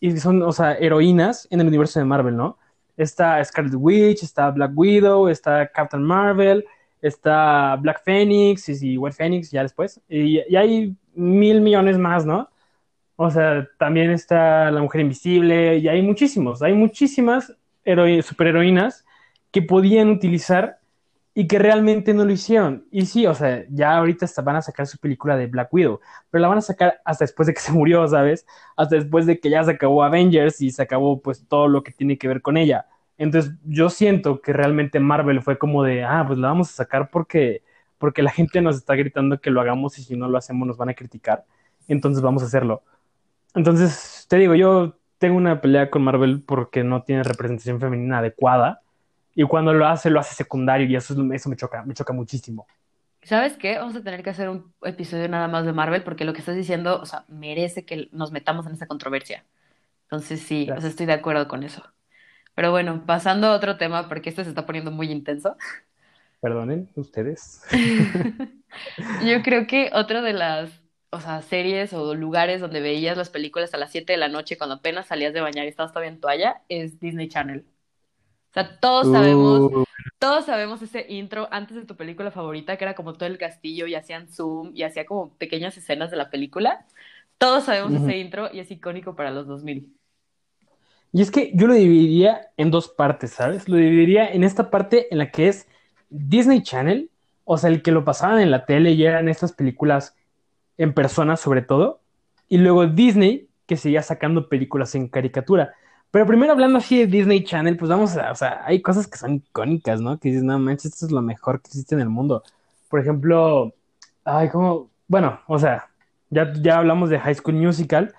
y 0.00 0.16
son, 0.18 0.42
o 0.42 0.52
sea, 0.52 0.74
heroínas 0.74 1.46
en 1.50 1.60
el 1.60 1.68
universo 1.68 1.98
de 1.98 2.06
Marvel, 2.06 2.36
¿no? 2.36 2.58
Está 2.96 3.42
Scarlet 3.44 3.74
Witch, 3.76 4.22
está 4.22 4.50
Black 4.50 4.72
Widow, 4.74 5.28
está 5.28 5.68
Captain 5.68 6.02
Marvel, 6.02 6.64
está 7.00 7.76
Black 7.76 8.02
Phoenix 8.04 8.68
y, 8.68 8.96
White 8.96 9.16
Phoenix 9.16 9.50
ya 9.50 9.62
después. 9.62 10.00
Y, 10.08 10.40
y 10.48 10.56
hay 10.56 10.94
mil 11.14 11.60
millones 11.60 11.98
más, 11.98 12.26
¿no? 12.26 12.50
O 13.16 13.30
sea, 13.30 13.68
también 13.78 14.10
está 14.10 14.70
la 14.70 14.80
Mujer 14.80 15.02
Invisible 15.02 15.76
y 15.76 15.88
hay 15.88 16.00
muchísimos, 16.00 16.62
hay 16.62 16.72
muchísimas 16.72 17.54
superheroínas 18.22 19.04
que 19.50 19.62
podían 19.62 20.08
utilizar 20.08 20.79
y 21.40 21.46
que 21.46 21.58
realmente 21.58 22.12
no 22.12 22.26
lo 22.26 22.32
hicieron. 22.32 22.86
Y 22.90 23.06
sí, 23.06 23.26
o 23.26 23.34
sea, 23.34 23.64
ya 23.70 23.96
ahorita 23.96 24.26
hasta 24.26 24.42
van 24.42 24.56
a 24.56 24.62
sacar 24.62 24.86
su 24.86 24.98
película 24.98 25.38
de 25.38 25.46
Black 25.46 25.72
Widow, 25.72 26.00
pero 26.28 26.42
la 26.42 26.48
van 26.48 26.58
a 26.58 26.60
sacar 26.60 27.00
hasta 27.02 27.24
después 27.24 27.46
de 27.46 27.54
que 27.54 27.60
se 27.62 27.72
murió, 27.72 28.06
¿sabes? 28.08 28.46
Hasta 28.76 28.96
después 28.96 29.24
de 29.24 29.40
que 29.40 29.48
ya 29.48 29.64
se 29.64 29.70
acabó 29.70 30.04
Avengers 30.04 30.60
y 30.60 30.70
se 30.70 30.82
acabó 30.82 31.22
pues 31.22 31.46
todo 31.48 31.66
lo 31.66 31.82
que 31.82 31.92
tiene 31.92 32.18
que 32.18 32.28
ver 32.28 32.42
con 32.42 32.58
ella. 32.58 32.88
Entonces, 33.16 33.54
yo 33.64 33.88
siento 33.88 34.42
que 34.42 34.52
realmente 34.52 35.00
Marvel 35.00 35.40
fue 35.40 35.56
como 35.58 35.82
de, 35.82 36.04
ah, 36.04 36.24
pues 36.26 36.38
la 36.38 36.48
vamos 36.48 36.68
a 36.70 36.72
sacar 36.72 37.08
porque 37.10 37.62
porque 37.96 38.22
la 38.22 38.30
gente 38.32 38.60
nos 38.60 38.76
está 38.76 38.94
gritando 38.94 39.40
que 39.40 39.50
lo 39.50 39.62
hagamos 39.62 39.98
y 39.98 40.02
si 40.02 40.16
no 40.16 40.28
lo 40.28 40.36
hacemos 40.36 40.68
nos 40.68 40.76
van 40.76 40.90
a 40.90 40.94
criticar. 40.94 41.46
Entonces 41.88 42.22
vamos 42.22 42.42
a 42.42 42.46
hacerlo. 42.46 42.82
Entonces, 43.54 44.26
te 44.28 44.36
digo, 44.36 44.54
yo 44.54 44.98
tengo 45.16 45.38
una 45.38 45.62
pelea 45.62 45.90
con 45.90 46.02
Marvel 46.02 46.42
porque 46.42 46.84
no 46.84 47.02
tiene 47.02 47.22
representación 47.22 47.80
femenina 47.80 48.18
adecuada. 48.18 48.82
Y 49.40 49.44
cuando 49.48 49.72
lo 49.72 49.86
hace, 49.86 50.10
lo 50.10 50.20
hace 50.20 50.34
secundario 50.34 50.86
y 50.86 50.96
eso, 50.96 51.14
es- 51.14 51.32
eso 51.40 51.48
me 51.48 51.56
choca, 51.56 51.82
me 51.84 51.94
choca 51.94 52.12
muchísimo. 52.12 52.66
¿Sabes 53.22 53.56
qué? 53.58 53.76
Vamos 53.78 53.94
a 53.96 54.02
tener 54.02 54.22
que 54.22 54.30
hacer 54.30 54.48
un 54.48 54.74
episodio 54.82 55.28
nada 55.28 55.46
más 55.46 55.66
de 55.66 55.72
Marvel 55.74 56.02
porque 56.02 56.24
lo 56.24 56.32
que 56.32 56.38
estás 56.40 56.56
diciendo, 56.56 57.00
o 57.00 57.06
sea, 57.06 57.24
merece 57.28 57.84
que 57.84 58.08
nos 58.12 58.32
metamos 58.32 58.66
en 58.66 58.72
esa 58.72 58.86
controversia. 58.86 59.44
Entonces 60.04 60.42
sí, 60.42 60.74
o 60.76 60.80
sea, 60.80 60.90
estoy 60.90 61.06
de 61.06 61.14
acuerdo 61.14 61.48
con 61.48 61.64
eso. 61.64 61.82
Pero 62.54 62.70
bueno, 62.72 63.06
pasando 63.06 63.48
a 63.48 63.56
otro 63.56 63.78
tema 63.78 64.08
porque 64.08 64.30
este 64.30 64.44
se 64.44 64.50
está 64.50 64.66
poniendo 64.66 64.90
muy 64.92 65.10
intenso. 65.12 65.56
Perdonen 66.40 66.90
ustedes. 66.96 67.62
Yo 69.18 69.42
creo 69.42 69.66
que 69.66 69.90
otra 69.92 70.22
de 70.22 70.32
las, 70.32 70.82
o 71.10 71.20
sea, 71.20 71.42
series 71.42 71.92
o 71.92 72.14
lugares 72.14 72.60
donde 72.60 72.80
veías 72.80 73.16
las 73.16 73.30
películas 73.30 73.74
a 73.74 73.78
las 73.78 73.90
7 73.92 74.12
de 74.14 74.18
la 74.18 74.28
noche 74.28 74.58
cuando 74.58 74.76
apenas 74.76 75.06
salías 75.08 75.32
de 75.34 75.40
bañar 75.40 75.64
y 75.66 75.68
estabas 75.68 75.92
todavía 75.92 76.10
en 76.12 76.20
toalla 76.20 76.62
es 76.68 76.98
Disney 77.00 77.28
Channel. 77.28 77.66
O 78.50 78.52
sea, 78.52 78.78
todos 78.80 79.12
sabemos, 79.12 79.86
todos 80.18 80.44
sabemos 80.44 80.82
ese 80.82 81.06
intro 81.08 81.46
antes 81.52 81.76
de 81.76 81.84
tu 81.84 81.96
película 81.96 82.32
favorita, 82.32 82.76
que 82.76 82.84
era 82.84 82.94
como 82.94 83.12
todo 83.12 83.26
el 83.28 83.38
castillo 83.38 83.86
y 83.86 83.94
hacían 83.94 84.28
zoom 84.28 84.72
y 84.74 84.82
hacía 84.82 85.06
como 85.06 85.30
pequeñas 85.34 85.76
escenas 85.76 86.10
de 86.10 86.16
la 86.16 86.30
película. 86.30 86.84
Todos 87.38 87.64
sabemos 87.64 87.92
ese 87.92 88.18
intro 88.18 88.50
y 88.52 88.58
es 88.58 88.70
icónico 88.70 89.14
para 89.14 89.30
los 89.30 89.46
2000. 89.46 89.94
Y 91.12 91.22
es 91.22 91.30
que 91.30 91.52
yo 91.54 91.66
lo 91.66 91.74
dividiría 91.74 92.50
en 92.56 92.70
dos 92.70 92.88
partes, 92.88 93.30
¿sabes? 93.30 93.68
Lo 93.68 93.76
dividiría 93.76 94.26
en 94.30 94.44
esta 94.44 94.70
parte 94.70 95.06
en 95.12 95.18
la 95.18 95.30
que 95.30 95.48
es 95.48 95.68
Disney 96.08 96.62
Channel, 96.62 97.08
o 97.44 97.56
sea, 97.56 97.70
el 97.70 97.82
que 97.82 97.92
lo 97.92 98.04
pasaban 98.04 98.40
en 98.40 98.50
la 98.50 98.66
tele 98.66 98.92
y 98.92 99.04
eran 99.04 99.28
estas 99.28 99.52
películas 99.52 100.16
en 100.76 100.92
persona 100.92 101.36
sobre 101.36 101.62
todo, 101.62 102.00
y 102.48 102.58
luego 102.58 102.86
Disney, 102.86 103.48
que 103.66 103.76
seguía 103.76 104.02
sacando 104.02 104.48
películas 104.48 104.94
en 104.94 105.08
caricatura. 105.08 105.74
Pero 106.10 106.26
primero 106.26 106.52
hablando 106.52 106.78
así 106.78 106.98
de 106.98 107.06
Disney 107.06 107.44
Channel, 107.44 107.76
pues 107.76 107.88
vamos 107.88 108.16
a, 108.16 108.32
o 108.32 108.34
sea, 108.34 108.62
hay 108.64 108.82
cosas 108.82 109.06
que 109.06 109.16
son 109.16 109.34
icónicas, 109.36 110.00
¿no? 110.00 110.18
Que 110.18 110.30
dices, 110.30 110.42
no 110.42 110.58
manches, 110.58 110.92
esto 110.92 111.06
es 111.06 111.12
lo 111.12 111.22
mejor 111.22 111.62
que 111.62 111.68
existe 111.68 111.94
en 111.94 112.00
el 112.00 112.08
mundo. 112.08 112.42
Por 112.88 113.00
ejemplo, 113.00 113.72
ay, 114.24 114.48
como, 114.48 114.90
bueno, 115.06 115.40
o 115.46 115.58
sea, 115.58 115.88
ya, 116.30 116.52
ya 116.60 116.78
hablamos 116.78 117.10
de 117.10 117.20
High 117.20 117.36
School 117.36 117.54
Musical, 117.54 118.14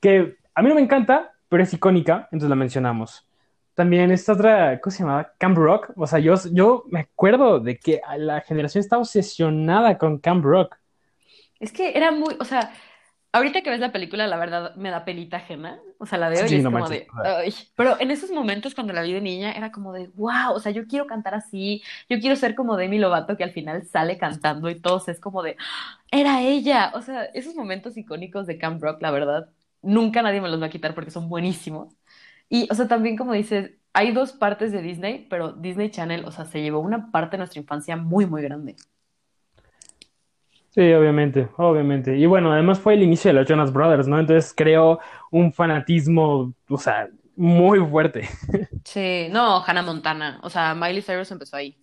que 0.00 0.36
a 0.54 0.62
mí 0.62 0.68
no 0.68 0.74
me 0.74 0.80
encanta, 0.80 1.32
pero 1.48 1.62
es 1.62 1.72
icónica, 1.72 2.28
entonces 2.32 2.48
la 2.48 2.56
mencionamos. 2.56 3.26
También 3.74 4.10
esta 4.10 4.32
otra, 4.32 4.80
¿cómo 4.80 4.90
se 4.92 5.02
llamaba? 5.02 5.32
Camp 5.38 5.56
Rock. 5.56 5.92
O 5.96 6.06
sea, 6.06 6.18
yo, 6.18 6.34
yo 6.52 6.84
me 6.90 7.00
acuerdo 7.00 7.60
de 7.60 7.78
que 7.78 8.00
la 8.18 8.40
generación 8.40 8.80
estaba 8.80 9.00
obsesionada 9.00 9.96
con 9.96 10.18
Camp 10.18 10.44
Rock. 10.44 10.76
Es 11.60 11.72
que 11.72 11.96
era 11.96 12.10
muy, 12.10 12.36
o 12.38 12.44
sea, 12.44 12.72
ahorita 13.32 13.62
que 13.62 13.70
ves 13.70 13.80
la 13.80 13.92
película, 13.92 14.26
la 14.26 14.36
verdad 14.36 14.74
me 14.76 14.90
da 14.90 15.04
penita 15.04 15.38
ajena. 15.38 15.80
O 16.02 16.06
sea, 16.06 16.18
la 16.18 16.30
veo 16.30 16.46
y 16.46 16.54
Sí, 16.54 16.56
es 16.56 16.66
no 16.66 16.70
como 16.70 16.88
manches. 16.88 16.88
de, 16.88 17.12
ay. 17.22 17.54
Pero 17.76 18.00
en 18.00 18.10
esos 18.10 18.30
momentos 18.30 18.74
cuando 18.74 18.92
la 18.94 19.02
vi 19.02 19.12
de 19.12 19.20
niña 19.20 19.52
era 19.52 19.70
como 19.70 19.92
de, 19.92 20.08
wow, 20.14 20.52
o 20.54 20.60
sea, 20.60 20.72
yo 20.72 20.86
quiero 20.86 21.06
cantar 21.06 21.34
así, 21.34 21.82
yo 22.08 22.18
quiero 22.20 22.36
ser 22.36 22.54
como 22.54 22.76
Demi 22.76 22.98
Lovato 22.98 23.36
que 23.36 23.44
al 23.44 23.52
final 23.52 23.84
sale 23.86 24.18
cantando 24.18 24.70
y 24.70 24.80
todos 24.80 25.08
es 25.08 25.20
como 25.20 25.42
de, 25.42 25.56
"Ah, 25.58 25.98
era 26.10 26.42
ella. 26.42 26.92
O 26.94 27.02
sea, 27.02 27.24
esos 27.26 27.54
momentos 27.54 27.96
icónicos 27.98 28.46
de 28.46 28.58
Camp 28.58 28.82
Rock, 28.82 29.02
la 29.02 29.10
verdad, 29.10 29.50
nunca 29.82 30.22
nadie 30.22 30.40
me 30.40 30.48
los 30.48 30.60
va 30.62 30.66
a 30.66 30.70
quitar 30.70 30.94
porque 30.94 31.10
son 31.10 31.28
buenísimos. 31.28 31.94
Y, 32.48 32.68
o 32.70 32.74
sea, 32.74 32.88
también 32.88 33.16
como 33.16 33.32
dices, 33.34 33.72
hay 33.92 34.12
dos 34.12 34.32
partes 34.32 34.72
de 34.72 34.82
Disney, 34.82 35.26
pero 35.30 35.52
Disney 35.52 35.90
Channel, 35.90 36.24
o 36.24 36.32
sea, 36.32 36.44
se 36.46 36.62
llevó 36.62 36.80
una 36.80 37.10
parte 37.12 37.32
de 37.36 37.38
nuestra 37.38 37.60
infancia 37.60 37.96
muy, 37.96 38.26
muy 38.26 38.42
grande. 38.42 38.76
Sí, 40.70 40.92
obviamente, 40.92 41.48
obviamente. 41.56 42.16
Y 42.16 42.26
bueno, 42.26 42.52
además 42.52 42.78
fue 42.78 42.94
el 42.94 43.02
inicio 43.02 43.30
de 43.30 43.40
los 43.40 43.48
Jonas 43.48 43.72
Brothers, 43.72 44.06
¿no? 44.06 44.20
Entonces 44.20 44.54
creó 44.56 45.00
un 45.32 45.52
fanatismo, 45.52 46.54
o 46.68 46.78
sea, 46.78 47.08
muy 47.36 47.80
fuerte. 47.80 48.28
Sí, 48.84 49.28
no, 49.30 49.62
Hannah 49.64 49.82
Montana. 49.82 50.40
O 50.42 50.50
sea, 50.50 50.74
Miley 50.74 51.02
Cyrus 51.02 51.30
empezó 51.30 51.56
ahí. 51.56 51.76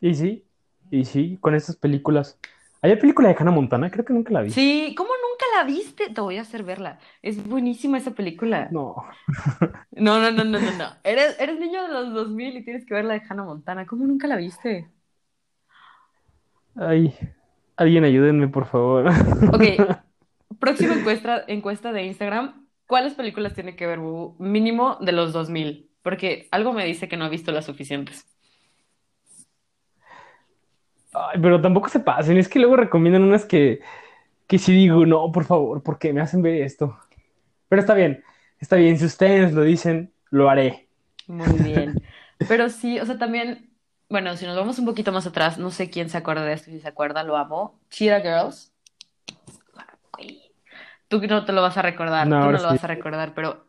Y 0.00 0.14
sí, 0.14 0.46
y 0.90 1.04
sí, 1.04 1.38
con 1.40 1.54
estas 1.54 1.76
películas. 1.76 2.38
¿Hay 2.82 2.96
película 2.96 3.28
de 3.28 3.36
Hannah 3.38 3.50
Montana? 3.50 3.90
Creo 3.90 4.04
que 4.04 4.12
nunca 4.12 4.32
la 4.32 4.42
vi. 4.42 4.50
Sí, 4.50 4.94
¿cómo 4.96 5.10
nunca 5.10 5.44
la 5.56 5.64
viste? 5.64 6.10
Te 6.10 6.20
voy 6.20 6.36
a 6.36 6.42
hacer 6.42 6.62
verla. 6.64 6.98
Es 7.22 7.42
buenísima 7.46 7.98
esa 7.98 8.12
película. 8.12 8.68
No. 8.70 8.96
No, 9.90 10.20
no, 10.20 10.30
no, 10.30 10.44
no, 10.44 10.58
no, 10.58 10.70
no. 10.72 10.86
Eres, 11.04 11.38
eres 11.40 11.58
niño 11.58 11.82
de 11.82 11.88
los 11.88 12.12
2000 12.12 12.56
y 12.56 12.64
tienes 12.64 12.84
que 12.84 12.94
ver 12.94 13.04
la 13.04 13.14
de 13.14 13.22
Hannah 13.28 13.44
Montana. 13.44 13.86
¿Cómo 13.86 14.04
nunca 14.06 14.26
la 14.26 14.36
viste? 14.36 14.90
Ay, 16.76 17.14
alguien 17.76 18.04
ayúdenme, 18.04 18.48
por 18.48 18.66
favor. 18.66 19.08
Ok, 19.52 19.62
próxima 20.58 20.94
encuesta, 20.94 21.44
encuesta 21.46 21.92
de 21.92 22.04
Instagram. 22.04 22.66
¿Cuáles 22.86 23.14
películas 23.14 23.54
tiene 23.54 23.76
que 23.76 23.86
ver 23.86 23.98
Bubu? 23.98 24.36
Mínimo 24.38 24.98
de 25.00 25.12
los 25.12 25.32
2000? 25.32 25.90
Porque 26.02 26.48
algo 26.50 26.72
me 26.72 26.84
dice 26.84 27.08
que 27.08 27.16
no 27.16 27.24
ha 27.24 27.30
visto 27.30 27.50
las 27.52 27.64
suficientes. 27.64 28.26
Ay, 31.12 31.38
pero 31.40 31.60
tampoco 31.60 31.88
se 31.88 32.00
pasen, 32.00 32.36
es 32.38 32.48
que 32.48 32.58
luego 32.58 32.76
recomiendan 32.76 33.22
unas 33.22 33.44
que, 33.44 33.80
que 34.48 34.58
sí 34.58 34.72
digo, 34.72 35.06
no, 35.06 35.30
por 35.30 35.44
favor, 35.44 35.82
porque 35.82 36.12
me 36.12 36.20
hacen 36.20 36.42
ver 36.42 36.62
esto. 36.62 36.98
Pero 37.68 37.80
está 37.80 37.94
bien, 37.94 38.24
está 38.58 38.76
bien, 38.76 38.98
si 38.98 39.04
ustedes 39.06 39.52
lo 39.52 39.62
dicen, 39.62 40.12
lo 40.30 40.50
haré. 40.50 40.88
Muy 41.28 41.58
bien. 41.58 42.02
Pero 42.48 42.68
sí, 42.68 42.98
o 42.98 43.06
sea, 43.06 43.16
también, 43.16 43.70
bueno, 44.08 44.36
si 44.36 44.46
nos 44.46 44.56
vamos 44.56 44.78
un 44.78 44.84
poquito 44.84 45.12
más 45.12 45.26
atrás, 45.26 45.58
no 45.58 45.70
sé 45.70 45.90
quién 45.90 46.08
se 46.08 46.18
acuerda 46.18 46.44
de 46.44 46.52
esto, 46.52 46.70
si 46.70 46.80
se 46.80 46.88
acuerda, 46.88 47.22
lo 47.24 47.36
amo. 47.36 47.80
Cheetah 47.90 48.20
Girls. 48.20 48.72
Tú 51.08 51.20
no 51.20 51.44
te 51.44 51.52
lo 51.52 51.62
vas 51.62 51.76
a 51.76 51.82
recordar, 51.82 52.26
No, 52.26 52.40
tú 52.40 52.52
no 52.52 52.58
lo 52.58 52.68
vas 52.68 52.82
a 52.82 52.86
recordar, 52.86 53.34
pero 53.34 53.66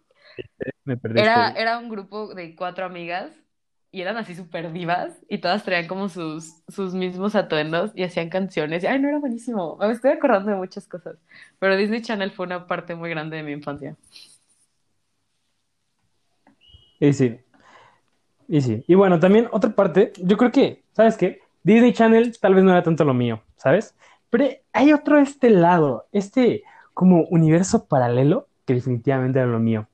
me 0.84 0.98
era, 1.16 1.52
era 1.52 1.78
un 1.78 1.90
grupo 1.90 2.34
de 2.34 2.56
cuatro 2.56 2.86
amigas 2.86 3.32
y 3.92 4.02
eran 4.02 4.18
así 4.18 4.36
súper 4.36 4.72
divas 4.72 5.18
y 5.30 5.38
todas 5.38 5.64
traían 5.64 5.88
como 5.88 6.10
sus, 6.10 6.62
sus 6.68 6.94
mismos 6.94 7.36
atuendos 7.36 7.92
y 7.96 8.04
hacían 8.04 8.30
canciones. 8.30 8.84
Y, 8.84 8.88
ay, 8.88 9.00
no 9.00 9.08
era 9.08 9.20
buenísimo. 9.20 9.78
Me 9.78 9.92
estoy 9.92 10.12
acordando 10.12 10.52
de 10.52 10.58
muchas 10.58 10.88
cosas. 10.88 11.16
Pero 11.60 11.78
Disney 11.78 12.02
Channel 12.02 12.32
fue 12.32 12.46
una 12.46 12.68
parte 12.68 12.96
muy 12.96 13.10
grande 13.10 13.38
de 13.38 13.44
mi 13.44 13.54
infancia. 13.54 13.96
Y 17.00 17.14
sí, 17.14 17.40
y 18.48 18.62
sí. 18.62 18.84
Y 18.88 18.96
bueno, 18.96 19.20
también 19.20 19.48
otra 19.52 19.72
parte, 19.72 20.14
yo 20.18 20.38
creo 20.38 20.52
que, 20.52 20.84
¿sabes 20.94 21.18
qué? 21.18 21.40
Disney 21.64 21.94
Channel 21.94 22.38
tal 22.40 22.56
vez 22.56 22.64
no 22.64 22.72
era 22.72 22.84
tanto 22.84 23.04
lo 23.04 23.14
mío, 23.14 23.42
¿sabes? 23.58 23.96
Pero 24.30 24.46
hay 24.74 24.94
otro 24.94 25.20
este 25.20 25.50
lado, 25.50 26.08
este 26.12 26.64
como 26.94 27.24
universo 27.30 27.86
paralelo 27.88 28.48
que 28.66 28.76
definitivamente 28.76 29.40
era 29.40 29.48
lo 29.48 29.60
mío. 29.60 29.88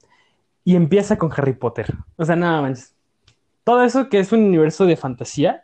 Y 0.64 0.76
empieza 0.76 1.18
con 1.18 1.32
Harry 1.36 1.54
Potter. 1.54 1.94
O 2.18 2.26
sea, 2.26 2.36
nada 2.36 2.62
más. 2.62 2.96
Todo 3.64 3.84
eso 3.84 4.10
que 4.10 4.20
es 4.20 4.32
un 4.32 4.44
universo 4.44 4.86
de 4.86 4.98
fantasía 4.98 5.64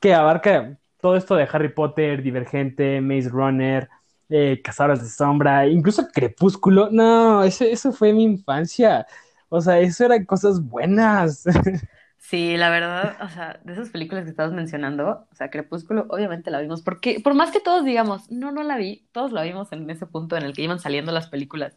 que 0.00 0.14
abarca 0.14 0.78
todo 1.00 1.16
esto 1.16 1.34
de 1.36 1.48
Harry 1.52 1.68
Potter, 1.70 2.22
Divergente, 2.22 3.00
Maze 3.00 3.28
Runner, 3.28 3.88
eh, 4.28 4.62
de 4.64 5.08
Sombra, 5.08 5.66
incluso 5.66 6.08
Crepúsculo. 6.12 6.88
No, 6.90 7.42
ese, 7.44 7.72
eso 7.72 7.92
fue 7.92 8.12
mi 8.12 8.24
infancia. 8.24 9.06
O 9.48 9.60
sea, 9.60 9.78
eso 9.80 10.04
eran 10.04 10.24
cosas 10.24 10.60
buenas. 10.62 11.44
Sí, 12.22 12.56
la 12.56 12.70
verdad, 12.70 13.16
o 13.20 13.28
sea, 13.28 13.60
de 13.64 13.72
esas 13.72 13.90
películas 13.90 14.24
que 14.24 14.30
estabas 14.30 14.52
mencionando, 14.52 15.26
o 15.30 15.34
sea, 15.34 15.50
Crepúsculo, 15.50 16.06
obviamente 16.08 16.52
la 16.52 16.60
vimos, 16.60 16.80
porque 16.80 17.18
por 17.18 17.34
más 17.34 17.50
que 17.50 17.58
todos 17.58 17.84
digamos, 17.84 18.30
no, 18.30 18.52
no 18.52 18.62
la 18.62 18.76
vi, 18.76 19.08
todos 19.10 19.32
la 19.32 19.42
vimos 19.42 19.72
en 19.72 19.90
ese 19.90 20.06
punto 20.06 20.36
en 20.36 20.44
el 20.44 20.54
que 20.54 20.62
iban 20.62 20.78
saliendo 20.78 21.10
las 21.10 21.26
películas 21.28 21.74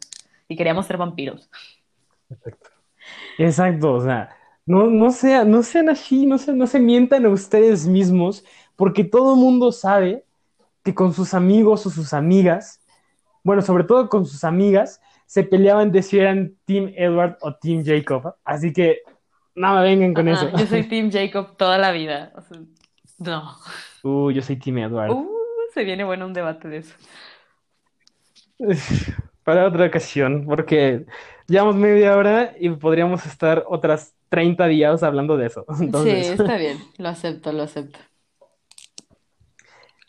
y 0.48 0.56
queríamos 0.56 0.86
ser 0.86 0.98
vampiros. 0.98 1.50
Exacto. 2.30 2.70
Exacto, 3.38 3.92
o 3.94 4.00
sea, 4.00 4.36
no, 4.64 4.86
no, 4.86 5.10
sea, 5.10 5.44
no 5.44 5.64
sean 5.64 5.88
así, 5.88 6.26
no 6.26 6.38
se, 6.38 6.52
no 6.52 6.66
se 6.68 6.78
mientan 6.78 7.26
a 7.26 7.30
ustedes 7.30 7.86
mismos, 7.88 8.44
porque 8.76 9.02
todo 9.04 9.34
mundo 9.34 9.72
sabe 9.72 10.24
que 10.84 10.94
con 10.94 11.12
sus 11.12 11.34
amigos 11.34 11.86
o 11.86 11.90
sus 11.90 12.14
amigas, 12.14 12.80
bueno, 13.42 13.62
sobre 13.62 13.84
todo 13.84 14.08
con 14.08 14.24
sus 14.26 14.44
amigas, 14.44 15.00
se 15.26 15.42
peleaban 15.42 15.90
de 15.90 16.02
si 16.02 16.20
eran 16.20 16.54
Team 16.66 16.92
Edward 16.96 17.36
o 17.40 17.54
Team 17.56 17.84
Jacob. 17.84 18.36
Así 18.44 18.72
que 18.72 19.00
no 19.56 19.74
me 19.74 19.82
vengan 19.82 20.14
con 20.14 20.28
eso. 20.28 20.50
Yo 20.56 20.66
soy 20.66 20.82
Team 20.88 21.10
Jacob 21.10 21.56
toda 21.56 21.78
la 21.78 21.90
vida. 21.90 22.32
O 22.36 22.42
sea, 22.42 22.58
no. 23.18 23.56
Uh, 24.02 24.30
yo 24.30 24.42
soy 24.42 24.56
Team 24.56 24.78
Edward. 24.78 25.10
Uh, 25.10 25.28
se 25.72 25.82
viene 25.82 26.04
bueno 26.04 26.26
un 26.26 26.32
debate 26.32 26.68
de 26.68 26.78
eso. 26.78 26.94
Para 29.44 29.66
otra 29.66 29.86
ocasión, 29.86 30.44
porque 30.46 31.06
llevamos 31.46 31.76
media 31.76 32.16
hora 32.16 32.54
y 32.58 32.68
podríamos 32.70 33.24
estar 33.26 33.64
otras 33.68 34.14
30 34.28 34.66
días 34.66 35.02
hablando 35.02 35.36
de 35.36 35.46
eso. 35.46 35.64
Sí, 36.02 36.10
está 36.10 36.56
bien, 36.56 36.78
lo 36.98 37.08
acepto, 37.08 37.52
lo 37.52 37.62
acepto. 37.62 37.98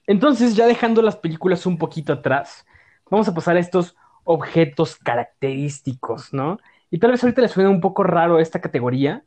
entonces, 0.07 0.55
ya 0.55 0.65
dejando 0.65 1.01
las 1.01 1.17
películas 1.17 1.65
un 1.65 1.77
poquito 1.77 2.13
atrás, 2.13 2.65
vamos 3.09 3.27
a 3.27 3.33
pasar 3.33 3.57
a 3.57 3.59
estos 3.59 3.95
objetos 4.23 4.95
característicos, 4.97 6.33
¿no? 6.33 6.59
Y 6.89 6.99
tal 6.99 7.11
vez 7.11 7.23
ahorita 7.23 7.41
les 7.41 7.51
suene 7.51 7.69
un 7.69 7.81
poco 7.81 8.03
raro 8.03 8.39
esta 8.39 8.59
categoría, 8.59 9.23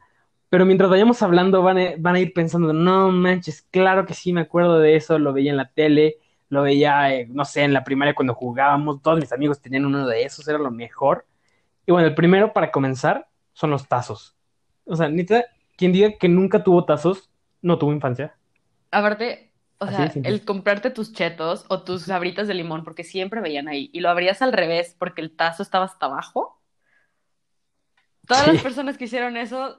pero 0.50 0.66
mientras 0.66 0.90
vayamos 0.90 1.22
hablando 1.22 1.62
van 1.62 1.78
a, 1.78 1.90
van 1.98 2.16
a 2.16 2.20
ir 2.20 2.34
pensando, 2.34 2.72
no 2.72 3.10
manches, 3.12 3.62
claro 3.70 4.04
que 4.04 4.14
sí 4.14 4.32
me 4.32 4.42
acuerdo 4.42 4.80
de 4.80 4.96
eso, 4.96 5.18
lo 5.18 5.32
veía 5.32 5.52
en 5.52 5.56
la 5.56 5.70
tele, 5.70 6.18
lo 6.48 6.62
veía, 6.62 7.14
eh, 7.14 7.26
no 7.30 7.44
sé, 7.44 7.62
en 7.62 7.72
la 7.72 7.84
primaria 7.84 8.14
cuando 8.14 8.34
jugábamos, 8.34 9.00
todos 9.00 9.20
mis 9.20 9.32
amigos 9.32 9.60
tenían 9.60 9.86
uno 9.86 10.06
de 10.08 10.24
esos, 10.24 10.46
era 10.48 10.58
lo 10.58 10.72
mejor. 10.72 11.24
Y 11.86 11.92
bueno, 11.92 12.08
el 12.08 12.14
primero 12.16 12.52
para 12.52 12.72
comenzar 12.72 13.28
son 13.52 13.70
los 13.70 13.88
tazos. 13.88 14.36
O 14.84 14.96
sea, 14.96 15.08
neta, 15.08 15.44
quien 15.76 15.92
diga 15.92 16.18
que 16.18 16.28
nunca 16.28 16.64
tuvo 16.64 16.84
tazos, 16.84 17.30
no 17.62 17.78
tuvo 17.78 17.92
infancia. 17.92 18.36
Aparte, 18.90 19.52
o 19.78 19.86
Así 19.86 19.96
sea, 19.96 20.12
el 20.24 20.44
comprarte 20.44 20.90
tus 20.90 21.12
chetos 21.12 21.64
o 21.68 21.84
tus 21.84 22.02
sabritas 22.02 22.48
de 22.48 22.54
limón, 22.54 22.82
porque 22.82 23.04
siempre 23.04 23.40
veían 23.40 23.68
ahí, 23.68 23.88
y 23.92 24.00
lo 24.00 24.10
abrías 24.10 24.42
al 24.42 24.52
revés 24.52 24.96
porque 24.98 25.22
el 25.22 25.36
tazo 25.36 25.62
estaba 25.62 25.84
hasta 25.84 26.06
abajo. 26.06 26.60
Todas 28.26 28.46
las 28.48 28.62
personas 28.62 28.98
que 28.98 29.04
hicieron 29.04 29.36
eso 29.36 29.76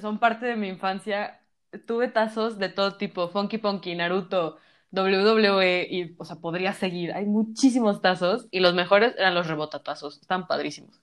son 0.00 0.18
parte 0.18 0.46
de 0.46 0.56
mi 0.56 0.68
infancia. 0.68 1.40
Tuve 1.86 2.08
tazos 2.08 2.58
de 2.58 2.68
todo 2.68 2.96
tipo, 2.96 3.28
Funky 3.28 3.58
Punky, 3.58 3.94
Naruto, 3.94 4.58
WWE, 4.92 5.86
y, 5.90 6.14
o 6.18 6.24
sea, 6.24 6.36
podría 6.36 6.72
seguir. 6.72 7.12
Hay 7.12 7.26
muchísimos 7.26 8.00
tazos, 8.00 8.46
y 8.50 8.60
los 8.60 8.74
mejores 8.74 9.14
eran 9.18 9.34
los 9.34 9.46
rebotatazos. 9.48 10.20
Están 10.20 10.46
padrísimos. 10.46 11.00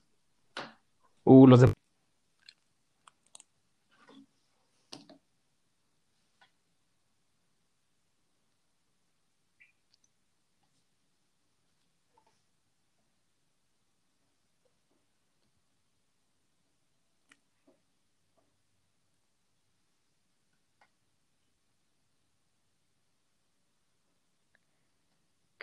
Uh, 1.24 1.46
los 1.46 1.60
de... 1.60 1.73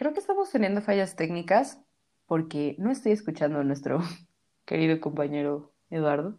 Creo 0.01 0.13
que 0.13 0.19
estamos 0.19 0.49
teniendo 0.49 0.81
fallas 0.81 1.15
técnicas 1.15 1.79
porque 2.25 2.75
no 2.79 2.89
estoy 2.89 3.11
escuchando 3.11 3.59
a 3.59 3.63
nuestro 3.63 4.01
querido 4.65 4.99
compañero 4.99 5.75
Eduardo. 5.91 6.37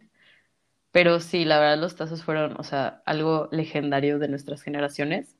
Pero 0.91 1.21
sí, 1.21 1.45
la 1.45 1.61
verdad 1.61 1.79
los 1.79 1.95
tazos 1.95 2.25
fueron, 2.25 2.59
o 2.59 2.63
sea, 2.63 3.01
algo 3.05 3.47
legendario 3.53 4.19
de 4.19 4.27
nuestras 4.27 4.63
generaciones 4.63 5.37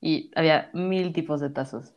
y 0.00 0.30
había 0.36 0.70
mil 0.72 1.12
tipos 1.12 1.42
de 1.42 1.50
tazos. 1.50 1.92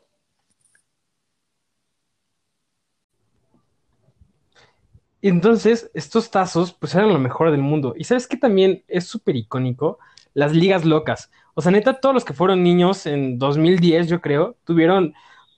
Y 5.21 5.30
entonces, 5.30 5.89
estos 5.93 6.30
tazos, 6.30 6.73
pues 6.73 6.93
eran 6.93 7.08
lo 7.08 7.19
mejor 7.19 7.52
del 7.52 7.62
mundo. 7.62 7.93
Y 7.97 8.04
sabes 8.04 8.28
que 8.28 8.36
también 8.36 8.84
es 8.89 9.08
súper 9.08 9.38
icónico, 9.38 9.97
las 10.34 10.52
ligas 10.52 10.84
locas. 10.84 11.32
O 11.54 11.62
sea, 11.62 11.71
neta, 11.71 12.02
todos 12.02 12.13
los 12.13 12.26
que 12.26 12.34
fueron 12.34 12.63
niños 12.63 13.06
en 13.06 13.39
2010, 13.39 14.10
yo 14.10 14.19
creo, 14.19 14.58
tuvieron 14.65 15.13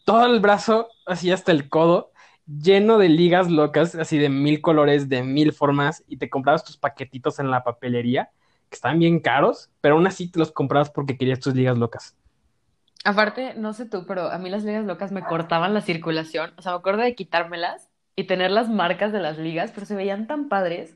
todo 0.05 0.25
el 0.27 0.39
brazo, 0.39 0.87
así 1.05 1.31
hasta 1.31 1.51
el 1.51 1.67
codo, 1.67 2.11
lleno 2.47 2.97
de 2.97 3.09
ligas 3.09 3.49
locas, 3.49 3.95
así 3.95 4.17
de 4.17 4.29
mil 4.29 4.61
colores, 4.61 5.09
de 5.09 5.23
mil 5.23 5.51
formas, 5.51 6.03
y 6.07 6.17
te 6.17 6.29
comprabas 6.29 6.63
tus 6.63 6.77
paquetitos 6.77 7.39
en 7.39 7.51
la 7.51 7.63
papelería, 7.63 8.29
que 8.69 8.75
estaban 8.75 8.99
bien 8.99 9.19
caros, 9.19 9.69
pero 9.81 9.95
aún 9.95 10.07
así 10.07 10.31
te 10.31 10.39
los 10.39 10.51
comprabas 10.51 10.91
porque 10.91 11.17
querías 11.17 11.39
tus 11.39 11.55
ligas 11.55 11.77
locas. 11.77 12.15
Aparte, 13.03 13.53
no 13.55 13.73
sé 13.73 13.85
tú, 13.85 14.05
pero 14.07 14.31
a 14.31 14.37
mí 14.39 14.49
las 14.49 14.63
ligas 14.63 14.85
locas 14.85 15.11
me 15.11 15.23
cortaban 15.23 15.73
la 15.73 15.81
circulación. 15.81 16.53
O 16.57 16.61
sea, 16.61 16.71
me 16.71 16.79
acuerdo 16.79 17.03
de 17.03 17.13
quitármelas 17.13 17.89
y 18.15 18.23
tener 18.23 18.49
las 18.49 18.69
marcas 18.69 19.11
de 19.11 19.19
las 19.19 19.37
ligas, 19.37 19.71
pero 19.73 19.85
se 19.85 19.95
veían 19.95 20.25
tan 20.25 20.49
padres 20.49 20.95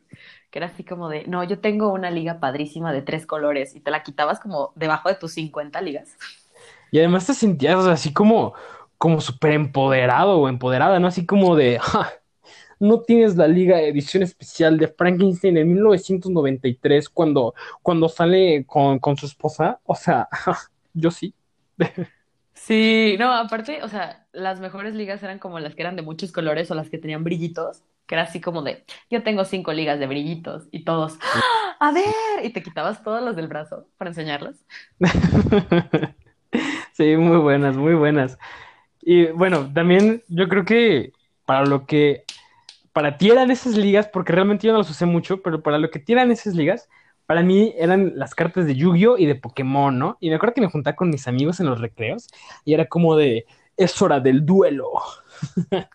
que 0.50 0.58
era 0.60 0.68
así 0.68 0.84
como 0.84 1.10
de, 1.10 1.26
no, 1.28 1.44
yo 1.44 1.60
tengo 1.60 1.94
una 1.94 2.10
liga 2.10 2.40
padrísima 2.40 2.92
de 2.94 3.04
tres 3.04 3.28
colores 3.28 3.76
y 3.76 3.80
te 3.80 3.92
la 3.92 4.02
quitabas 4.02 4.40
como 4.40 4.72
debajo 4.76 5.10
de 5.10 5.16
tus 5.16 5.34
50 5.34 5.82
ligas. 5.82 6.18
Y 6.92 7.00
además 7.00 7.28
te 7.28 7.34
sentías 7.34 7.86
así 7.86 8.14
como, 8.14 8.54
como 9.00 9.22
súper 9.22 9.54
empoderado 9.54 10.40
o 10.40 10.50
empoderada, 10.50 11.00
¿no? 11.02 11.08
Así 11.10 11.26
como 11.28 11.58
de, 11.58 11.80
"Ja, 11.82 12.12
no 12.80 13.02
tienes 13.02 13.36
la 13.38 13.48
Liga 13.48 13.82
Edición 13.82 14.24
Especial 14.24 14.78
de 14.78 14.88
Frankenstein 14.90 15.58
en 15.58 15.74
1993 15.74 17.10
cuando, 17.10 17.54
cuando 17.84 18.10
sale 18.10 18.66
con, 18.68 19.00
con 19.00 19.18
su 19.18 19.26
esposa. 19.28 19.80
O 19.86 19.96
sea, 19.96 20.28
yo 20.94 21.12
sí. 21.12 21.34
Sí, 22.54 23.16
no, 23.20 23.32
aparte, 23.34 23.84
o 23.84 23.88
sea, 23.88 24.28
las 24.34 24.60
mejores 24.60 24.94
ligas 24.94 25.24
eran 25.24 25.40
como 25.40 25.60
las 25.60 25.76
que 25.76 25.82
eran 25.82 25.96
de 25.96 26.02
muchos 26.02 26.32
colores 26.32 26.70
o 26.70 26.76
las 26.76 26.90
que 26.90 26.98
tenían 26.98 27.24
brillitos, 27.24 27.84
que 28.06 28.16
era 28.16 28.24
así 28.24 28.42
como 28.42 28.62
de, 28.64 28.86
yo 29.10 29.24
tengo 29.24 29.46
cinco 29.46 29.72
ligas 29.74 30.00
de 30.00 30.08
brillitos 30.08 30.68
y 30.72 30.84
todos, 30.84 31.18
"¡Ah! 31.22 31.78
a 31.80 31.92
ver, 31.94 32.06
y 32.44 32.52
te 32.52 32.62
quitabas 32.62 33.02
todas 33.04 33.24
las 33.24 33.36
del 33.36 33.48
brazo 33.48 33.88
para 33.98 34.10
enseñarlas. 34.12 34.66
Sí, 36.94 37.16
muy 37.18 37.38
buenas, 37.38 37.78
muy 37.78 37.94
buenas. 37.96 38.38
Y 39.12 39.26
bueno, 39.32 39.68
también 39.74 40.22
yo 40.28 40.48
creo 40.48 40.66
que 40.66 41.14
para 41.44 41.66
lo 41.66 41.88
que 41.88 42.26
para 42.94 43.18
ti 43.18 43.32
eran 43.32 43.50
esas 43.50 43.76
ligas, 43.76 44.08
porque 44.08 44.34
realmente 44.34 44.68
yo 44.68 44.72
no 44.72 44.78
las 44.78 44.90
usé 44.92 45.08
mucho, 45.08 45.42
pero 45.42 45.64
para 45.64 45.80
lo 45.80 45.90
que 45.90 46.04
eran 46.10 46.30
esas 46.30 46.54
ligas, 46.54 46.88
para 47.26 47.42
mí 47.42 47.74
eran 47.80 48.14
las 48.18 48.36
cartas 48.36 48.68
de 48.68 48.76
Yu-Gi-Oh 48.76 49.18
y 49.18 49.26
de 49.26 49.34
Pokémon, 49.34 49.98
¿no? 49.98 50.18
Y 50.20 50.30
me 50.30 50.36
acuerdo 50.36 50.54
que 50.54 50.62
me 50.62 50.70
juntaba 50.70 50.96
con 50.96 51.10
mis 51.10 51.28
amigos 51.28 51.60
en 51.60 51.66
los 51.66 51.82
recreos 51.82 52.28
y 52.66 52.76
era 52.76 52.86
como 52.86 53.16
de, 53.16 53.48
es 53.78 54.00
hora 54.00 54.20
del 54.20 54.46
duelo. 54.46 54.92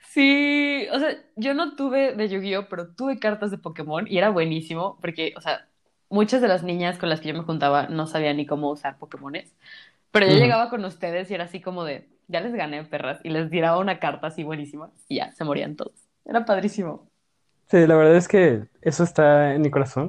Sí, 0.00 0.86
o 0.92 0.98
sea, 1.00 1.16
yo 1.36 1.54
no 1.54 1.74
tuve 1.76 2.14
de 2.14 2.28
Yu-Gi-Oh, 2.28 2.68
pero 2.68 2.94
tuve 2.94 3.18
cartas 3.18 3.50
de 3.50 3.58
Pokémon 3.58 4.06
y 4.08 4.18
era 4.18 4.30
buenísimo 4.30 4.98
porque, 5.00 5.34
o 5.36 5.40
sea, 5.40 5.68
muchas 6.08 6.40
de 6.40 6.48
las 6.48 6.62
niñas 6.62 6.98
con 6.98 7.08
las 7.08 7.20
que 7.20 7.28
yo 7.28 7.34
me 7.34 7.42
juntaba 7.42 7.88
no 7.88 8.06
sabían 8.06 8.36
ni 8.36 8.46
cómo 8.46 8.70
usar 8.70 8.98
Pokémones, 8.98 9.52
pero 10.14 10.26
yo 10.26 10.38
llegaba 10.38 10.70
con 10.70 10.84
ustedes 10.84 11.30
y 11.30 11.34
era 11.34 11.44
así 11.44 11.60
como 11.60 11.84
de, 11.84 12.08
ya 12.28 12.40
les 12.40 12.54
gané, 12.54 12.84
perras, 12.84 13.20
y 13.24 13.30
les 13.30 13.50
tiraba 13.50 13.78
una 13.78 13.98
carta 13.98 14.28
así 14.28 14.44
buenísima, 14.44 14.90
y 15.08 15.16
ya, 15.16 15.32
se 15.32 15.44
morían 15.44 15.76
todos. 15.76 16.08
Era 16.24 16.44
padrísimo. 16.44 17.10
Sí, 17.66 17.86
la 17.86 17.96
verdad 17.96 18.16
es 18.16 18.28
que 18.28 18.64
eso 18.82 19.02
está 19.04 19.54
en 19.54 19.62
mi 19.62 19.70
corazón. 19.70 20.08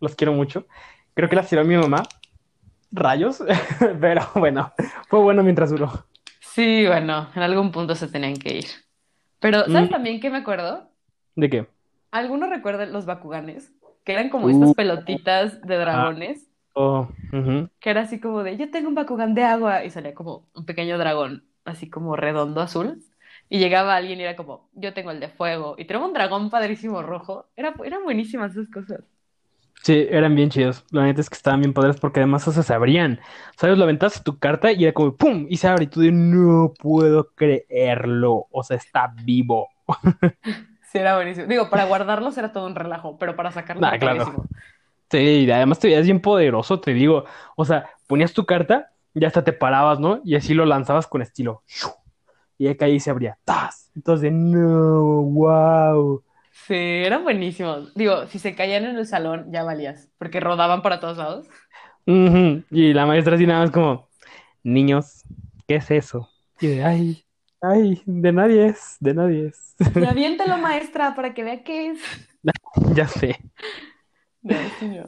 Los 0.00 0.14
quiero 0.14 0.32
mucho. 0.32 0.66
Creo 1.14 1.28
que 1.28 1.36
las 1.36 1.48
tiró 1.48 1.64
mi 1.64 1.76
mamá. 1.76 2.02
Rayos. 2.92 3.42
Pero 4.00 4.22
bueno, 4.34 4.72
fue 5.08 5.20
bueno 5.20 5.42
mientras 5.42 5.70
duró. 5.70 6.06
Sí, 6.40 6.86
bueno, 6.86 7.28
en 7.34 7.42
algún 7.42 7.72
punto 7.72 7.94
se 7.94 8.08
tenían 8.08 8.34
que 8.36 8.58
ir. 8.58 8.66
Pero, 9.40 9.64
¿sabes 9.68 9.88
Mm, 9.88 9.92
también 9.92 10.20
qué 10.20 10.30
me 10.30 10.38
acuerdo? 10.38 10.88
¿De 11.34 11.50
qué? 11.50 11.66
¿Alguno 12.10 12.46
recuerda 12.46 12.86
los 12.86 13.06
Bakuganes? 13.06 13.72
Que 14.04 14.12
eran 14.12 14.28
como 14.28 14.48
estas 14.48 14.70
Uh, 14.70 14.74
pelotitas 14.74 15.60
de 15.62 15.76
ah, 15.76 16.12
oh, 16.74 17.08
que 17.80 17.90
era 17.90 18.02
así 18.02 18.20
como 18.20 18.42
de, 18.42 18.56
yo 18.56 18.70
tengo 18.70 18.88
un 18.88 18.94
Bakugan 18.94 19.34
de 19.34 19.44
agua, 19.44 19.84
y 19.84 19.90
salía 19.90 20.14
como 20.14 20.46
un 20.54 20.64
pequeño 20.64 20.98
dragón, 20.98 21.44
así 21.64 21.90
como 21.90 22.16
redondo 22.16 22.60
azul, 22.60 23.02
y 23.48 23.58
llegaba 23.58 23.96
alguien 23.96 24.20
y 24.20 24.22
era 24.22 24.36
como, 24.36 24.68
yo 24.74 24.94
tengo 24.94 25.10
el 25.10 25.20
de 25.20 25.28
fuego, 25.28 25.74
y 25.78 25.84
tenía 25.84 26.04
un 26.04 26.12
dragón 26.12 26.50
padrísimo 26.50 27.02
rojo. 27.02 27.46
Era, 27.56 27.74
eran 27.84 28.04
buenísimas 28.04 28.52
esas 28.52 28.68
cosas. 28.68 29.00
Sí, 29.82 30.06
eran 30.10 30.36
bien 30.36 30.48
chidos. 30.48 30.84
La 30.92 31.02
neta 31.02 31.20
es 31.20 31.28
que 31.28 31.34
estaban 31.34 31.60
bien 31.60 31.72
padres 31.72 31.98
porque 31.98 32.20
además, 32.20 32.46
o 32.46 32.52
sea, 32.52 32.62
se 32.62 32.72
abrían. 32.72 33.18
¿Sabes? 33.56 33.76
Lo 33.76 33.84
aventabas 33.84 34.22
tu 34.22 34.38
carta 34.38 34.70
y 34.70 34.84
era 34.84 34.92
como 34.92 35.16
¡pum! 35.16 35.46
Y 35.50 35.56
se 35.56 35.66
abre 35.66 35.84
y 35.84 35.86
tú 35.88 36.00
de 36.00 36.12
no 36.12 36.72
puedo 36.78 37.32
creerlo. 37.34 38.46
O 38.52 38.62
sea, 38.62 38.76
está 38.76 39.12
vivo. 39.24 39.68
Sí, 40.92 40.98
era 40.98 41.16
buenísimo. 41.16 41.46
Digo, 41.46 41.70
para 41.70 41.86
guardarlos 41.86 42.36
era 42.36 42.52
todo 42.52 42.66
un 42.66 42.74
relajo, 42.74 43.16
pero 43.16 43.34
para 43.34 43.50
sacarlos 43.50 43.88
era 43.88 43.98
claro. 43.98 44.44
Sí, 45.12 45.44
y 45.44 45.50
además 45.50 45.78
te 45.78 45.88
veías 45.88 46.06
bien 46.06 46.20
poderoso, 46.20 46.80
te 46.80 46.94
digo. 46.94 47.26
O 47.54 47.66
sea, 47.66 47.90
ponías 48.06 48.32
tu 48.32 48.46
carta 48.46 48.92
y 49.12 49.22
hasta 49.26 49.44
te 49.44 49.52
parabas, 49.52 50.00
¿no? 50.00 50.22
Y 50.24 50.36
así 50.36 50.54
lo 50.54 50.64
lanzabas 50.64 51.06
con 51.06 51.20
estilo. 51.20 51.62
Y 52.56 52.74
caía 52.76 52.94
y 52.94 53.00
se 53.00 53.10
abría. 53.10 53.36
¡Tas! 53.44 53.90
Entonces, 53.94 54.32
no, 54.32 55.22
wow. 55.22 56.22
Sí, 56.50 56.74
eran 56.74 57.24
buenísimos. 57.24 57.92
Digo, 57.94 58.26
si 58.26 58.38
se 58.38 58.54
caían 58.54 58.84
en 58.86 58.96
el 58.96 59.06
salón, 59.06 59.52
ya 59.52 59.64
valías, 59.64 60.10
porque 60.16 60.40
rodaban 60.40 60.80
para 60.80 60.98
todos 60.98 61.18
lados. 61.18 61.46
Y 62.06 62.94
la 62.94 63.04
maestra 63.04 63.34
así 63.34 63.46
nada 63.46 63.60
más 63.60 63.70
como, 63.70 64.08
niños, 64.62 65.24
¿qué 65.68 65.74
es 65.74 65.90
eso? 65.90 66.30
Y 66.58 66.68
de, 66.68 66.84
ay, 66.84 67.22
ay, 67.60 68.02
de 68.06 68.32
nadie 68.32 68.66
es, 68.68 68.96
de 68.98 69.12
nadie 69.12 69.48
es. 69.48 69.74
Y 69.94 70.06
aviéntalo, 70.06 70.56
maestra, 70.56 71.14
para 71.14 71.34
que 71.34 71.44
vea 71.44 71.62
qué 71.62 71.90
es. 71.90 72.00
Ya 72.96 73.06
sé. 73.06 73.38
No, 74.42 74.56
sí, 74.78 74.86
no. 74.86 75.04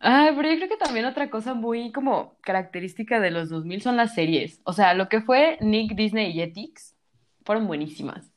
Ay, 0.00 0.32
pero 0.36 0.50
yo 0.50 0.56
creo 0.56 0.68
que 0.68 0.76
también 0.76 1.06
otra 1.06 1.30
cosa 1.30 1.54
muy 1.54 1.90
como 1.90 2.36
característica 2.42 3.20
de 3.20 3.30
los 3.30 3.48
2000 3.48 3.80
son 3.80 3.96
las 3.96 4.14
series. 4.14 4.60
O 4.64 4.72
sea, 4.72 4.92
lo 4.94 5.08
que 5.08 5.22
fue 5.22 5.56
Nick, 5.60 5.94
Disney 5.94 6.30
y 6.30 6.34
Jetix 6.34 6.94
fueron 7.44 7.66
buenísimas. 7.66 8.30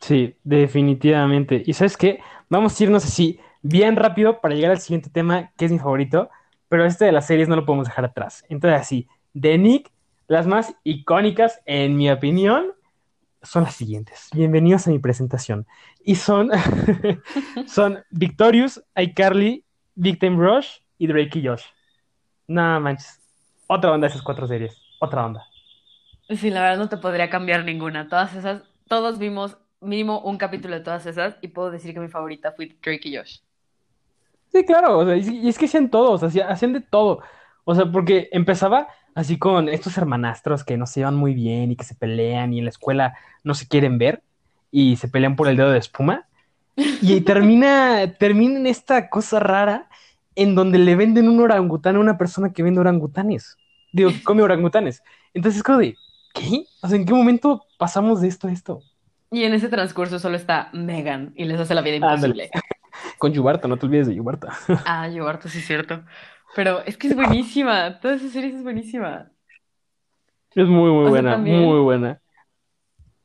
Sí, 0.00 0.36
definitivamente. 0.42 1.62
¿Y 1.64 1.72
sabes 1.74 1.96
qué? 1.96 2.20
Vamos 2.48 2.78
a 2.78 2.84
irnos 2.84 3.04
así, 3.04 3.38
bien 3.62 3.96
rápido 3.96 4.40
para 4.40 4.54
llegar 4.54 4.72
al 4.72 4.80
siguiente 4.80 5.10
tema, 5.10 5.52
que 5.56 5.66
es 5.66 5.72
mi 5.72 5.78
favorito, 5.78 6.28
pero 6.68 6.84
este 6.84 7.04
de 7.04 7.12
las 7.12 7.26
series 7.26 7.48
no 7.48 7.56
lo 7.56 7.66
podemos 7.66 7.86
dejar 7.86 8.04
atrás. 8.04 8.44
Entonces, 8.48 8.80
así, 8.80 9.08
de 9.32 9.58
Nick, 9.58 9.90
las 10.28 10.46
más 10.46 10.74
icónicas, 10.82 11.60
en 11.66 11.96
mi 11.96 12.10
opinión, 12.10 12.72
son 13.46 13.64
las 13.64 13.74
siguientes. 13.74 14.28
Bienvenidos 14.34 14.86
a 14.86 14.90
mi 14.90 14.98
presentación. 14.98 15.66
Y 16.04 16.16
son, 16.16 16.50
son 17.66 18.04
Victorious, 18.10 18.82
iCarly, 18.96 19.64
Victim 19.94 20.38
Rush 20.38 20.78
y 20.98 21.06
Drake 21.06 21.38
y 21.38 21.46
Josh. 21.46 21.64
No 22.48 22.80
manches. 22.80 23.20
Otra 23.66 23.92
onda 23.92 24.06
de 24.06 24.12
esas 24.12 24.22
cuatro 24.22 24.46
series. 24.46 24.76
Otra 25.00 25.26
onda. 25.26 25.44
Sí, 26.28 26.50
la 26.50 26.62
verdad 26.62 26.78
no 26.78 26.88
te 26.88 26.96
podría 26.96 27.30
cambiar 27.30 27.64
ninguna. 27.64 28.08
Todas 28.08 28.34
esas, 28.34 28.62
todos 28.88 29.18
vimos 29.18 29.56
mínimo 29.80 30.20
un 30.20 30.38
capítulo 30.38 30.74
de 30.74 30.80
todas 30.80 31.06
esas 31.06 31.36
y 31.40 31.48
puedo 31.48 31.70
decir 31.70 31.94
que 31.94 32.00
mi 32.00 32.08
favorita 32.08 32.52
fue 32.52 32.66
Drake 32.82 33.08
y 33.08 33.16
Josh. 33.16 33.38
Sí, 34.52 34.64
claro, 34.64 34.98
o 34.98 35.04
sea, 35.04 35.16
y 35.16 35.48
es 35.48 35.58
que 35.58 35.66
hacían 35.66 35.90
todos, 35.90 36.22
hacían 36.22 36.72
de 36.72 36.80
todo. 36.80 37.20
O 37.64 37.74
sea, 37.74 37.84
porque 37.90 38.28
empezaba 38.32 38.88
así 39.16 39.38
con 39.38 39.68
estos 39.68 39.98
hermanastros 39.98 40.64
que 40.64 40.76
no 40.76 40.86
se 40.86 41.00
llevan 41.00 41.16
muy 41.16 41.34
bien 41.34 41.72
y 41.72 41.76
que 41.76 41.84
se 41.84 41.96
pelean 41.96 42.52
y 42.52 42.60
en 42.60 42.66
la 42.66 42.70
escuela 42.70 43.16
no 43.44 43.54
se 43.54 43.66
quieren 43.66 43.98
ver 43.98 44.22
y 44.70 44.96
se 44.96 45.08
pelean 45.08 45.36
por 45.36 45.48
el 45.48 45.56
dedo 45.56 45.70
de 45.72 45.78
espuma. 45.78 46.28
Y 47.00 47.22
termina, 47.22 48.14
termina 48.18 48.58
en 48.58 48.66
esta 48.66 49.10
cosa 49.10 49.40
rara 49.40 49.88
en 50.36 50.54
donde 50.54 50.78
le 50.78 50.96
venden 50.96 51.28
un 51.28 51.40
orangután 51.40 51.96
a 51.96 52.00
una 52.00 52.18
persona 52.18 52.52
que 52.52 52.62
vende 52.62 52.80
orangutanes. 52.80 53.56
Digo, 53.92 54.10
que 54.10 54.22
come 54.22 54.42
orangutanes. 54.42 55.02
Entonces 55.34 55.58
es 55.58 55.62
como 55.64 55.78
de, 55.78 55.96
¿qué? 56.34 56.64
O 56.82 56.88
sea, 56.88 56.96
¿en 56.98 57.06
qué 57.06 57.14
momento 57.14 57.64
pasamos 57.78 58.20
de 58.20 58.28
esto 58.28 58.48
a 58.48 58.52
esto? 58.52 58.80
Y 59.30 59.44
en 59.44 59.54
ese 59.54 59.68
transcurso 59.68 60.18
solo 60.18 60.36
está 60.36 60.70
Megan 60.72 61.32
y 61.36 61.44
les 61.44 61.58
hace 61.60 61.74
la 61.74 61.82
vida 61.82 61.96
Ándale. 62.00 62.46
imposible. 62.46 62.50
Con 63.18 63.32
Yubarta, 63.32 63.68
no 63.68 63.76
te 63.78 63.86
olvides 63.86 64.06
de 64.06 64.14
Yubarta. 64.14 64.52
Ah, 64.84 65.08
yo 65.08 65.26
harto, 65.28 65.48
sí 65.48 65.58
es 65.58 65.66
cierto. 65.66 66.04
Pero 66.56 66.80
es 66.84 66.96
que 66.96 67.08
es 67.08 67.14
buenísima. 67.16 68.00
Toda 68.00 68.14
esa 68.16 68.28
serie 68.30 68.50
es 68.56 68.62
buenísima. 68.62 69.30
Es 70.56 70.66
muy, 70.66 70.90
muy 70.90 71.04
O 71.04 71.10
sea, 71.10 71.22
buena, 71.22 71.30
también 71.30 71.60
muy 71.64 71.78
buena. 71.80 72.20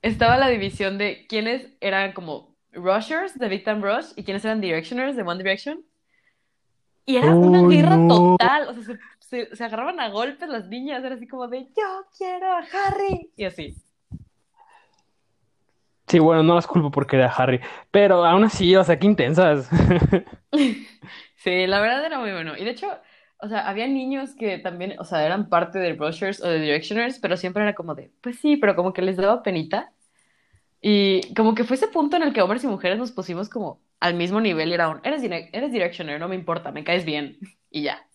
estaba 0.02 0.38
la 0.38 0.48
división 0.50 0.98
de 0.98 1.26
quiénes 1.28 1.68
eran 1.82 2.14
como 2.14 2.56
Rushers 2.72 3.38
de 3.40 3.48
Big 3.50 3.64
Time 3.64 3.82
Rush 3.82 4.12
y 4.16 4.24
quiénes 4.24 4.46
eran 4.46 4.62
Directioners 4.62 5.16
de 5.16 5.24
One 5.24 5.38
Direction. 5.44 5.84
Y 7.06 7.18
era 7.18 7.38
una 7.42 7.64
¡Oh, 7.64 7.70
guerra 7.70 8.06
no! 8.08 8.38
total. 8.38 8.68
O 8.70 8.74
sea, 8.74 8.84
se, 8.84 9.00
se- 9.20 9.56
se 9.56 9.64
agarraban 9.66 10.00
a 10.00 10.10
golpes 10.10 10.50
las 10.50 10.68
niñas. 10.68 11.04
Era 11.04 11.16
así 11.16 11.28
como 11.28 11.48
de 11.48 11.66
yo 11.76 12.06
quiero 12.18 12.52
a 12.52 12.60
Harry. 12.60 13.32
Y 13.36 13.46
así. 13.46 13.76
Sí, 16.08 16.20
bueno, 16.20 16.44
no 16.44 16.56
las 16.56 16.68
culpo 16.68 16.92
porque 16.92 17.16
era 17.16 17.28
Harry, 17.32 17.62
pero 17.90 18.26
aún 18.26 18.44
así, 18.44 18.76
o 18.76 18.84
sea, 18.84 19.00
qué 19.00 19.08
intensas. 19.08 19.70
Sí, 21.36 21.66
la 21.68 21.80
verdad 21.82 22.06
era 22.06 22.20
muy 22.20 22.32
bueno. 22.32 22.56
Y 22.58 22.64
de 22.64 22.72
hecho, 22.72 22.88
o 23.42 23.48
sea, 23.50 23.68
había 23.68 23.88
niños 23.88 24.36
que 24.36 24.58
también, 24.60 24.96
o 25.00 25.06
sea, 25.06 25.26
eran 25.26 25.50
parte 25.50 25.80
de 25.80 25.94
Rushers 25.96 26.42
o 26.42 26.48
de 26.48 26.60
Directioners, 26.60 27.20
pero 27.20 27.38
siempre 27.38 27.64
era 27.64 27.76
como 27.76 27.96
de, 27.96 28.12
pues 28.22 28.40
sí, 28.40 28.58
pero 28.58 28.76
como 28.76 28.94
que 28.94 29.02
les 29.02 29.18
daba 29.18 29.44
penita. 29.44 29.92
Y 30.82 31.34
como 31.36 31.56
que 31.56 31.64
fue 31.64 31.76
ese 31.76 31.88
punto 31.88 32.18
en 32.18 32.24
el 32.24 32.34
que 32.34 32.42
hombres 32.42 32.64
y 32.64 32.68
mujeres 32.68 32.98
nos 32.98 33.12
pusimos 33.12 33.50
como 33.50 33.82
al 34.00 34.16
mismo 34.16 34.42
nivel 34.42 34.70
y 34.70 34.74
era 34.74 34.90
un, 34.90 35.00
eres, 35.04 35.24
direc- 35.24 35.50
eres 35.54 35.72
Directioner, 35.72 36.20
no 36.20 36.28
me 36.28 36.36
importa, 36.36 36.72
me 36.72 36.84
caes 36.84 37.06
bien. 37.06 37.38
Y 37.70 37.84
ya. 37.84 38.08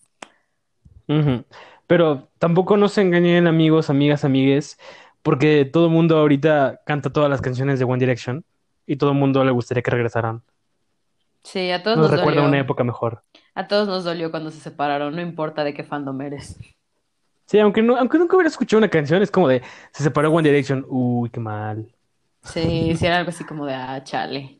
Ujú. 1.07 1.45
Pero 1.87 2.27
tampoco 2.37 2.75
nos 2.77 2.97
engañen, 2.97 3.47
amigos, 3.47 3.89
amigas, 3.89 4.25
amigues, 4.25 4.77
porque 5.23 5.65
todo 5.65 5.85
el 5.87 5.91
mundo 5.91 6.17
ahorita 6.17 6.81
canta 6.85 7.11
todas 7.11 7.29
las 7.29 7.41
canciones 7.41 7.79
de 7.79 7.85
One 7.85 7.99
Direction 7.99 8.43
y 8.85 8.97
todo 8.97 9.11
el 9.11 9.17
mundo 9.17 9.43
le 9.45 9.51
gustaría 9.51 9.81
que 9.83 9.91
regresaran. 9.91 10.43
Sí, 11.43 11.71
a 11.71 11.81
todos 11.81 11.97
Nos 11.97 12.11
nos 12.11 12.11
recuerda 12.11 12.41
una 12.41 12.57
dolió. 12.57 12.61
época 12.63 12.83
mejor. 12.83 13.23
A 13.57 13.67
todos 13.67 13.87
nos 13.87 14.03
dolió 14.03 14.29
cuando 14.29 14.51
se 14.51 14.59
separaron, 14.59 15.15
no 15.15 15.19
importa 15.19 15.63
de 15.63 15.73
qué 15.73 15.83
fandom 15.83 16.21
eres. 16.21 16.59
Sí, 17.47 17.57
aunque, 17.57 17.81
no, 17.81 17.97
aunque 17.97 18.19
nunca 18.19 18.35
hubiera 18.35 18.49
escuchado 18.49 18.77
una 18.77 18.87
canción, 18.87 19.23
es 19.23 19.31
como 19.31 19.47
de, 19.47 19.63
se 19.91 20.03
separó 20.03 20.31
One 20.31 20.47
Direction, 20.47 20.85
uy, 20.87 21.31
qué 21.31 21.39
mal. 21.39 21.91
Sí, 22.43 22.95
sí 22.95 23.03
era 23.07 23.17
algo 23.17 23.31
así 23.31 23.43
como 23.43 23.65
de, 23.65 23.73
ah, 23.73 24.03
chale. 24.03 24.59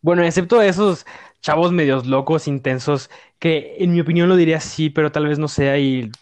Bueno, 0.00 0.22
excepto 0.22 0.62
esos 0.62 1.04
chavos 1.40 1.72
medios 1.72 2.06
locos, 2.06 2.46
intensos, 2.46 3.10
que 3.40 3.74
en 3.80 3.92
mi 3.92 4.00
opinión 4.00 4.28
lo 4.28 4.36
diría 4.36 4.58
así, 4.58 4.88
pero 4.88 5.10
tal 5.10 5.26
vez 5.26 5.40
no 5.40 5.48
sea 5.48 5.78
y... 5.78 6.12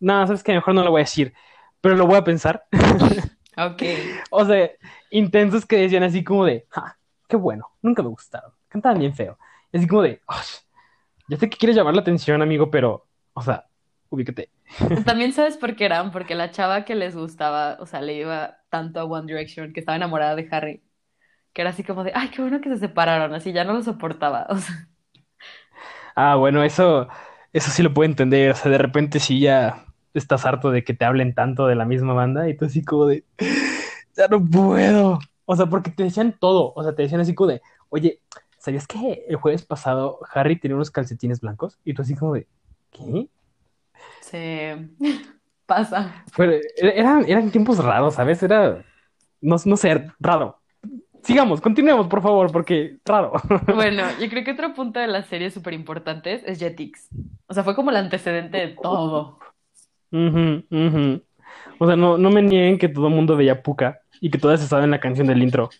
No, 0.00 0.26
sabes 0.26 0.42
que 0.42 0.54
mejor 0.54 0.74
no 0.74 0.82
lo 0.82 0.92
voy 0.92 1.02
a 1.02 1.04
decir, 1.04 1.34
pero 1.82 1.94
lo 1.94 2.06
voy 2.06 2.16
a 2.16 2.24
pensar. 2.24 2.64
Ok. 3.58 3.82
O 4.30 4.46
sea, 4.46 4.70
intensos 5.10 5.66
que 5.66 5.76
decían 5.76 6.04
así 6.04 6.24
como 6.24 6.46
de, 6.46 6.64
ja, 6.70 6.96
qué 7.28 7.36
bueno, 7.36 7.68
nunca 7.82 8.02
me 8.02 8.08
gustaron, 8.08 8.50
cantaban 8.70 8.98
bien 8.98 9.14
feo. 9.14 9.36
Así 9.72 9.86
como 9.86 10.02
de, 10.02 10.20
"Osh, 10.26 10.58
ya 11.28 11.36
sé 11.38 11.50
que 11.50 11.56
quieres 11.58 11.76
llamar 11.76 11.94
la 11.94 12.02
atención, 12.02 12.42
amigo, 12.42 12.70
pero, 12.70 13.08
o 13.34 13.42
sea, 13.42 13.66
ubícate. 14.10 14.50
También 15.06 15.32
sabes 15.32 15.56
por 15.56 15.74
qué 15.76 15.86
eran, 15.86 16.12
porque 16.12 16.34
la 16.34 16.50
chava 16.50 16.84
que 16.84 16.94
les 16.94 17.16
gustaba, 17.16 17.76
o 17.80 17.86
sea, 17.86 18.00
le 18.02 18.14
iba 18.14 18.58
tanto 18.68 19.00
a 19.00 19.04
One 19.04 19.26
Direction, 19.26 19.72
que 19.72 19.80
estaba 19.80 19.96
enamorada 19.96 20.36
de 20.36 20.48
Harry, 20.50 20.84
que 21.54 21.62
era 21.62 21.70
así 21.70 21.84
como 21.84 22.04
de, 22.04 22.12
ay, 22.14 22.30
qué 22.30 22.42
bueno 22.42 22.60
que 22.60 22.70
se 22.70 22.78
separaron, 22.78 23.34
así 23.34 23.52
ya 23.52 23.64
no 23.64 23.74
lo 23.74 23.82
soportaba. 23.82 24.46
O 24.50 24.56
sea, 24.58 24.88
Ah, 26.14 26.36
bueno, 26.36 26.62
eso, 26.62 27.08
eso 27.52 27.70
sí 27.70 27.82
lo 27.82 27.94
puedo 27.94 28.08
entender. 28.10 28.50
O 28.52 28.54
sea, 28.54 28.70
de 28.70 28.78
repente 28.78 29.20
sí 29.20 29.40
ya 29.40 29.86
estás 30.14 30.44
harto 30.46 30.70
de 30.70 30.84
que 30.84 30.94
te 30.94 31.04
hablen 31.04 31.34
tanto 31.34 31.66
de 31.66 31.74
la 31.74 31.84
misma 31.86 32.12
banda 32.14 32.48
y 32.48 32.56
tú 32.56 32.66
así 32.66 32.82
como 32.84 33.06
de, 33.06 33.24
ya 34.16 34.28
no 34.28 34.44
puedo. 34.44 35.18
O 35.44 35.56
sea, 35.56 35.66
porque 35.66 35.90
te 35.90 36.04
decían 36.04 36.36
todo. 36.38 36.72
O 36.76 36.82
sea, 36.82 36.94
te 36.94 37.02
decían 37.02 37.20
así 37.20 37.34
como 37.34 37.50
de, 37.50 37.62
oye, 37.90 38.20
¿sabías 38.62 38.86
que 38.86 39.24
el 39.28 39.36
jueves 39.36 39.64
pasado 39.66 40.20
Harry 40.32 40.58
tenía 40.58 40.76
unos 40.76 40.90
calcetines 40.92 41.40
blancos? 41.40 41.78
Y 41.84 41.94
tú 41.94 42.02
así 42.02 42.14
como 42.14 42.34
de, 42.34 42.46
¿qué? 42.92 43.28
se 44.20 44.88
pasa. 45.66 46.24
Fue- 46.32 46.60
eran, 46.76 47.24
eran 47.28 47.50
tiempos 47.50 47.82
raros, 47.82 48.14
¿sabes? 48.14 48.42
Era, 48.42 48.84
no, 49.40 49.56
no 49.64 49.76
sé, 49.76 50.06
raro. 50.20 50.58
Sigamos, 51.22 51.60
continuemos, 51.60 52.06
por 52.06 52.22
favor, 52.22 52.50
porque 52.52 52.98
raro. 53.04 53.32
Bueno, 53.74 54.02
yo 54.20 54.28
creo 54.28 54.44
que 54.44 54.52
otro 54.52 54.74
punto 54.74 55.00
de 55.00 55.08
las 55.08 55.26
series 55.26 55.54
súper 55.54 55.74
importantes 55.74 56.42
es 56.46 56.58
Jetix. 56.58 57.08
O 57.46 57.54
sea, 57.54 57.64
fue 57.64 57.74
como 57.74 57.90
el 57.90 57.96
antecedente 57.96 58.58
de 58.58 58.68
todo. 58.68 59.38
Ujú, 60.10 60.64
ujú. 60.70 61.22
O 61.78 61.86
sea, 61.86 61.96
no, 61.96 62.16
no 62.18 62.30
me 62.30 62.42
nieguen 62.42 62.78
que 62.78 62.88
todo 62.88 63.08
el 63.08 63.14
mundo 63.14 63.36
veía 63.36 63.62
Puka 63.62 64.00
y 64.20 64.30
que 64.30 64.38
todas 64.38 64.60
se 64.60 64.66
saben 64.68 64.90
la 64.90 65.00
canción 65.00 65.26
del 65.26 65.42
intro. 65.42 65.70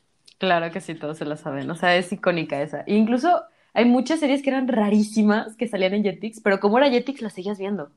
Claro 0.43 0.73
que 0.73 0.81
sí, 0.81 0.97
todos 0.97 1.19
se 1.19 1.25
la 1.25 1.37
saben. 1.37 1.71
O 1.71 1.77
sea, 1.77 1.95
es 1.95 2.13
icónica 2.13 2.61
esa. 2.61 2.81
E 2.81 2.97
incluso 2.97 3.45
hay 3.75 3.85
muchas 3.85 4.19
series 4.19 4.43
que 4.43 4.51
eran 4.51 4.67
rarísimas 4.67 5.55
que 5.55 5.69
salían 5.69 5.95
en 5.95 6.03
Jetix, 6.03 6.41
pero 6.41 6.59
como 6.59 6.79
era 6.79 6.91
Jetix, 6.91 7.23
las 7.23 7.33
seguías 7.33 7.61
viendo. 7.61 7.93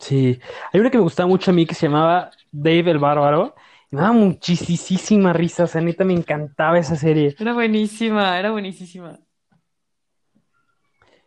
Sí, 0.00 0.40
hay 0.72 0.80
una 0.80 0.90
que 0.90 0.98
me 0.98 1.04
gustaba 1.04 1.28
mucho 1.28 1.52
a 1.52 1.54
mí 1.54 1.64
que 1.64 1.76
se 1.76 1.86
llamaba 1.86 2.32
Dave 2.50 2.90
el 2.90 2.98
Bárbaro. 2.98 3.54
Y 3.88 3.94
me 3.94 4.02
daba 4.02 4.14
muchísima 4.14 5.32
risa, 5.32 5.62
o 5.62 5.66
sea, 5.68 5.80
neta 5.80 6.02
me 6.02 6.12
encantaba 6.12 6.76
esa 6.76 6.96
serie. 6.96 7.36
Era 7.38 7.52
buenísima, 7.52 8.36
era 8.36 8.50
buenísima. 8.50 9.20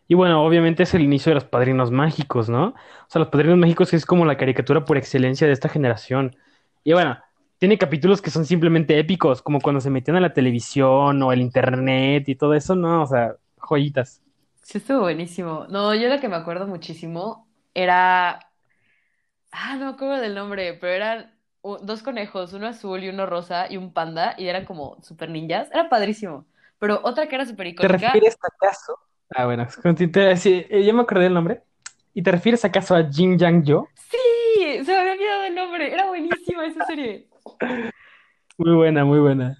Y 0.09 0.13
bueno, 0.13 0.43
obviamente 0.43 0.83
es 0.83 0.93
el 0.93 1.03
inicio 1.03 1.29
de 1.29 1.35
los 1.35 1.45
Padrinos 1.45 1.89
Mágicos, 1.89 2.49
¿no? 2.49 2.65
O 2.65 3.07
sea, 3.07 3.19
los 3.19 3.29
Padrinos 3.29 3.57
Mágicos 3.57 3.93
es 3.93 4.05
como 4.05 4.25
la 4.25 4.35
caricatura 4.35 4.83
por 4.83 4.97
excelencia 4.97 5.47
de 5.47 5.53
esta 5.53 5.69
generación. 5.69 6.35
Y 6.83 6.91
bueno, 6.91 7.17
tiene 7.61 7.79
capítulos 7.79 8.21
que 8.23 8.31
son 8.31 8.45
simplemente 8.45 8.99
épicos, 8.99 9.41
como 9.43 9.61
cuando 9.61 9.81
se 9.81 9.91
metían 9.91 10.17
a 10.17 10.21
la 10.21 10.33
televisión 10.33 11.23
o 11.23 11.33
el 11.33 11.41
internet 11.41 12.27
y 12.29 12.35
todo 12.35 12.55
eso, 12.55 12.75
¿no? 12.75 13.03
O 13.03 13.07
sea, 13.07 13.37
joyitas. 13.59 14.21
Sí, 14.63 14.77
estuvo 14.77 15.01
buenísimo. 15.01 15.65
No, 15.69 15.93
yo 15.95 16.07
lo 16.09 16.19
que 16.19 16.29
me 16.29 16.35
acuerdo 16.35 16.67
muchísimo 16.67 17.47
era... 17.73 18.39
Ah, 19.51 19.75
no 19.77 19.85
me 19.85 19.91
acuerdo 19.91 20.21
del 20.21 20.35
nombre, 20.35 20.73
pero 20.75 20.93
eran 20.93 21.37
dos 21.83 22.03
conejos, 22.03 22.53
uno 22.53 22.67
azul 22.67 23.03
y 23.03 23.09
uno 23.09 23.25
rosa 23.25 23.67
y 23.71 23.77
un 23.77 23.93
panda, 23.93 24.35
y 24.37 24.47
eran 24.47 24.65
como 24.65 25.01
super 25.03 25.29
ninjas. 25.29 25.69
Era 25.71 25.89
padrísimo. 25.89 26.45
Pero 26.79 27.01
otra 27.03 27.27
que 27.27 27.35
era 27.35 27.45
súper 27.45 27.67
¿Te 27.79 27.87
icónica. 27.87 28.27
refieres 28.27 28.37
acaso? 28.41 28.97
Ah, 29.29 29.45
bueno, 29.45 29.67
te- 30.11 30.37
sí, 30.37 30.65
eh, 30.69 30.83
ya 30.85 30.93
me 30.93 31.01
acordé 31.01 31.23
del 31.25 31.33
nombre. 31.33 31.63
¿Y 32.13 32.23
te 32.23 32.31
refieres 32.31 32.65
acaso 32.65 32.95
a 32.95 33.09
Jin 33.09 33.37
Yang 33.37 33.63
Yo? 33.63 33.87
Sí, 33.95 34.83
se 34.85 34.91
me 34.91 34.97
había 34.99 35.13
olvidado 35.13 35.43
el 35.43 35.55
nombre. 35.55 35.93
Era 35.93 36.07
buenísima 36.07 36.65
esa 36.65 36.83
serie. 36.83 37.29
Muy 38.57 38.75
buena, 38.75 39.05
muy 39.05 39.19
buena. 39.19 39.57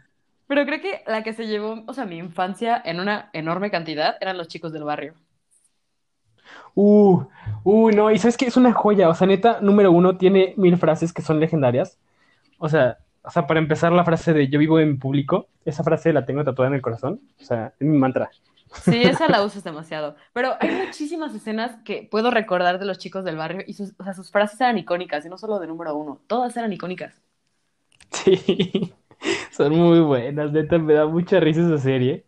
Pero 0.47 0.66
creo 0.66 0.82
que 0.82 1.04
la 1.08 1.24
que 1.24 1.34
se 1.34 1.47
llevó, 1.47 1.84
o 1.88 1.93
sea, 1.93 2.06
mi 2.06 2.18
infancia 2.18 2.82
en 2.84 2.99
una 2.99 3.30
enorme 3.34 3.72
cantidad 3.72 4.18
eran 4.20 4.38
los 4.38 4.47
chicos 4.47 4.74
del 4.74 4.84
barrio. 4.84 5.14
Uh, 6.76 7.24
uh, 7.64 7.91
no, 7.91 8.12
y 8.12 8.18
sabes 8.18 8.38
que 8.38 8.45
es 8.45 8.58
una 8.58 8.74
joya, 8.74 9.10
o 9.10 9.16
sea, 9.16 9.28
neta, 9.28 9.60
número 9.62 9.91
uno, 9.91 10.18
tiene 10.18 10.54
mil 10.58 10.78
frases 10.78 11.14
que 11.14 11.22
son 11.22 11.39
legendarias. 11.39 11.97
O 12.58 12.70
sea, 12.70 12.97
o 13.24 13.30
sea, 13.30 13.47
para 13.47 13.60
empezar 13.60 13.91
la 13.91 14.04
frase 14.04 14.34
de 14.34 14.47
yo 14.49 14.60
vivo 14.60 14.80
en 14.80 14.99
público, 14.99 15.47
esa 15.66 15.84
frase 15.84 16.14
la 16.14 16.26
tengo 16.26 16.43
tatuada 16.43 16.70
en 16.70 16.76
el 16.76 16.82
corazón, 16.82 17.22
o 17.39 17.43
sea, 17.43 17.74
es 17.80 17.88
mi 17.88 17.97
mantra. 17.97 18.30
Sí, 18.84 19.02
esa 19.04 19.28
la 19.28 19.43
usas 19.43 19.64
demasiado. 19.64 20.16
Pero 20.34 20.56
hay 20.60 20.72
muchísimas 20.72 21.34
escenas 21.36 21.78
que 21.84 22.08
puedo 22.10 22.32
recordar 22.32 22.80
de 22.80 22.86
los 22.86 22.97
chicos 22.97 23.24
del 23.24 23.38
barrio 23.38 23.64
y 23.68 23.74
sus, 23.74 23.93
o 23.99 24.04
sea, 24.04 24.14
sus 24.14 24.32
frases 24.32 24.60
eran 24.62 24.78
icónicas, 24.78 25.26
y 25.26 25.30
no 25.30 25.38
solo 25.38 25.60
de 25.60 25.68
número 25.68 25.95
uno, 25.95 26.22
todas 26.28 26.56
eran 26.58 26.74
icónicas. 26.74 27.22
Sí, 28.12 28.93
son 29.52 29.74
muy 29.76 29.99
buenas, 29.99 30.52
neta, 30.52 30.78
me 30.78 30.93
da 30.93 31.06
mucha 31.06 31.39
risa 31.39 31.62
esa 31.62 31.78
serie. 31.78 32.26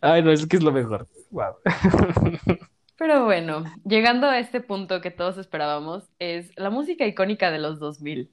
Ay, 0.00 0.22
no, 0.22 0.32
es 0.32 0.46
que 0.46 0.56
es 0.56 0.62
lo 0.62 0.72
mejor. 0.72 1.08
Wow. 1.30 1.56
Pero 2.96 3.24
bueno, 3.24 3.64
llegando 3.84 4.26
a 4.28 4.38
este 4.38 4.60
punto 4.60 5.00
que 5.00 5.10
todos 5.10 5.38
esperábamos, 5.38 6.10
es 6.18 6.52
la 6.56 6.68
música 6.70 7.06
icónica 7.06 7.50
de 7.50 7.58
los 7.58 7.78
2000. 7.78 8.30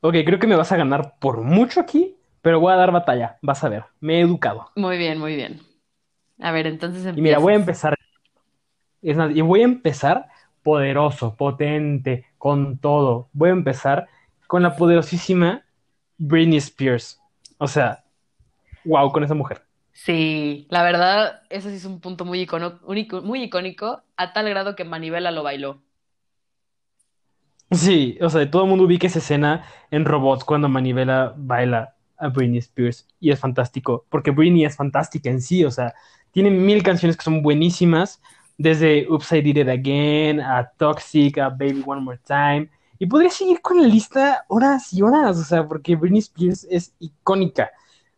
Ok, 0.00 0.14
creo 0.26 0.38
que 0.38 0.46
me 0.46 0.56
vas 0.56 0.72
a 0.72 0.76
ganar 0.76 1.14
por 1.20 1.42
mucho 1.42 1.80
aquí, 1.80 2.16
pero 2.42 2.58
voy 2.60 2.72
a 2.72 2.76
dar 2.76 2.90
batalla, 2.90 3.38
vas 3.40 3.62
a 3.62 3.68
ver, 3.68 3.84
me 4.00 4.16
he 4.16 4.20
educado. 4.20 4.68
Muy 4.74 4.98
bien, 4.98 5.18
muy 5.18 5.36
bien. 5.36 5.60
A 6.40 6.52
ver, 6.52 6.66
entonces 6.66 7.06
Y 7.16 7.20
mira, 7.20 7.38
voy 7.38 7.52
a 7.52 7.56
empezar, 7.56 7.96
es 9.02 9.16
y 9.34 9.40
voy 9.40 9.60
a 9.62 9.64
empezar 9.64 10.28
poderoso, 10.62 11.36
potente, 11.36 12.26
con 12.38 12.78
todo. 12.78 13.28
Voy 13.32 13.50
a 13.50 13.52
empezar 13.52 14.08
con 14.52 14.62
la 14.62 14.76
poderosísima 14.76 15.64
Britney 16.18 16.58
Spears. 16.58 17.18
O 17.56 17.66
sea, 17.66 18.04
wow, 18.84 19.10
con 19.10 19.24
esa 19.24 19.32
mujer. 19.32 19.62
Sí, 19.94 20.66
la 20.68 20.82
verdad, 20.82 21.40
ese 21.48 21.70
sí 21.70 21.76
es 21.76 21.86
un 21.86 22.00
punto 22.02 22.26
muy 22.26 22.46
icono- 22.46 22.78
único, 22.84 23.22
muy 23.22 23.42
icónico, 23.44 24.02
a 24.18 24.32
tal 24.34 24.50
grado 24.50 24.76
que 24.76 24.84
Manivela 24.84 25.30
lo 25.30 25.42
bailó. 25.42 25.82
Sí, 27.70 28.18
o 28.20 28.28
sea, 28.28 28.50
todo 28.50 28.64
el 28.64 28.68
mundo 28.68 28.84
ubica 28.84 29.06
esa 29.06 29.20
escena 29.20 29.64
en 29.90 30.04
Robots 30.04 30.44
cuando 30.44 30.68
Manivela 30.68 31.32
baila 31.34 31.96
a 32.18 32.28
Britney 32.28 32.58
Spears 32.58 33.08
y 33.20 33.30
es 33.30 33.40
fantástico, 33.40 34.04
porque 34.10 34.30
Britney 34.32 34.66
es 34.66 34.76
fantástica 34.76 35.30
en 35.30 35.40
sí, 35.40 35.64
o 35.64 35.70
sea, 35.70 35.94
tiene 36.30 36.50
mil 36.50 36.82
canciones 36.82 37.16
que 37.16 37.24
son 37.24 37.42
buenísimas, 37.42 38.20
desde 38.58 39.08
Oops, 39.08 39.32
I 39.32 39.40
Did 39.40 39.56
It 39.56 39.68
Again, 39.68 40.40
a 40.40 40.70
Toxic, 40.76 41.38
a 41.38 41.48
Baby 41.48 41.82
One 41.86 42.02
More 42.02 42.20
Time, 42.26 42.68
y 43.02 43.06
podría 43.06 43.30
seguir 43.30 43.60
con 43.60 43.82
la 43.82 43.88
lista 43.88 44.44
horas 44.46 44.92
y 44.92 45.02
horas, 45.02 45.36
o 45.36 45.42
sea, 45.42 45.66
porque 45.66 45.96
Britney 45.96 46.20
Spears 46.20 46.68
es 46.70 46.94
icónica. 47.00 47.72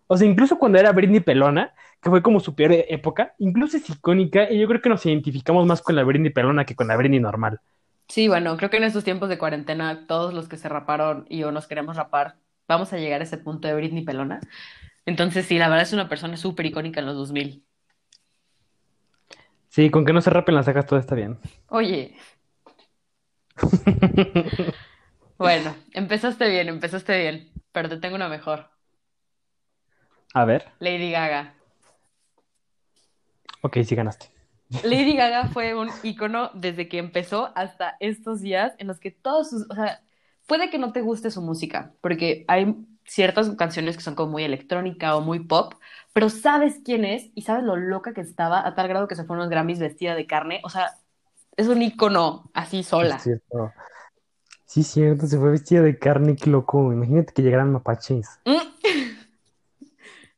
O 0.06 0.14
sea, 0.14 0.28
incluso 0.28 0.58
cuando 0.58 0.78
era 0.78 0.92
Britney 0.92 1.20
Pelona, 1.20 1.72
que 2.02 2.10
fue 2.10 2.22
como 2.22 2.38
su 2.38 2.54
peor 2.54 2.72
época, 2.72 3.34
incluso 3.38 3.78
es 3.78 3.88
icónica, 3.88 4.52
y 4.52 4.60
yo 4.60 4.68
creo 4.68 4.82
que 4.82 4.90
nos 4.90 5.06
identificamos 5.06 5.64
más 5.64 5.80
con 5.80 5.96
la 5.96 6.04
Britney 6.04 6.28
Pelona 6.28 6.66
que 6.66 6.76
con 6.76 6.88
la 6.88 6.98
Britney 6.98 7.18
normal. 7.18 7.62
Sí, 8.08 8.28
bueno, 8.28 8.58
creo 8.58 8.68
que 8.68 8.76
en 8.76 8.84
estos 8.84 9.04
tiempos 9.04 9.30
de 9.30 9.38
cuarentena, 9.38 10.06
todos 10.06 10.34
los 10.34 10.50
que 10.50 10.58
se 10.58 10.68
raparon 10.68 11.24
y 11.30 11.44
o 11.44 11.50
nos 11.50 11.66
queremos 11.66 11.96
rapar, 11.96 12.36
vamos 12.68 12.92
a 12.92 12.98
llegar 12.98 13.22
a 13.22 13.24
ese 13.24 13.38
punto 13.38 13.66
de 13.66 13.72
Britney 13.72 14.04
Pelona. 14.04 14.40
Entonces, 15.06 15.46
sí, 15.46 15.56
la 15.56 15.70
verdad 15.70 15.84
es 15.84 15.94
una 15.94 16.10
persona 16.10 16.36
súper 16.36 16.66
icónica 16.66 17.00
en 17.00 17.06
los 17.06 17.16
2000. 17.16 17.64
Sí, 19.70 19.88
con 19.88 20.04
que 20.04 20.12
no 20.12 20.20
se 20.20 20.28
rapen 20.28 20.54
las 20.54 20.66
cejas 20.66 20.84
todo 20.84 20.98
está 20.98 21.14
bien. 21.14 21.38
Oye, 21.68 22.18
bueno, 25.38 25.74
empezaste 25.92 26.48
bien, 26.48 26.68
empezaste 26.68 27.18
bien, 27.18 27.52
pero 27.72 27.88
te 27.88 27.96
tengo 27.98 28.16
una 28.16 28.28
mejor. 28.28 28.68
A 30.32 30.44
ver. 30.44 30.64
Lady 30.80 31.10
Gaga. 31.10 31.54
Ok, 33.62 33.78
sí 33.84 33.94
ganaste. 33.94 34.26
Lady 34.82 35.16
Gaga 35.16 35.48
fue 35.48 35.74
un 35.74 35.90
icono 36.02 36.50
desde 36.54 36.88
que 36.88 36.98
empezó 36.98 37.52
hasta 37.54 37.96
estos 38.00 38.40
días 38.40 38.74
en 38.78 38.88
los 38.88 38.98
que 38.98 39.10
todos 39.10 39.50
sus, 39.50 39.70
o 39.70 39.74
sea, 39.74 40.02
puede 40.46 40.70
que 40.70 40.78
no 40.78 40.92
te 40.92 41.02
guste 41.02 41.30
su 41.30 41.40
música, 41.40 41.92
porque 42.00 42.44
hay 42.48 42.74
ciertas 43.04 43.48
canciones 43.50 43.96
que 43.96 44.02
son 44.02 44.14
como 44.14 44.32
muy 44.32 44.44
electrónica 44.44 45.16
o 45.16 45.20
muy 45.20 45.40
pop, 45.40 45.74
pero 46.12 46.30
sabes 46.30 46.80
quién 46.84 47.04
es 47.04 47.30
y 47.34 47.42
sabes 47.42 47.64
lo 47.64 47.76
loca 47.76 48.14
que 48.14 48.22
estaba 48.22 48.66
a 48.66 48.74
tal 48.74 48.88
grado 48.88 49.08
que 49.08 49.14
se 49.14 49.24
fue 49.24 49.36
a 49.36 49.38
unos 49.38 49.50
Grammys 49.50 49.78
vestida 49.78 50.14
de 50.14 50.26
carne, 50.26 50.60
o 50.64 50.70
sea, 50.70 50.90
es 51.56 51.68
un 51.68 51.82
icono 51.82 52.50
así 52.54 52.82
sola. 52.82 53.16
Es 53.16 53.22
cierto. 53.22 53.72
Sí, 54.66 54.82
cierto, 54.82 55.26
se 55.26 55.38
fue 55.38 55.50
vestida 55.50 55.82
de 55.82 55.98
carne, 55.98 56.36
qué 56.36 56.50
loco. 56.50 56.92
Imagínate 56.92 57.32
que 57.32 57.42
llegaran 57.42 57.72
mapaches. 57.72 58.40
Mm. 58.44 58.56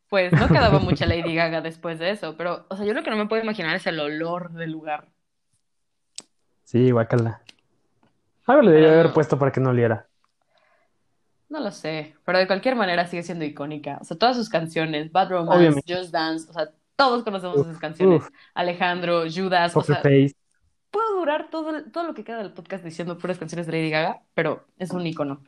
Pues 0.09 0.33
no 0.33 0.47
quedaba 0.47 0.79
mucha 0.79 1.05
Lady 1.07 1.35
Gaga 1.35 1.61
después 1.61 1.99
de 1.99 2.11
eso, 2.11 2.37
pero, 2.37 2.65
o 2.69 2.77
sea, 2.77 2.87
yo 2.87 2.95
lo 2.95 3.03
que 3.03 3.11
no 3.11 3.17
me 3.17 3.27
puedo 3.27 3.43
imaginar 3.43 3.75
es 3.75 3.87
el 3.89 3.99
olor 3.99 4.53
del 4.53 4.71
lugar. 4.71 5.09
Sí, 6.63 6.93
guacala. 6.93 7.43
Algo 8.47 8.63
le 8.63 8.71
debería 8.71 8.93
haber 8.93 9.13
puesto 9.13 9.37
para 9.37 9.51
que 9.51 9.61
no 9.61 9.71
oliera. 9.71 10.07
No 11.49 11.61
lo 11.61 11.73
sé, 11.73 12.15
pero 12.25 12.39
de 12.39 12.47
cualquier 12.47 12.77
manera 12.77 13.07
sigue 13.07 13.25
siendo 13.25 13.45
icónica. 13.45 13.99
O 14.01 14.05
sea, 14.05 14.17
todas 14.17 14.37
sus 14.37 14.49
canciones, 14.49 15.11
Bad 15.11 15.31
Romance, 15.31 15.59
Obviamente. 15.59 15.97
Just 15.97 16.13
Dance, 16.13 16.49
o 16.51 16.53
sea, 16.53 16.71
todos 16.95 17.25
conocemos 17.25 17.59
Uf, 17.59 17.67
esas 17.67 17.79
canciones. 17.81 18.23
uf. 18.23 18.31
Alejandro, 18.55 19.25
Judas, 19.33 19.73
o 19.77 19.81
Poker 19.81 19.97
sea, 19.97 20.03
Face. 20.03 20.37
Puedo 20.91 21.17
durar 21.19 21.51
todo, 21.51 21.77
el- 21.77 21.91
todo 21.93 22.05
lo 22.05 22.15
que 22.15 22.25
queda 22.25 22.39
del 22.39 22.53
podcast 22.53 22.85
diciendo 22.85 23.19
puras 23.19 23.39
canciones 23.39 23.67
de 23.67 23.73
Lady 23.73 23.91
Gaga, 23.91 24.23
pero 24.35 24.67
es 24.79 24.91
un 24.91 25.07
icono. 25.07 25.43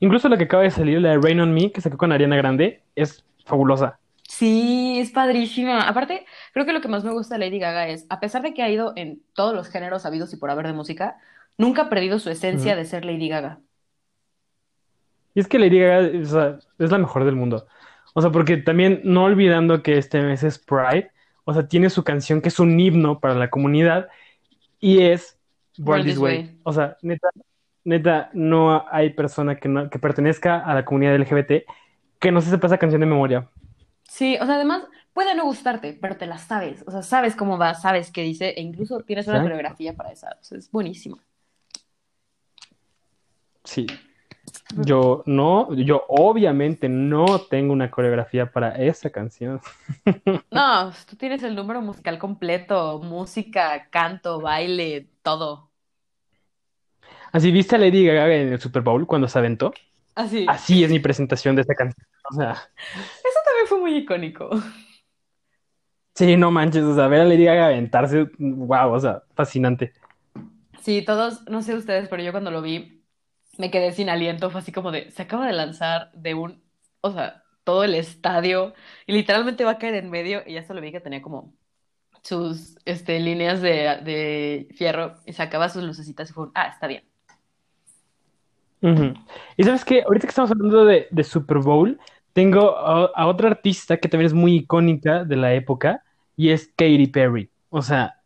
Incluso 0.00 0.28
la 0.28 0.36
que 0.36 0.44
acaba 0.44 0.62
de 0.64 0.70
salir, 0.70 1.00
la 1.00 1.10
de 1.10 1.18
Rain 1.20 1.40
on 1.40 1.54
Me, 1.54 1.72
que 1.72 1.80
sacó 1.80 1.96
con 1.96 2.12
Ariana 2.12 2.36
Grande, 2.36 2.82
es 2.94 3.24
fabulosa. 3.46 3.98
Sí, 4.28 4.98
es 4.98 5.10
padrísima. 5.12 5.82
Aparte, 5.88 6.26
creo 6.52 6.66
que 6.66 6.72
lo 6.72 6.80
que 6.80 6.88
más 6.88 7.04
me 7.04 7.12
gusta 7.12 7.36
de 7.36 7.44
Lady 7.46 7.58
Gaga 7.58 7.88
es, 7.88 8.06
a 8.08 8.20
pesar 8.20 8.42
de 8.42 8.54
que 8.54 8.62
ha 8.62 8.70
ido 8.70 8.92
en 8.96 9.22
todos 9.34 9.54
los 9.54 9.68
géneros 9.68 10.04
habidos 10.06 10.32
y 10.32 10.36
por 10.36 10.50
haber 10.50 10.66
de 10.66 10.72
música, 10.72 11.16
nunca 11.58 11.82
ha 11.82 11.88
perdido 11.88 12.18
su 12.18 12.30
esencia 12.30 12.74
de 12.76 12.84
ser 12.84 13.04
Lady 13.04 13.28
Gaga. 13.28 13.60
Y 15.34 15.40
es 15.40 15.48
que 15.48 15.58
Lady 15.58 15.78
Gaga 15.80 16.20
o 16.22 16.24
sea, 16.24 16.58
es 16.78 16.90
la 16.90 16.98
mejor 16.98 17.24
del 17.24 17.36
mundo. 17.36 17.66
O 18.14 18.20
sea, 18.20 18.30
porque 18.30 18.56
también 18.56 19.00
no 19.04 19.24
olvidando 19.24 19.82
que 19.82 19.98
este 19.98 20.22
mes 20.22 20.42
es 20.42 20.58
Pride, 20.58 21.10
o 21.44 21.52
sea, 21.52 21.68
tiene 21.68 21.90
su 21.90 22.04
canción 22.04 22.40
que 22.40 22.48
es 22.48 22.58
un 22.58 22.78
himno 22.78 23.20
para 23.20 23.34
la 23.34 23.50
comunidad 23.50 24.08
y 24.80 25.02
es 25.02 25.38
Born 25.78 26.00
Born 26.00 26.04
This 26.04 26.18
Way. 26.18 26.36
Way. 26.36 26.60
O 26.62 26.72
sea, 26.72 26.96
neta, 27.02 27.28
neta, 27.84 28.30
no 28.32 28.84
hay 28.90 29.10
persona 29.10 29.56
que, 29.56 29.68
no, 29.68 29.90
que 29.90 29.98
pertenezca 29.98 30.60
a 30.60 30.74
la 30.74 30.84
comunidad 30.84 31.16
LGBT 31.16 31.64
que 32.18 32.32
no 32.32 32.40
se 32.40 32.50
sepa 32.50 32.66
esa 32.66 32.78
canción 32.78 33.00
de 33.00 33.06
memoria. 33.06 33.48
Sí, 34.04 34.36
o 34.40 34.46
sea, 34.46 34.54
además 34.54 34.84
puede 35.12 35.34
no 35.34 35.44
gustarte, 35.44 35.96
pero 36.00 36.16
te 36.16 36.26
la 36.26 36.38
sabes. 36.38 36.84
O 36.86 36.90
sea, 36.90 37.02
sabes 37.02 37.36
cómo 37.36 37.58
va, 37.58 37.74
sabes 37.74 38.10
qué 38.10 38.22
dice, 38.22 38.50
e 38.50 38.62
incluso 38.62 39.00
tienes 39.00 39.26
una 39.28 39.42
coreografía 39.42 39.94
para 39.94 40.12
esa. 40.12 40.36
O 40.40 40.44
sea, 40.44 40.58
es 40.58 40.70
buenísimo. 40.70 41.18
Sí. 43.64 43.86
Yo 44.76 45.22
no, 45.26 45.72
yo 45.74 46.04
obviamente 46.08 46.88
no 46.88 47.40
tengo 47.42 47.72
una 47.72 47.90
coreografía 47.90 48.50
para 48.50 48.70
esa 48.76 49.10
canción. 49.10 49.60
No, 50.50 50.92
tú 51.08 51.16
tienes 51.16 51.42
el 51.42 51.54
número 51.56 51.80
musical 51.82 52.18
completo, 52.18 52.98
música, 53.00 53.88
canto, 53.90 54.40
baile, 54.40 55.10
todo. 55.22 55.72
Así 57.32 57.50
viste 57.50 57.76
a 57.76 57.78
Lady 57.78 58.06
Gaga 58.06 58.34
en 58.34 58.52
el 58.52 58.60
Super 58.60 58.82
Bowl 58.82 59.06
cuando 59.06 59.28
se 59.28 59.38
aventó. 59.38 59.72
Así. 60.14 60.46
Así 60.46 60.84
es 60.84 60.90
mi 60.90 61.00
presentación 61.00 61.56
de 61.56 61.62
esta 61.62 61.74
canción. 61.74 62.06
O 62.30 62.34
sea, 62.34 62.52
Eso 62.52 63.38
también 63.44 63.66
fue 63.68 63.80
muy 63.80 63.96
icónico. 63.98 64.50
sí, 66.14 66.36
no 66.36 66.50
manches, 66.50 66.82
o 66.84 66.94
sea, 66.94 67.08
ver 67.08 67.20
a 67.22 67.24
Lady 67.24 67.44
Gaga 67.44 67.66
aventarse, 67.66 68.28
wow, 68.38 68.92
o 68.92 69.00
sea, 69.00 69.22
fascinante. 69.34 69.92
Sí, 70.82 71.02
todos, 71.04 71.42
no 71.48 71.62
sé 71.62 71.74
ustedes, 71.74 72.08
pero 72.08 72.22
yo 72.22 72.32
cuando 72.32 72.50
lo 72.50 72.60
vi 72.62 72.93
me 73.58 73.70
quedé 73.70 73.92
sin 73.92 74.08
aliento. 74.08 74.50
Fue 74.50 74.60
así 74.60 74.72
como 74.72 74.90
de, 74.92 75.10
se 75.10 75.22
acaba 75.22 75.46
de 75.46 75.52
lanzar 75.52 76.10
de 76.12 76.34
un, 76.34 76.62
o 77.00 77.10
sea, 77.12 77.42
todo 77.64 77.84
el 77.84 77.94
estadio 77.94 78.74
y 79.06 79.12
literalmente 79.12 79.64
va 79.64 79.72
a 79.72 79.78
caer 79.78 79.94
en 79.94 80.10
medio. 80.10 80.42
Y 80.46 80.54
ya 80.54 80.64
solo 80.64 80.80
vi 80.80 80.92
que 80.92 81.00
tenía 81.00 81.22
como 81.22 81.54
sus 82.22 82.76
este, 82.84 83.20
líneas 83.20 83.60
de, 83.62 84.00
de 84.04 84.68
fierro 84.74 85.14
y 85.26 85.32
sacaba 85.32 85.68
sus 85.68 85.82
lucecitas 85.82 86.30
y 86.30 86.32
fue 86.32 86.44
un, 86.44 86.52
ah, 86.54 86.68
está 86.68 86.86
bien. 86.86 87.04
Y 89.56 89.64
sabes 89.64 89.82
qué, 89.82 90.02
ahorita 90.02 90.26
que 90.26 90.30
estamos 90.30 90.50
hablando 90.50 90.84
de, 90.84 91.08
de 91.10 91.24
Super 91.24 91.56
Bowl, 91.58 91.98
tengo 92.34 92.76
a, 92.76 93.10
a 93.14 93.26
otra 93.26 93.48
artista 93.48 93.96
que 93.96 94.10
también 94.10 94.26
es 94.26 94.34
muy 94.34 94.56
icónica 94.56 95.24
de 95.24 95.36
la 95.36 95.54
época 95.54 96.04
y 96.36 96.50
es 96.50 96.66
Katy 96.76 97.06
Perry. 97.06 97.48
O 97.70 97.80
sea, 97.80 98.20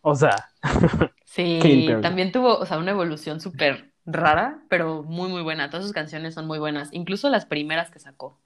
o 0.00 0.14
sea, 0.14 0.48
Sí, 1.32 1.88
también 2.02 2.30
tuvo, 2.30 2.58
o 2.58 2.66
sea, 2.66 2.76
una 2.76 2.90
evolución 2.90 3.40
súper 3.40 3.91
rara, 4.06 4.62
pero 4.68 5.02
muy, 5.02 5.28
muy 5.30 5.42
buena. 5.42 5.70
Todas 5.70 5.84
sus 5.84 5.92
canciones 5.92 6.34
son 6.34 6.46
muy 6.46 6.58
buenas, 6.58 6.88
incluso 6.92 7.28
las 7.30 7.46
primeras 7.46 7.90
que 7.90 7.98
sacó. 7.98 8.38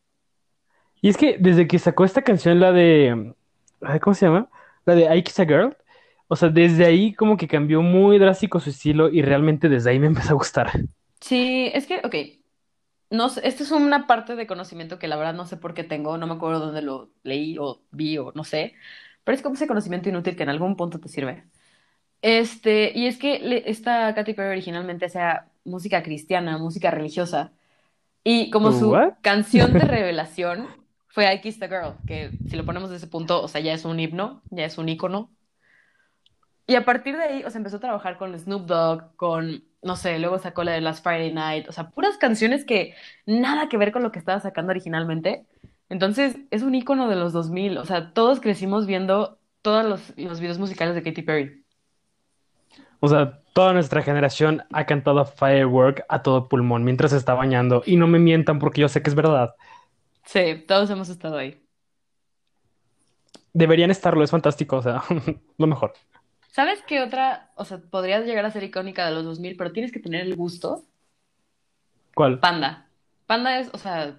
Y 1.01 1.09
es 1.09 1.17
que 1.17 1.37
desde 1.39 1.67
que 1.69 1.79
sacó 1.79 2.05
esta 2.05 2.23
canción, 2.23 2.61
la 2.61 2.73
de, 2.73 3.35
¿cómo 4.03 4.15
se 4.15 4.27
llama? 4.27 4.49
La 4.85 4.95
de 4.95 5.17
I 5.17 5.23
Kiss 5.23 5.41
a 5.41 5.45
Girl, 5.45 5.77
o 6.29 6.37
sea, 6.37 6.49
desde 6.49 6.85
ahí 6.85 7.15
como 7.15 7.37
que 7.37 7.49
cambió 7.49 7.83
muy 7.83 8.19
drástico 8.19 8.61
su 8.61 8.71
estilo 8.71 9.09
y 9.09 9.23
realmente 9.23 9.69
desde 9.69 9.91
ahí 9.91 9.99
me 9.99 10.07
empezó 10.07 10.31
a 10.31 10.35
gustar. 10.35 10.71
Sí, 11.21 11.71
es 11.75 11.87
que, 11.87 12.01
ok, 12.05 12.15
no 13.11 13.27
esta 13.27 13.63
es 13.63 13.71
una 13.71 14.07
parte 14.07 14.37
de 14.37 14.47
conocimiento 14.47 14.99
que 14.99 15.09
la 15.09 15.17
verdad 15.17 15.35
no 15.35 15.47
sé 15.47 15.57
por 15.57 15.75
qué 15.75 15.85
tengo, 15.85 16.19
no 16.19 16.27
me 16.27 16.35
acuerdo 16.35 16.61
dónde 16.61 16.83
lo 16.83 17.13
leí 17.23 17.57
o 17.59 17.83
vi 17.91 18.19
o 18.19 18.33
no 18.35 18.45
sé, 18.45 18.75
pero 19.25 19.37
es 19.37 19.43
como 19.43 19.55
ese 19.55 19.67
conocimiento 19.67 20.09
inútil 20.09 20.37
que 20.37 20.43
en 20.45 20.51
algún 20.51 20.77
punto 20.77 21.01
te 21.01 21.09
sirve. 21.09 21.47
Este, 22.23 22.93
y 22.99 23.07
es 23.07 23.19
que 23.19 23.39
le- 23.41 23.71
esta 23.71 24.15
Katy 24.15 24.35
Perry 24.35 24.51
originalmente 24.51 25.07
hacía 25.07 25.49
música 25.65 26.03
cristiana, 26.03 26.59
música 26.59 26.91
religiosa, 26.91 27.53
y 28.25 28.51
como 28.51 28.73
su 28.73 28.91
¿What? 28.93 29.15
canción 29.23 29.73
de 29.75 29.81
revelación 29.87 30.69
fue 31.09 31.33
I 31.35 31.41
Kissed 31.41 31.63
a 31.65 31.69
Girl, 31.69 31.97
que 32.07 32.31
si 32.49 32.57
lo 32.57 32.67
ponemos 32.67 32.91
de 32.91 32.97
ese 32.97 33.09
punto, 33.09 33.43
o 33.43 33.49
sea, 33.49 33.61
ya 33.63 33.75
es 33.75 33.85
un 33.85 34.01
himno, 34.01 34.43
ya 34.51 34.65
es 34.67 34.79
un 34.79 34.89
ícono. 34.89 35.31
Y 36.67 36.75
a 36.75 36.85
partir 36.85 37.17
de 37.17 37.23
ahí, 37.25 37.45
o 37.45 37.51
sea, 37.51 37.59
empezó 37.59 37.77
a 37.77 37.81
trabajar 37.81 38.19
con 38.19 38.37
Snoop 38.39 38.67
Dogg, 38.67 39.15
con, 39.17 39.65
no 39.83 39.95
sé, 39.97 40.19
luego 40.19 40.39
sacó 40.39 40.65
la 40.65 40.73
de 40.73 40.81
Last 40.81 41.03
Friday 41.05 41.33
Night, 41.33 41.69
o 41.69 41.73
sea, 41.73 41.91
puras 41.91 42.17
canciones 42.19 42.65
que 42.65 42.95
nada 43.25 43.69
que 43.69 43.77
ver 43.77 43.93
con 43.93 44.03
lo 44.03 44.11
que 44.13 44.19
estaba 44.19 44.41
sacando 44.41 44.71
originalmente. 44.73 45.47
Entonces, 45.89 46.37
es 46.51 46.63
un 46.63 46.75
ícono 46.75 47.09
de 47.09 47.15
los 47.17 47.33
2000, 47.33 47.79
o 47.79 47.85
sea, 47.85 48.13
todos 48.13 48.41
crecimos 48.41 48.87
viendo 48.87 49.39
todos 49.63 49.85
los, 49.85 50.13
los 50.19 50.41
videos 50.41 50.59
musicales 50.59 50.95
de 50.97 51.03
Katy 51.05 51.23
Perry. 51.23 51.66
O 53.07 53.09
sea, 53.09 53.41
toda 53.53 53.73
nuestra 53.73 54.03
generación 54.03 54.65
ha 54.73 54.85
cantado 54.85 55.25
Firework 55.25 56.05
a 56.09 56.23
todo 56.23 56.49
pulmón 56.49 56.83
mientras 56.83 57.13
se 57.13 57.17
está 57.17 57.35
bañando. 57.35 57.85
Y 57.87 57.97
no 57.97 58.09
me 58.09 58.19
mientan 58.19 58.59
porque 58.59 58.81
yo 58.81 58.89
sé 58.89 59.01
que 59.01 59.11
es 59.11 59.15
verdad. 59.15 59.55
Sí, 60.25 60.65
todos 60.67 60.91
hemos 60.91 61.09
estado 61.09 61.39
ahí. 61.39 61.63
Deberían 63.53 63.93
estarlo, 63.93 64.25
es 64.25 64.31
fantástico, 64.33 64.79
o 64.79 64.83
sea, 64.83 65.05
lo 65.59 65.67
mejor. 65.69 65.93
¿Sabes 66.51 66.83
qué 66.85 67.01
otra, 67.01 67.53
o 67.55 67.65
sea, 67.65 67.79
podrías 67.79 68.27
llegar 68.27 68.45
a 68.45 68.51
ser 68.51 68.65
icónica 68.65 69.07
de 69.07 69.13
los 69.13 69.25
2000, 69.25 69.57
pero 69.57 69.71
tienes 69.71 69.93
que 69.93 70.01
tener 70.01 70.23
el 70.23 70.35
gusto? 70.35 70.83
¿Cuál? 72.13 72.41
Panda. 72.41 72.89
Panda 73.27 73.61
es, 73.61 73.71
o 73.73 73.79
sea, 73.79 74.17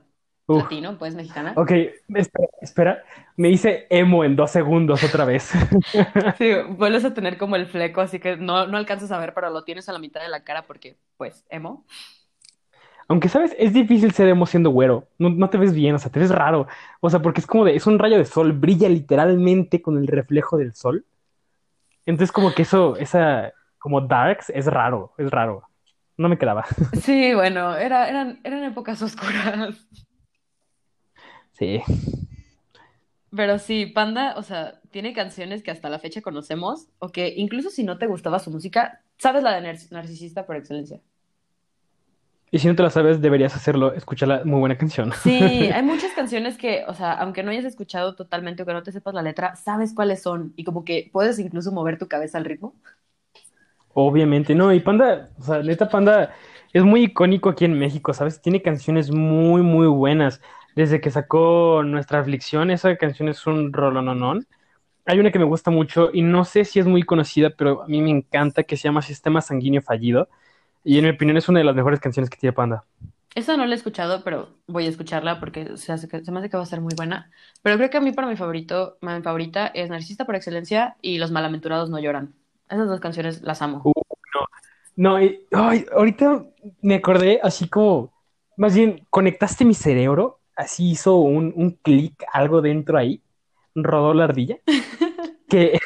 Uf. 0.48 0.64
latino, 0.64 0.98
pues 0.98 1.14
mexicana. 1.14 1.54
Ok, 1.56 1.72
espera, 2.16 2.48
espera. 2.62 3.04
Me 3.36 3.50
hice 3.50 3.86
emo 3.90 4.24
en 4.24 4.36
dos 4.36 4.52
segundos 4.52 5.04
otra 5.04 5.26
vez. 5.26 5.52
Sí, 6.38 6.52
vuelves 6.70 7.04
a 7.06 7.14
tener 7.14 7.38
como 7.38 7.56
el 7.56 7.68
fleco, 7.68 8.02
así 8.02 8.20
que 8.20 8.38
no, 8.38 8.68
no 8.68 8.78
alcanzas 8.78 9.12
a 9.12 9.20
ver, 9.20 9.34
pero 9.34 9.50
lo 9.50 9.64
tienes 9.64 9.90
a 9.90 9.94
la 9.94 10.00
mitad 10.00 10.22
de 10.22 10.30
la 10.30 10.44
cara 10.44 10.64
porque, 10.64 10.98
pues, 11.18 11.46
emo. 11.50 11.86
Aunque, 13.10 13.30
¿sabes? 13.30 13.56
Es 13.58 13.74
difícil 13.74 14.12
ser 14.12 14.28
emo 14.28 14.46
siendo 14.46 14.70
güero. 14.70 15.08
No, 15.18 15.30
no 15.30 15.50
te 15.50 15.58
ves 15.58 15.74
bien, 15.74 15.96
o 15.96 16.00
sea, 16.00 16.12
te 16.12 16.20
ves 16.20 16.30
raro. 16.30 16.68
O 17.00 17.10
sea, 17.10 17.22
porque 17.22 17.42
es 17.42 17.48
como 17.48 17.66
de, 17.66 17.76
es 17.76 17.88
un 17.88 18.00
rayo 18.00 18.18
de 18.18 18.26
sol, 18.26 18.54
brilla 18.54 18.90
literalmente 18.90 19.82
con 19.82 19.98
el 19.98 20.08
reflejo 20.08 20.58
del 20.58 20.74
sol. 20.76 21.06
Entonces, 22.06 22.32
como 22.32 22.54
que 22.54 22.62
eso, 22.62 22.96
esa, 22.98 23.54
como 23.80 24.02
darks, 24.02 24.50
es 24.50 24.66
raro, 24.66 25.14
es 25.18 25.30
raro. 25.30 25.64
No 26.18 26.30
me 26.30 26.38
quedaba. 26.38 26.66
Sí, 27.02 27.34
bueno, 27.34 27.76
era, 27.76 28.10
eran, 28.10 28.40
eran 28.44 28.64
épocas 28.64 29.02
oscuras. 29.02 29.88
Sí. 31.58 31.82
Pero 33.36 33.60
sí, 33.60 33.86
Panda, 33.88 34.36
o 34.38 34.44
sea, 34.44 34.82
tiene 34.92 35.14
canciones 35.14 35.62
que 35.64 35.72
hasta 35.72 35.90
la 35.90 36.00
fecha 36.00 36.22
conocemos, 36.22 36.88
o 37.00 37.10
que 37.12 37.34
incluso 37.36 37.70
si 37.70 37.84
no 37.84 37.98
te 37.98 38.08
gustaba 38.08 38.40
su 38.40 38.52
música, 38.52 39.04
sabes 39.18 39.44
la 39.44 39.54
de 39.54 39.62
nar- 39.62 39.92
narcisista 39.92 40.46
por 40.46 40.56
excelencia. 40.56 41.02
Y 42.52 42.60
si 42.60 42.68
no 42.68 42.76
te 42.76 42.84
la 42.84 42.90
sabes, 42.90 43.22
deberías 43.22 43.56
hacerlo. 43.56 43.94
Escúchala, 43.94 44.42
muy 44.46 44.60
buena 44.60 44.78
canción. 44.78 45.12
Sí, 45.12 45.32
hay 45.74 45.84
muchas 45.84 46.14
canciones 46.14 46.58
que, 46.58 46.86
o 46.88 46.94
sea, 46.94 47.12
aunque 47.14 47.44
no 47.44 47.52
hayas 47.52 47.66
escuchado 47.66 48.16
totalmente 48.16 48.64
o 48.64 48.66
que 48.66 48.74
no 48.74 48.84
te 48.84 48.92
sepas 48.94 49.14
la 49.14 49.22
letra, 49.24 49.56
sabes 49.56 49.94
cuáles 49.94 50.22
son 50.22 50.54
y 50.56 50.64
como 50.64 50.86
que 50.86 51.10
puedes 51.12 51.40
incluso 51.40 51.72
mover 51.74 51.98
tu 51.98 52.08
cabeza 52.08 52.38
al 52.38 52.46
ritmo. 52.46 52.76
Obviamente, 53.94 54.54
no, 54.54 54.72
y 54.74 54.80
Panda, 54.80 55.30
o 55.40 55.44
sea, 55.44 55.64
neta 55.64 55.90
Panda 55.90 56.32
es 56.74 56.84
muy 56.84 57.04
icónico 57.06 57.50
aquí 57.50 57.66
en 57.66 57.80
México, 57.80 58.14
¿sabes? 58.14 58.42
Tiene 58.42 58.62
canciones 58.62 59.10
muy, 59.12 59.62
muy 59.64 59.88
buenas. 59.88 60.40
Desde 60.78 61.02
que 61.02 61.10
sacó 61.10 61.82
Nuestra 61.84 62.20
Aflicción, 62.20 62.70
esa 62.70 62.96
canción 62.98 63.30
es 63.30 63.48
un 63.48 63.74
rolononón. 63.74 64.46
Hay 65.06 65.20
una 65.20 65.32
que 65.32 65.40
me 65.40 65.46
gusta 65.46 65.72
mucho 65.72 66.12
y 66.14 66.22
no 66.22 66.46
sé 66.46 66.66
si 66.66 66.80
es 66.80 66.86
muy 66.86 67.04
conocida, 67.04 67.50
pero 67.50 67.82
a 67.84 67.88
mí 67.88 68.00
me 68.02 68.12
encanta, 68.12 68.64
que 68.64 68.78
se 68.78 68.84
llama 68.84 69.02
Sistema 69.02 69.42
Sanguíneo 69.42 69.82
Fallido. 69.82 70.30
Y 70.84 71.00
en 71.00 71.06
mi 71.06 71.10
opinión 71.12 71.38
es 71.38 71.50
una 71.50 71.60
de 71.60 71.66
las 71.66 71.76
mejores 71.76 72.00
canciones 72.00 72.30
que 72.30 72.38
tiene 72.38 72.54
Panda. 72.54 72.86
Esa 73.36 73.58
no 73.58 73.66
la 73.66 73.74
he 73.74 73.78
escuchado, 73.78 74.24
pero 74.24 74.50
voy 74.68 74.86
a 74.86 74.90
escucharla 74.90 75.40
porque 75.40 75.78
se, 75.78 75.92
hace 75.92 76.08
que- 76.08 76.24
se 76.24 76.32
me 76.32 76.40
hace 76.40 76.50
que 76.50 76.58
va 76.58 76.64
a 76.64 76.68
ser 76.68 76.82
muy 76.82 76.94
buena. 76.96 77.32
Pero 77.64 77.78
creo 77.78 77.90
que 77.90 77.98
a 77.98 78.02
mí 78.02 78.12
para 78.12 78.28
mi 78.28 78.36
favorito, 78.38 78.98
mi 79.02 79.22
favorita 79.24 79.68
es 79.68 79.90
Narcisista 79.90 80.26
por 80.26 80.36
excelencia 80.36 80.98
y 81.02 81.18
Los 81.18 81.32
Malaventurados 81.32 81.90
no 81.90 82.00
lloran. 82.00 82.36
Esas 82.70 82.88
dos 82.88 83.00
canciones 83.00 83.42
las 83.42 83.62
amo. 83.64 83.82
Uh, 83.86 83.94
no, 84.96 85.22
y- 85.22 85.40
ay, 85.52 85.86
ahorita 85.96 86.46
me 86.82 86.96
acordé 86.96 87.40
así 87.44 87.68
como, 87.70 88.12
más 88.58 88.76
bien, 88.76 89.06
conectaste 89.10 89.66
mi 89.66 89.74
cerebro, 89.74 90.37
así 90.58 90.92
hizo 90.92 91.18
un, 91.18 91.54
un 91.56 91.72
clic, 91.74 92.24
algo 92.34 92.62
dentro 92.62 92.98
ahí, 92.98 93.24
rodó 93.76 94.14
la 94.14 94.26
ardilla, 94.26 94.58
que, 95.50 95.80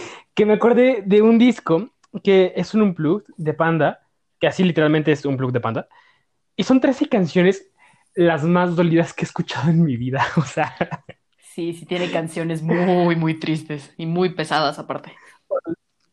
que 0.34 0.46
me 0.46 0.54
acordé 0.54 1.02
de 1.04 1.22
un 1.22 1.38
disco 1.38 1.90
que 2.22 2.52
es 2.56 2.74
un 2.74 2.82
unplugged 2.82 3.26
de 3.36 3.54
Panda, 3.54 4.00
que 4.40 4.46
así 4.46 4.64
literalmente 4.64 5.12
es 5.12 5.24
un 5.24 5.36
plug 5.36 5.52
de 5.52 5.60
Panda, 5.60 5.88
y 6.56 6.64
son 6.64 6.80
13 6.80 7.08
canciones 7.08 7.70
las 8.14 8.44
más 8.44 8.76
dolidas 8.76 9.14
que 9.14 9.24
he 9.24 9.26
escuchado 9.28 9.70
en 9.70 9.84
mi 9.84 9.96
vida, 9.96 10.26
o 10.36 10.42
sea, 10.42 10.74
Sí, 11.40 11.74
sí 11.74 11.86
tiene 11.86 12.10
canciones 12.10 12.62
muy, 12.62 13.16
muy 13.16 13.40
tristes 13.40 13.92
y 13.96 14.06
muy 14.06 14.30
pesadas 14.34 14.78
aparte. 14.78 15.12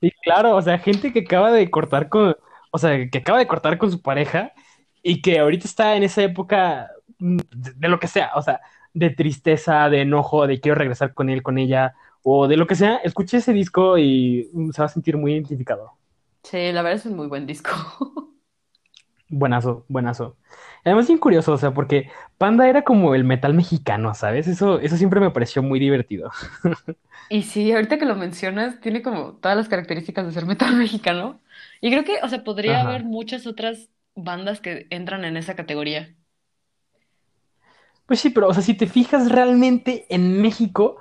Sí, 0.02 0.12
claro, 0.24 0.56
o 0.56 0.62
sea, 0.62 0.78
gente 0.78 1.12
que 1.14 1.20
acaba 1.22 1.52
de 1.52 1.70
cortar 1.72 2.10
con, 2.10 2.36
o 2.72 2.78
sea, 2.78 3.10
que 3.10 3.18
acaba 3.18 3.40
de 3.40 3.48
cortar 3.48 3.78
con 3.78 3.92
su 3.92 4.02
pareja 4.02 4.54
y 5.02 5.22
que 5.22 5.40
ahorita 5.40 5.68
está 5.68 5.96
en 5.96 6.04
esa 6.04 6.24
época 6.24 6.92
de, 7.20 7.74
de 7.76 7.88
lo 7.90 8.00
que 8.00 8.08
sea, 8.08 8.32
o 8.36 8.42
sea, 8.42 8.62
de 8.94 9.10
tristeza, 9.12 9.90
de 9.90 10.02
enojo, 10.02 10.48
de 10.48 10.60
quiero 10.60 10.76
regresar 10.78 11.14
con 11.14 11.30
él, 11.30 11.44
con 11.44 11.58
ella, 11.58 11.96
o 12.24 12.48
de 12.48 12.58
lo 12.58 12.68
que 12.68 12.76
sea, 12.76 12.98
escuche 12.98 13.38
ese 13.38 13.54
disco 13.54 13.98
y 13.98 14.50
mm, 14.54 14.72
se 14.72 14.82
va 14.82 14.86
a 14.88 14.90
sentir 14.90 15.18
muy 15.18 15.34
identificado. 15.34 15.94
Sí, 16.44 16.72
la 16.72 16.82
verdad 16.82 17.00
es 17.00 17.06
un 17.08 17.16
muy 17.18 17.28
buen 17.28 17.46
disco. 17.46 17.72
Buenazo, 19.28 19.86
buenazo. 19.90 20.38
Además, 20.84 21.08
bien 21.08 21.18
curioso, 21.18 21.54
o 21.54 21.58
sea, 21.58 21.74
porque 21.74 22.12
Panda 22.38 22.70
era 22.70 22.84
como 22.84 23.16
el 23.16 23.24
metal 23.24 23.56
mexicano, 23.56 24.14
¿sabes? 24.14 24.48
Eso, 24.48 24.80
eso 24.80 24.98
siempre 24.98 25.20
me 25.20 25.32
pareció 25.32 25.64
muy 25.64 25.80
divertido. 25.80 26.32
Y 27.28 27.44
sí, 27.44 27.72
ahorita 27.72 27.98
que 27.98 28.06
lo 28.06 28.16
mencionas, 28.16 28.80
tiene 28.82 29.02
como 29.02 29.38
todas 29.38 29.58
las 29.58 29.68
características 29.70 30.26
de 30.26 30.32
ser 30.32 30.46
metal 30.46 30.76
mexicano. 30.78 31.42
Y 31.82 31.90
creo 31.92 32.04
que, 32.04 32.20
o 32.24 32.30
sea, 32.30 32.44
podría 32.44 32.82
Ajá. 32.82 32.82
haber 32.82 33.04
muchas 33.04 33.48
otras 33.48 33.90
bandas 34.16 34.62
que 34.62 34.88
entran 34.92 35.26
en 35.26 35.36
esa 35.38 35.56
categoría. 35.56 36.15
Pues 38.06 38.20
sí, 38.20 38.30
pero, 38.30 38.48
o 38.48 38.54
sea, 38.54 38.62
si 38.62 38.76
te 38.76 38.88
fijas 38.88 39.32
realmente 39.32 40.06
en 40.10 40.42
México, 40.42 40.98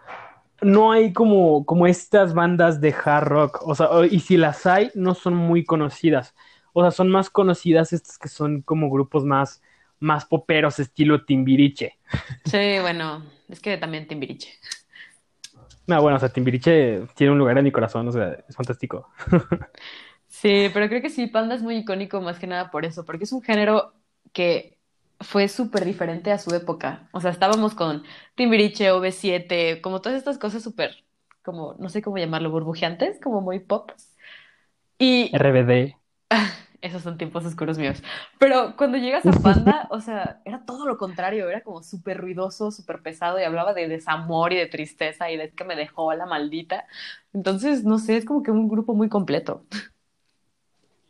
no 0.63 0.93
hay 0.93 1.13
como, 1.13 1.67
como 1.67 1.87
estas 1.87 2.33
bandas 2.35 2.81
de 2.81 2.95
hard 3.05 3.29
rock. 3.29 3.61
O 3.67 3.75
sea, 3.75 3.89
y 4.11 4.21
si 4.21 4.37
las 4.37 4.67
hay, 4.67 4.91
no 4.95 5.15
son 5.15 5.35
muy 5.35 5.65
conocidas. 5.65 6.35
O 6.73 6.83
sea, 6.83 6.91
son 6.91 7.09
más 7.11 7.31
conocidas 7.31 7.93
estas 7.93 8.19
que 8.19 8.29
son 8.29 8.63
como 8.63 8.91
grupos 8.91 9.25
más, 9.25 9.63
más 10.01 10.25
poperos, 10.25 10.79
estilo 10.79 11.25
Timbiriche. 11.25 11.99
Sí, 12.45 12.79
bueno, 12.81 13.23
es 13.49 13.61
que 13.61 13.77
también 13.77 14.09
Timbiriche. 14.09 14.51
No, 15.87 16.01
bueno, 16.01 16.17
o 16.17 16.21
sea, 16.21 16.31
Timbiriche 16.31 17.03
tiene 17.15 17.33
un 17.33 17.39
lugar 17.39 17.59
en 17.59 17.65
mi 17.65 17.71
corazón, 17.71 18.09
o 18.09 18.13
sea, 18.13 18.39
es 18.49 18.57
fantástico. 18.57 19.11
Sí, 20.27 20.69
pero 20.75 20.89
creo 20.89 21.01
que 21.01 21.11
sí, 21.11 21.27
Panda 21.29 21.55
es 21.55 21.63
muy 21.63 21.77
icónico 21.77 22.21
más 22.21 22.39
que 22.39 22.47
nada 22.47 22.71
por 22.71 22.85
eso, 22.85 23.05
porque 23.05 23.25
es 23.25 23.33
un 23.33 23.41
género 23.41 23.95
que 24.33 24.74
fue 25.25 25.49
súper 25.49 25.85
diferente 25.85 26.31
a 26.31 26.39
su 26.39 26.55
época. 26.55 27.09
O 27.12 27.20
sea, 27.20 27.31
estábamos 27.31 27.75
con 27.75 28.05
Timbiriche, 28.35 28.93
OV7, 28.93 29.81
como 29.81 30.01
todas 30.01 30.18
estas 30.18 30.39
cosas 30.39 30.62
súper, 30.62 31.05
como, 31.43 31.75
no 31.79 31.89
sé 31.89 32.03
cómo 32.03 32.18
llamarlo, 32.18 32.51
burbujeantes, 32.51 33.20
como 33.20 33.41
muy 33.41 33.61
pop. 33.61 33.93
Y 34.99 35.31
RBD. 35.35 35.97
esos 36.85 37.03
son 37.03 37.16
tiempos 37.16 37.47
oscuros 37.47 37.79
míos. 37.79 38.03
Pero 38.39 38.77
cuando 38.77 38.99
llegas 38.99 39.25
a 39.25 39.33
Panda, 39.33 39.89
o 39.91 40.01
sea, 40.01 40.43
era 40.45 40.66
todo 40.66 40.87
lo 40.87 40.99
contrario, 40.99 41.49
era 41.49 41.62
como 41.62 41.83
súper 41.83 42.18
ruidoso, 42.18 42.70
súper 42.70 43.01
pesado 43.01 43.41
y 43.41 43.43
hablaba 43.43 43.72
de 43.72 43.89
desamor 43.89 44.53
y 44.53 44.57
de 44.57 44.66
tristeza 44.66 45.31
y 45.31 45.39
de 45.39 45.51
que 45.51 45.64
me 45.64 45.77
dejó 45.77 46.12
la 46.12 46.27
maldita. 46.27 46.87
Entonces, 47.33 47.85
no 47.85 47.99
sé, 47.99 48.18
es 48.18 48.27
como 48.27 48.43
que 48.43 48.51
un 48.51 48.68
grupo 48.68 48.95
muy 48.95 49.09
completo. 49.09 49.64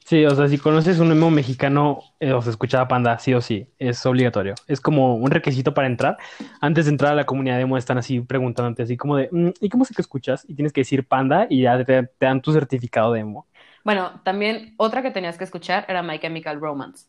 Sí, 0.05 0.23
o 0.27 0.35
sea, 0.35 0.49
si 0.49 0.59
conoces 0.59 0.99
un 0.99 1.11
emo 1.13 1.31
mexicano 1.31 2.01
eh, 2.21 2.33
o 2.35 2.43
se 2.43 2.51
escuchaba 2.51 2.87
Panda, 2.89 3.19
sí 3.19 3.33
o 3.33 3.41
sí, 3.41 3.67
es 3.79 4.05
obligatorio. 4.05 4.55
Es 4.67 4.81
como 4.81 5.15
un 5.17 5.31
requisito 5.31 5.73
para 5.73 5.87
entrar. 5.89 6.19
Antes 6.61 6.85
de 6.85 6.91
entrar 6.91 7.13
a 7.13 7.15
la 7.15 7.25
comunidad 7.25 7.59
emo 7.61 7.79
están 7.79 7.97
así 7.97 8.21
preguntándote 8.21 8.83
así 8.83 8.97
como 8.99 9.17
de, 9.17 9.29
"Mm, 9.33 9.51
¿y 9.61 9.69
cómo 9.71 9.85
sé 9.87 9.95
que 9.95 10.03
escuchas? 10.03 10.45
Y 10.47 10.55
tienes 10.55 10.73
que 10.75 10.83
decir 10.83 11.07
Panda 11.09 11.47
y 11.49 11.63
ya 11.63 11.83
te, 11.85 12.03
te 12.05 12.27
dan 12.27 12.43
tu 12.43 12.53
certificado 12.53 13.13
de 13.13 13.21
emo. 13.21 13.47
Bueno, 13.85 14.21
también 14.25 14.75
otra 14.79 15.03
que 15.03 15.11
tenías 15.11 15.39
que 15.39 15.45
escuchar 15.45 15.85
era 15.89 16.03
My 16.03 16.19
Chemical 16.19 16.61
Romance. 16.61 17.07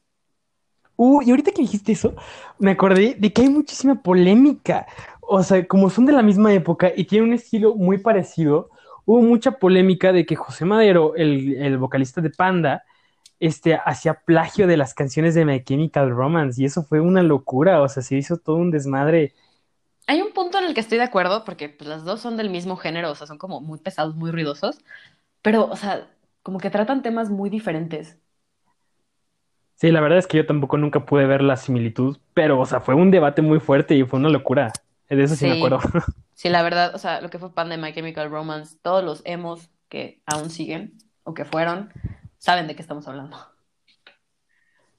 Uh, 0.98 1.22
y 1.24 1.30
ahorita 1.32 1.52
que 1.52 1.62
dijiste 1.62 1.92
eso, 1.92 2.16
me 2.58 2.72
acordé 2.72 3.16
de 3.20 3.34
que 3.34 3.42
hay 3.42 3.50
muchísima 3.50 4.02
polémica. 4.02 4.88
O 5.22 5.44
sea, 5.44 5.68
como 5.68 5.90
son 5.90 6.06
de 6.06 6.14
la 6.14 6.22
misma 6.24 6.54
época 6.54 6.92
y 6.96 7.06
tienen 7.06 7.30
un 7.30 7.36
estilo 7.36 7.76
muy 7.76 7.98
parecido, 7.98 8.70
hubo 9.06 9.22
mucha 9.22 9.54
polémica 9.54 10.12
de 10.12 10.26
que 10.26 10.36
José 10.36 10.66
Madero, 10.66 11.16
el, 11.16 11.56
el 11.56 11.78
vocalista 11.78 12.22
de 12.22 12.30
Panda, 12.30 12.84
este, 13.40 13.76
hacía 13.76 14.16
plagio 14.26 14.68
de 14.68 14.78
las 14.78 14.94
canciones 14.94 15.36
de 15.36 15.46
My 15.46 15.64
Chemical 15.64 16.10
Romance 16.10 16.62
y 16.62 16.66
eso 16.66 16.84
fue 16.84 17.00
una 17.00 17.24
locura. 17.24 17.82
O 17.82 17.88
sea, 17.90 18.04
se 18.04 18.16
hizo 18.16 18.38
todo 18.38 18.58
un 18.58 18.72
desmadre. 18.72 19.34
Hay 20.08 20.22
un 20.22 20.32
punto 20.34 20.60
en 20.60 20.66
el 20.66 20.74
que 20.74 20.82
estoy 20.82 20.98
de 20.98 21.04
acuerdo, 21.04 21.44
porque 21.46 21.70
pues, 21.70 21.88
las 21.88 22.06
dos 22.06 22.22
son 22.22 22.38
del 22.38 22.50
mismo 22.50 22.78
género, 22.78 23.12
o 23.12 23.16
sea, 23.16 23.28
son 23.28 23.38
como 23.38 23.62
muy 23.62 23.80
pesados, 23.80 24.16
muy 24.16 24.32
ruidosos, 24.32 24.80
pero, 25.42 25.66
o 25.66 25.76
sea, 25.76 26.08
como 26.44 26.60
que 26.60 26.70
tratan 26.70 27.02
temas 27.02 27.30
muy 27.30 27.50
diferentes. 27.50 28.18
Sí, 29.76 29.92
la 29.92 30.00
verdad 30.02 30.20
es 30.20 30.28
que 30.28 30.38
yo 30.38 30.46
tampoco 30.46 30.78
nunca 30.78 31.06
pude 31.06 31.26
ver 31.26 31.42
la 31.42 31.58
similitud, 31.58 32.18
pero, 32.34 32.60
o 32.60 32.66
sea, 32.66 32.80
fue 32.80 32.96
un 32.96 33.12
debate 33.12 33.42
muy 33.42 33.60
fuerte 33.60 33.96
y 33.96 34.04
fue 34.04 34.20
una 34.20 34.30
locura. 34.30 34.72
De 35.10 35.24
eso 35.24 35.36
sí 35.36 35.46
me 35.46 35.58
acuerdo. 35.58 35.80
Sí, 36.34 36.50
la 36.50 36.64
verdad, 36.64 36.94
o 36.94 36.98
sea, 36.98 37.22
lo 37.22 37.30
que 37.30 37.40
fue 37.40 37.54
Panda 37.54 37.76
y 37.76 37.78
My 37.78 37.94
Chemical 37.94 38.30
Romance, 38.30 38.78
todos 38.82 39.02
los 39.02 39.22
emos 39.24 39.70
que 39.88 40.22
aún 40.26 40.50
siguen 40.50 40.98
o 41.24 41.34
que 41.34 41.46
fueron, 41.46 41.94
saben 42.40 42.68
de 42.68 42.76
qué 42.76 42.82
estamos 42.82 43.08
hablando. 43.08 43.38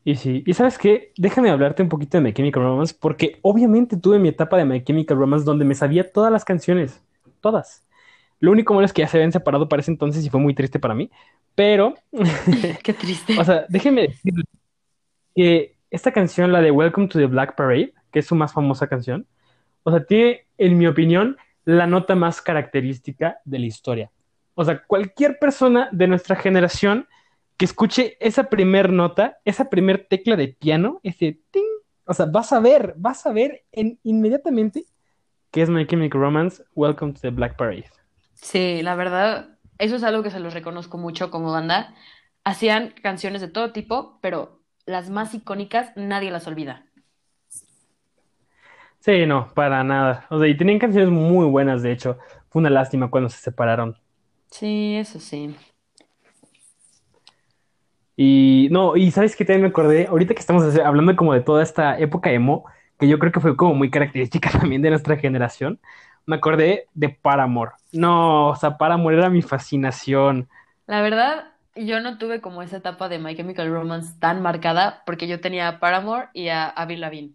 Y 0.03 0.15
sí, 0.17 0.43
y 0.47 0.55
¿sabes 0.55 0.79
qué? 0.79 1.13
Déjame 1.19 1.51
hablarte 1.51 1.83
un 1.83 1.91
poquito 1.91 2.17
de 2.17 2.23
My 2.23 2.33
Chemical 2.33 2.63
Romance, 2.63 2.97
porque 2.99 3.39
obviamente 3.43 3.99
tuve 3.99 4.19
mi 4.19 4.29
etapa 4.29 4.57
de 4.57 4.65
My 4.65 4.83
Chemical 4.83 5.19
Romance 5.19 5.45
donde 5.45 5.67
me 5.67 5.75
sabía 5.75 6.11
todas 6.11 6.33
las 6.33 6.45
canciones, 6.45 7.03
todas. 7.43 7.87
Lo 8.41 8.51
único 8.51 8.73
malo 8.73 8.87
es 8.87 8.95
que 8.95 9.03
ya 9.03 9.09
se 9.09 9.19
habían 9.19 9.33
separado 9.33 9.69
para 9.69 9.81
ese 9.81 9.91
entonces 9.91 10.25
y 10.25 10.31
fue 10.31 10.41
muy 10.41 10.55
triste 10.55 10.79
para 10.79 10.95
mí, 10.95 11.11
pero, 11.55 11.95
Qué 12.83 12.93
triste. 12.93 13.37
o 13.41 13.45
sea, 13.45 13.67
déjeme 13.69 14.03
decirle 14.03 14.45
que 15.35 15.77
esta 15.91 16.13
canción, 16.13 16.53
la 16.53 16.61
de 16.61 16.71
Welcome 16.71 17.09
to 17.09 17.19
the 17.19 17.27
Black 17.27 17.57
Parade, 17.57 17.93
que 18.13 18.21
es 18.21 18.27
su 18.27 18.35
más 18.35 18.53
famosa 18.53 18.87
canción, 18.87 19.27
o 19.87 19.91
sea, 19.93 20.05
tiene, 20.05 20.47
en 20.59 20.77
mi 20.77 20.89
opinión, 20.89 21.37
la 21.65 21.87
nota 21.87 22.17
más 22.17 22.43
característica 22.43 23.39
de 23.45 23.61
la 23.61 23.67
historia. 23.67 24.11
O 24.55 24.65
sea, 24.65 24.83
cualquier 24.85 25.39
persona 25.39 25.89
de 25.93 26.09
nuestra 26.09 26.35
generación 26.35 27.07
que 27.57 27.67
escuche 27.67 28.17
esa 28.19 28.51
primer 28.51 28.93
nota, 28.93 29.39
esa 29.45 29.71
primer 29.71 30.09
tecla 30.09 30.35
de 30.35 30.49
piano, 30.49 30.99
ese 31.05 31.39
ting, 31.53 31.63
o 32.05 32.13
sea, 32.15 32.27
vas 32.27 32.53
a 32.53 32.59
ver, 32.59 32.95
vas 32.97 33.27
a 33.27 33.33
ver 33.33 33.63
en, 33.71 34.01
inmediatamente 34.03 34.87
que 35.53 35.63
es 35.63 35.71
My 35.71 35.87
Chemical 35.87 36.21
Romance, 36.21 36.65
Welcome 36.75 37.13
to 37.13 37.21
the 37.21 37.31
Black 37.31 37.57
Parade. 37.57 37.89
Sí, 38.35 38.83
la 38.83 38.97
verdad, 38.97 39.57
eso 39.79 39.95
es 39.95 40.03
algo 40.03 40.25
que 40.25 40.33
se 40.33 40.41
los 40.41 40.53
reconozco 40.53 40.99
mucho 40.99 41.31
como 41.31 41.53
banda. 41.53 41.95
Hacían 42.43 42.93
canciones 43.03 43.41
de 43.41 43.49
todo 43.49 43.71
tipo, 43.71 44.19
pero 44.21 44.65
las 44.85 45.11
más 45.11 45.33
icónicas 45.33 45.93
nadie 45.95 46.33
las 46.33 46.49
olvida. 46.49 46.86
Sí, 49.07 49.25
no, 49.27 49.53
para 49.55 49.83
nada. 49.85 50.27
O 50.31 50.39
sea, 50.39 50.49
y 50.49 50.57
tenían 50.57 50.79
canciones 50.79 51.09
muy 51.11 51.47
buenas, 51.47 51.83
de 51.83 51.93
hecho. 51.93 52.19
Fue 52.51 52.61
una 52.61 52.71
lástima 52.71 53.11
cuando 53.11 53.31
se 53.31 53.39
separaron. 53.39 53.97
Sí, 54.51 54.97
eso 54.97 55.21
sí. 55.21 55.55
Y 58.17 58.69
no, 58.71 58.97
y 58.97 59.11
sabes 59.11 59.37
qué 59.37 59.45
también 59.45 59.63
me 59.63 59.69
acordé, 59.69 60.07
ahorita 60.07 60.33
que 60.35 60.41
estamos 60.41 60.65
hablando 60.79 61.15
como 61.17 61.35
de 61.35 61.43
toda 61.43 61.63
esta 61.63 61.99
época 61.99 62.33
emo, 62.33 62.65
que 62.99 63.09
yo 63.09 63.19
creo 63.19 63.31
que 63.33 63.41
fue 63.41 63.57
como 63.57 63.75
muy 63.75 63.91
característica 63.91 64.51
también 64.59 64.81
de 64.83 64.91
nuestra 64.91 65.17
generación, 65.17 65.81
me 66.25 66.37
acordé 66.37 66.89
de 66.95 67.11
Paramore. 67.11 67.73
No, 67.93 68.49
o 68.51 68.57
sea, 68.57 68.79
Paramore 68.79 69.19
era 69.19 69.29
mi 69.31 69.43
fascinación. 69.43 70.49
La 70.87 71.01
verdad, 71.03 71.53
yo 71.77 72.01
no 72.01 72.19
tuve 72.19 72.41
como 72.41 72.61
esa 72.63 72.79
etapa 72.79 73.09
de 73.09 73.19
My 73.21 73.37
Chemical 73.37 73.71
Romance 73.71 74.15
tan 74.19 74.43
marcada 74.43 75.03
porque 75.07 75.29
yo 75.29 75.41
tenía 75.41 75.69
a 75.69 75.79
Paramore 75.81 76.29
y 76.33 76.49
a 76.49 76.69
Avril 76.69 77.01
Lavigne. 77.03 77.35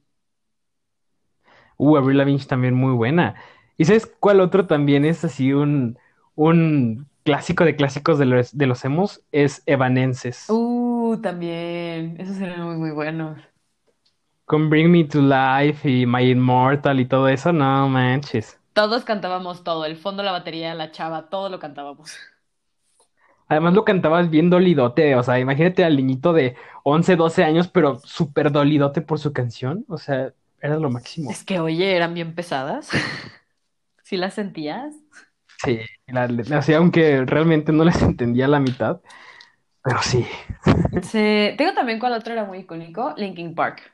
Uh, 1.82 1.97
Avril 1.97 2.19
Lavigne 2.19 2.45
también 2.45 2.75
muy 2.75 2.93
buena. 2.93 3.34
¿Y 3.75 3.86
sabes 3.86 4.05
cuál 4.05 4.39
otro 4.39 4.67
también 4.67 5.03
es 5.03 5.23
así 5.25 5.51
un, 5.51 5.97
un 6.36 7.07
clásico 7.23 7.65
de 7.65 7.75
clásicos 7.75 8.19
de 8.19 8.25
los, 8.25 8.55
de 8.55 8.67
los 8.67 8.86
emos? 8.86 9.23
Es 9.32 9.63
Evanescence. 9.65 10.53
Uh, 10.53 11.19
también. 11.23 12.17
Esos 12.19 12.38
eran 12.39 12.61
muy, 12.61 12.75
muy 12.77 12.91
buenos. 12.91 13.39
Con 14.45 14.69
Bring 14.69 14.91
Me 14.91 15.05
to 15.05 15.19
Life 15.19 15.89
y 15.89 16.05
My 16.05 16.29
Immortal 16.29 16.99
y 16.99 17.05
todo 17.07 17.27
eso, 17.27 17.51
no 17.51 17.89
manches. 17.89 18.59
Todos 18.73 19.05
cantábamos 19.05 19.63
todo, 19.63 19.86
el 19.86 19.95
fondo, 19.95 20.23
la 20.23 20.34
batería, 20.34 20.75
la 20.75 20.91
chava, 20.91 21.29
todo 21.29 21.49
lo 21.49 21.57
cantábamos. 21.59 22.17
Además 23.47 23.73
lo 23.73 23.84
cantabas 23.84 24.29
bien 24.29 24.49
dolidote, 24.49 25.15
o 25.15 25.23
sea, 25.23 25.38
imagínate 25.39 25.84
al 25.84 25.97
niñito 25.97 26.32
de 26.32 26.55
11, 26.84 27.17
12 27.17 27.43
años, 27.43 27.67
pero 27.67 27.99
súper 27.99 28.51
dolidote 28.51 29.01
por 29.01 29.19
su 29.19 29.34
canción, 29.34 29.84
o 29.89 29.97
sea, 29.97 30.34
era 30.62 30.78
lo 30.78 30.89
máximo. 30.89 31.32
Es 31.32 31.43
que, 31.43 31.59
oye, 31.59 31.95
eran 31.95 32.14
bien 32.14 32.36
pesadas. 32.36 32.89
¿Sí 34.03 34.18
las 34.18 34.34
sentías? 34.36 34.93
Sí, 35.64 35.80
la, 36.07 36.28
la- 36.28 36.57
así, 36.57 36.74
aunque 36.74 37.24
realmente 37.26 37.72
no 37.72 37.84
les 37.84 38.01
entendía 38.01 38.47
la 38.47 38.59
mitad, 38.59 38.99
pero 39.84 40.01
sí. 40.03 40.26
Sí. 41.03 41.53
Tengo 41.57 41.74
también 41.74 41.99
cuál 41.99 42.14
otro 42.14 42.32
era 42.34 42.45
muy 42.45 42.59
icónico, 42.59 43.14
Linkin 43.18 43.55
Park. 43.55 43.93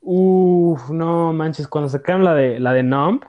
Uf, 0.00 0.90
no 0.90 1.32
manches, 1.32 1.68
cuando 1.68 1.88
sacaron 1.88 2.24
la 2.24 2.34
de, 2.34 2.60
la 2.60 2.72
de 2.72 2.82
Numb, 2.82 3.24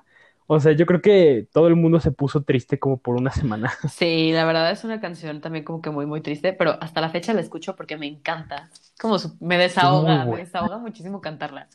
o 0.47 0.59
sea, 0.59 0.71
yo 0.73 0.85
creo 0.85 1.01
que 1.01 1.47
todo 1.51 1.67
el 1.67 1.75
mundo 1.75 1.99
se 1.99 2.11
puso 2.11 2.43
triste 2.43 2.79
como 2.79 2.97
por 3.01 3.15
una 3.15 3.31
semana. 3.31 3.71
Sí, 3.85 4.31
la 4.31 4.45
verdad 4.45 4.71
es 4.71 4.83
una 4.83 5.01
canción 5.01 5.41
también 5.41 5.65
como 5.65 5.81
que 5.81 5.89
muy, 5.89 6.05
muy 6.05 6.21
triste, 6.21 6.53
pero 6.53 6.77
hasta 6.81 7.01
la 7.01 7.09
fecha 7.09 7.33
la 7.33 7.41
escucho 7.41 7.75
porque 7.75 7.97
me 7.97 8.07
encanta. 8.07 8.69
Como 8.99 9.17
su- 9.19 9.35
me 9.39 9.57
desahoga, 9.57 10.25
me 10.25 10.37
desahoga 10.37 10.77
muchísimo 10.77 11.21
cantarla. 11.21 11.69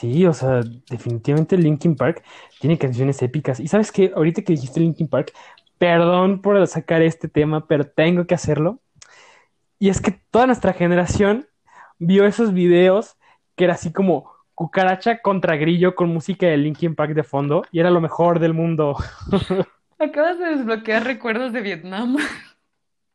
Sí, 0.00 0.24
o 0.24 0.32
sea, 0.32 0.62
definitivamente 0.88 1.58
Linkin 1.58 1.94
Park 1.94 2.24
tiene 2.58 2.78
canciones 2.78 3.20
épicas. 3.20 3.60
Y 3.60 3.68
sabes 3.68 3.92
qué, 3.92 4.10
ahorita 4.16 4.40
que 4.40 4.54
dijiste 4.54 4.80
Linkin 4.80 5.08
Park, 5.08 5.34
perdón 5.76 6.40
por 6.40 6.66
sacar 6.66 7.02
este 7.02 7.28
tema, 7.28 7.66
pero 7.66 7.84
tengo 7.84 8.26
que 8.26 8.34
hacerlo. 8.34 8.80
Y 9.78 9.90
es 9.90 10.00
que 10.00 10.12
toda 10.30 10.46
nuestra 10.46 10.72
generación 10.72 11.48
vio 11.98 12.24
esos 12.24 12.54
videos 12.54 13.18
que 13.56 13.64
era 13.64 13.74
así 13.74 13.92
como 13.92 14.32
cucaracha 14.54 15.20
contra 15.20 15.56
grillo 15.56 15.94
con 15.94 16.08
música 16.08 16.46
de 16.46 16.56
Linkin 16.56 16.94
Park 16.94 17.12
de 17.12 17.22
fondo 17.22 17.66
y 17.70 17.80
era 17.80 17.90
lo 17.90 18.00
mejor 18.00 18.38
del 18.38 18.54
mundo. 18.54 18.96
Acabas 19.98 20.38
de 20.38 20.46
desbloquear 20.46 21.04
recuerdos 21.04 21.52
de 21.52 21.60
Vietnam. 21.60 22.16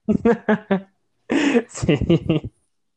Sí. 1.67 1.97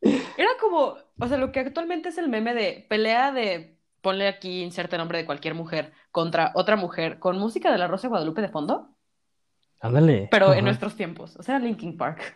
Era 0.03 0.51
como, 0.61 0.97
o 1.18 1.28
sea, 1.28 1.39
lo 1.39 1.51
que 1.51 1.61
actualmente 1.61 2.11
es 2.11 2.18
el 2.18 2.28
meme 2.28 2.53
de 2.53 2.84
pelea 2.86 3.32
de, 3.32 3.78
ponle 4.09 4.27
aquí, 4.27 4.63
inserte 4.63 4.97
nombre 4.97 5.19
de 5.19 5.27
cualquier 5.27 5.55
mujer 5.55 5.93
contra 6.13 6.51
otra 6.55 6.77
mujer 6.77 7.19
con 7.19 7.39
música 7.39 7.71
de 7.71 7.77
la 7.77 7.89
Rosa 7.89 8.05
de 8.05 8.09
Guadalupe 8.09 8.41
de 8.41 8.49
fondo, 8.49 8.89
Ándale. 9.83 10.29
pero 10.31 10.55
en 10.55 10.65
nuestros 10.65 10.97
tiempos, 10.97 11.37
o 11.37 11.43
sea, 11.43 11.59
Linkin 11.59 11.99
Park. 11.99 12.35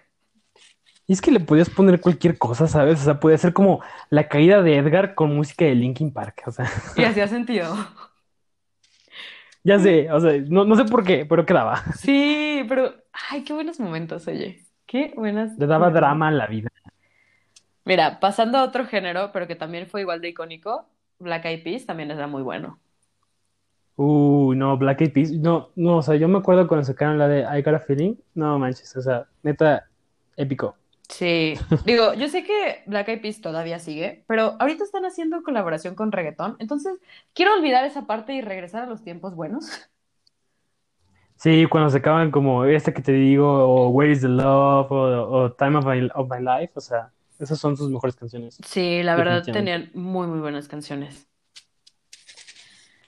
Y 1.06 1.14
es 1.14 1.22
que 1.22 1.30
le 1.30 1.40
podías 1.40 1.70
poner 1.70 1.98
cualquier 1.98 2.36
cosa, 2.36 2.66
¿sabes? 2.66 3.00
O 3.00 3.04
sea, 3.04 3.18
podía 3.18 3.38
ser 3.38 3.54
como 3.54 3.82
la 4.10 4.28
caída 4.28 4.60
de 4.60 4.76
Edgar 4.76 5.14
con 5.14 5.34
música 5.34 5.64
de 5.64 5.74
Linkin 5.74 6.12
Park. 6.12 6.42
O 6.46 6.50
sea, 6.52 6.70
Y 6.94 7.04
hacía 7.04 7.26
sentido. 7.26 7.74
ya 9.64 9.78
sé, 9.78 10.12
o 10.12 10.20
sea, 10.20 10.32
no, 10.46 10.66
no 10.66 10.76
sé 10.76 10.84
por 10.84 11.04
qué, 11.04 11.24
pero 11.24 11.46
quedaba. 11.46 11.82
Sí, 11.96 12.66
pero, 12.68 12.94
ay, 13.30 13.44
qué 13.44 13.54
buenos 13.54 13.80
momentos, 13.80 14.28
oye. 14.28 14.60
Qué 14.84 15.14
buenas. 15.16 15.56
Le 15.56 15.66
daba 15.66 15.88
drama 15.88 16.28
a 16.28 16.32
la 16.32 16.46
vida. 16.46 16.68
Mira, 17.86 18.20
pasando 18.20 18.58
a 18.58 18.62
otro 18.64 18.84
género, 18.84 19.30
pero 19.32 19.46
que 19.46 19.56
también 19.56 19.86
fue 19.86 20.02
igual 20.02 20.20
de 20.20 20.28
icónico, 20.28 20.91
Black 21.22 21.44
Eyed 21.44 21.62
Peas 21.62 21.86
también 21.86 22.10
era 22.10 22.26
muy 22.26 22.42
bueno. 22.42 22.78
Uy, 23.96 24.56
no, 24.56 24.76
Black 24.76 25.00
Eyed 25.00 25.12
Peas. 25.12 25.30
No, 25.32 25.70
no, 25.76 25.98
o 25.98 26.02
sea, 26.02 26.16
yo 26.16 26.28
me 26.28 26.38
acuerdo 26.38 26.66
cuando 26.68 26.84
sacaron 26.84 27.18
la 27.18 27.28
de 27.28 27.40
I 27.42 27.62
Got 27.62 27.74
a 27.74 27.80
Feeling. 27.80 28.16
No 28.34 28.58
manches, 28.58 28.94
o 28.96 29.02
sea, 29.02 29.26
neta, 29.42 29.88
épico. 30.36 30.76
Sí, 31.08 31.54
digo, 31.84 32.14
yo 32.14 32.28
sé 32.28 32.42
que 32.42 32.82
Black 32.86 33.08
Eyed 33.08 33.20
Peas 33.20 33.40
todavía 33.42 33.78
sigue, 33.78 34.24
pero 34.26 34.56
ahorita 34.58 34.84
están 34.84 35.04
haciendo 35.04 35.42
colaboración 35.42 35.94
con 35.94 36.10
reggaetón, 36.10 36.56
entonces 36.58 36.98
quiero 37.34 37.52
olvidar 37.52 37.84
esa 37.84 38.06
parte 38.06 38.32
y 38.32 38.40
regresar 38.40 38.84
a 38.84 38.86
los 38.86 39.02
tiempos 39.02 39.34
buenos. 39.34 39.90
Sí, 41.36 41.66
cuando 41.68 41.90
sacaban 41.90 42.30
como 42.30 42.64
este 42.64 42.94
que 42.94 43.02
te 43.02 43.12
digo, 43.12 43.46
o 43.46 43.88
Where 43.90 44.12
is 44.12 44.20
the 44.20 44.28
Love, 44.28 44.90
o, 44.92 45.28
o 45.28 45.52
Time 45.52 45.78
of 45.78 45.84
My, 45.84 46.08
of 46.14 46.30
My 46.30 46.38
Life, 46.38 46.72
o 46.76 46.80
sea, 46.80 47.12
esas 47.42 47.58
son 47.58 47.76
sus 47.76 47.90
mejores 47.90 48.16
canciones, 48.16 48.58
Sí, 48.64 49.02
la 49.02 49.16
verdad 49.16 49.42
tenían 49.44 49.90
muy, 49.94 50.26
muy 50.26 50.40
buenas 50.40 50.68
canciones. 50.68 51.26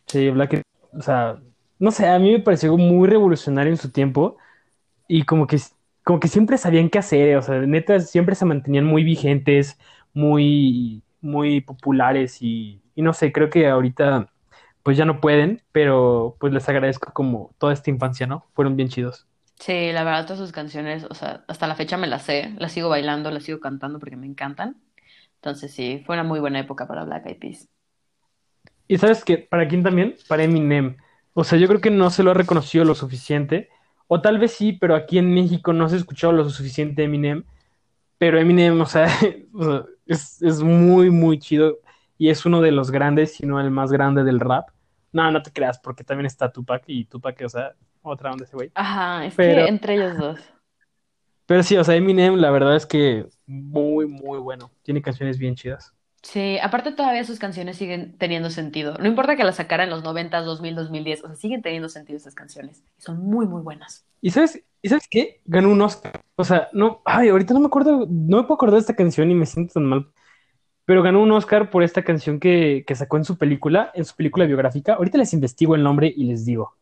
Sí, 0.07 0.29
Black 0.31 0.63
o 0.93 1.03
sea, 1.03 1.41
no 1.79 1.91
sé, 1.91 2.09
a 2.09 2.19
mí 2.19 2.33
me 2.33 2.41
pareció 2.41 2.77
muy 2.77 3.09
revolucionario 3.09 3.73
en 3.73 3.77
su 3.77 3.91
tiempo 3.91 4.37
y 5.09 5.25
como 5.25 5.47
que, 5.47 5.59
como 6.05 6.21
que 6.21 6.29
siempre 6.29 6.59
sabían 6.59 6.91
qué 6.91 6.99
hacer, 6.99 7.37
o 7.37 7.43
sea, 7.43 7.61
neta, 7.61 8.01
siempre 8.01 8.35
se 8.35 8.45
mantenían 8.45 8.85
muy 8.85 9.05
vigentes, 9.05 9.79
muy, 10.13 11.03
muy 11.21 11.61
populares 11.61 12.43
y, 12.43 12.83
y 12.95 13.03
no 13.03 13.13
sé, 13.13 13.33
creo 13.33 13.51
que 13.51 13.69
ahorita 13.69 14.31
pues 14.83 14.97
ya 14.97 15.05
no 15.07 15.21
pueden, 15.21 15.63
pero 15.73 16.37
pues 16.41 16.53
les 16.53 16.69
agradezco 16.69 17.13
como 17.13 17.55
toda 17.59 17.73
esta 17.73 17.91
infancia, 17.91 18.27
¿no? 18.27 18.47
Fueron 18.55 18.77
bien 18.77 18.89
chidos. 18.91 19.27
Sí, 19.59 19.93
la 19.93 20.05
verdad 20.05 20.25
todas 20.27 20.39
sus 20.39 20.53
canciones, 20.53 21.05
o 21.05 21.15
sea, 21.15 21.45
hasta 21.49 21.67
la 21.67 21.75
fecha 21.77 21.97
me 21.97 22.07
las 22.07 22.23
sé, 22.25 22.55
las 22.59 22.73
sigo 22.73 22.89
bailando, 22.89 23.31
las 23.31 23.45
sigo 23.45 23.61
cantando 23.61 23.99
porque 23.99 24.17
me 24.17 24.27
encantan. 24.27 24.83
Entonces 25.37 25.73
sí, 25.73 26.03
fue 26.07 26.17
una 26.17 26.25
muy 26.25 26.41
buena 26.41 26.61
época 26.61 26.87
para 26.89 27.05
Black 27.05 27.27
Eyed 27.27 27.39
Peas. 27.39 27.69
Y 28.89 28.99
sabes 28.99 29.25
que, 29.25 29.39
¿para 29.39 29.67
quién 29.69 29.83
también? 29.83 30.17
Para 30.29 30.45
Eminem. 30.45 30.97
O 31.33 31.45
sea, 31.45 31.59
yo 31.59 31.67
creo 31.69 31.81
que 31.81 31.91
no 31.91 32.11
se 32.11 32.23
lo 32.23 32.31
ha 32.31 32.35
reconocido 32.35 32.85
lo 32.85 32.95
suficiente, 32.95 33.69
o 34.07 34.21
tal 34.21 34.39
vez 34.39 34.53
sí, 34.53 34.73
pero 34.75 34.95
aquí 34.95 35.19
en 35.19 35.33
México 35.35 35.73
no 35.73 35.89
se 35.89 35.97
ha 35.97 35.99
escuchado 35.99 36.33
lo 36.33 36.49
suficiente 36.49 37.05
Eminem, 37.05 37.45
pero 38.19 38.39
Eminem, 38.41 38.81
o 38.81 38.87
sea, 38.87 39.07
es, 40.07 40.43
es 40.43 40.63
muy, 40.63 41.11
muy 41.11 41.39
chido 41.39 41.79
y 42.19 42.31
es 42.31 42.47
uno 42.47 42.61
de 42.61 42.73
los 42.73 42.91
grandes, 42.91 43.35
si 43.35 43.47
no 43.47 43.61
el 43.61 43.71
más 43.71 43.93
grande 43.93 44.25
del 44.25 44.41
rap. 44.41 44.69
No, 45.13 45.31
no 45.31 45.43
te 45.43 45.53
creas, 45.53 45.79
porque 45.79 46.05
también 46.05 46.27
está 46.27 46.53
Tupac 46.53 46.85
y 46.89 47.07
Tupac, 47.07 47.41
o 47.45 47.49
sea, 47.49 47.75
otra 48.05 48.33
onda 48.33 48.45
ese 48.45 48.57
güey. 48.57 48.71
Ajá, 48.75 49.27
es 49.27 49.39
que 49.39 49.67
entre 49.67 49.95
ellos 49.95 50.17
dos. 50.19 50.41
pero 51.47 51.63
sí, 51.63 51.77
o 51.77 51.85
sea, 51.85 51.95
Eminem, 51.97 52.37
la 52.37 52.51
verdad 52.51 52.77
es 52.77 52.87
que 52.87 53.27
muy, 53.47 54.07
muy 54.07 54.39
bueno. 54.39 54.73
Tiene 54.83 55.03
canciones 55.03 55.39
bien 55.39 55.55
chidas. 55.57 55.95
Sí, 56.23 56.59
aparte 56.63 56.93
todavía 56.93 57.23
sus 57.25 57.39
canciones 57.39 57.77
siguen 57.77 58.17
teniendo 58.17 58.49
sentido. 58.49 58.97
No 58.99 59.07
importa 59.07 59.37
que 59.37 59.45
las 59.45 59.57
sacara 59.57 59.85
en 59.85 59.91
los 59.91 60.03
90, 60.03 60.41
2000, 60.41 60.75
2010, 60.75 61.25
o 61.25 61.27
sea, 61.29 61.37
siguen 61.37 61.61
teniendo 61.63 61.89
sentido 61.91 62.17
esas 62.17 62.35
canciones. 62.35 62.83
Y 62.99 63.03
son 63.03 63.19
muy, 63.21 63.47
muy 63.47 63.61
buenas. 63.63 64.07
¿Y 64.23 64.31
sabes, 64.31 64.65
¿y 64.81 64.89
sabes 64.89 65.07
qué? 65.09 65.43
Ganó 65.45 65.71
un 65.71 65.83
Oscar. 65.83 66.23
O 66.37 66.45
sea, 66.45 66.69
no, 66.73 67.03
ay, 67.05 67.29
ahorita 67.29 67.53
no 67.53 67.61
me 67.61 67.67
acuerdo, 67.67 68.07
no 68.09 68.39
me 68.39 68.43
puedo 68.45 68.55
acordar 68.55 68.75
de 68.77 68.81
esta 68.81 68.97
canción 68.97 69.31
y 69.31 69.35
me 69.35 69.45
siento 69.47 69.75
tan 69.75 69.85
mal. 69.85 70.11
Pero 70.87 71.03
ganó 71.03 71.23
un 71.23 71.33
Oscar 71.33 71.71
por 71.71 71.83
esta 71.83 72.03
canción 72.05 72.41
que, 72.41 72.85
que 72.87 72.95
sacó 72.95 73.17
en 73.19 73.25
su 73.25 73.39
película, 73.39 73.91
en 73.95 74.05
su 74.07 74.17
película 74.17 74.47
biográfica. 74.47 74.95
Ahorita 74.95 75.19
les 75.19 75.33
investigo 75.35 75.75
el 75.75 75.83
nombre 75.83 76.13
y 76.15 76.25
les 76.25 76.45
digo. 76.47 76.77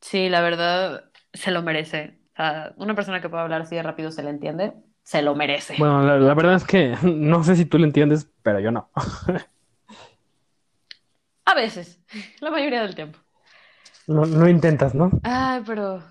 Sí, 0.00 0.28
la 0.28 0.40
verdad, 0.40 1.10
se 1.32 1.50
lo 1.50 1.62
merece. 1.62 2.18
O 2.32 2.36
sea, 2.36 2.72
una 2.76 2.94
persona 2.94 3.20
que 3.20 3.28
pueda 3.28 3.42
hablar 3.42 3.62
así 3.62 3.74
de 3.74 3.82
rápido 3.82 4.10
se 4.10 4.22
le 4.22 4.30
entiende, 4.30 4.74
se 5.02 5.22
lo 5.22 5.34
merece. 5.34 5.76
Bueno, 5.78 6.02
la, 6.02 6.18
la 6.18 6.34
verdad 6.34 6.54
es 6.54 6.64
que 6.64 6.96
no 7.02 7.42
sé 7.44 7.56
si 7.56 7.64
tú 7.64 7.78
lo 7.78 7.84
entiendes, 7.84 8.30
pero 8.42 8.60
yo 8.60 8.70
no. 8.70 8.90
A 11.44 11.54
veces, 11.54 12.00
la 12.40 12.50
mayoría 12.50 12.82
del 12.82 12.94
tiempo. 12.94 13.18
No, 14.06 14.24
no 14.24 14.48
intentas, 14.48 14.94
¿no? 14.94 15.10
Ay, 15.22 15.62
pero 15.66 16.02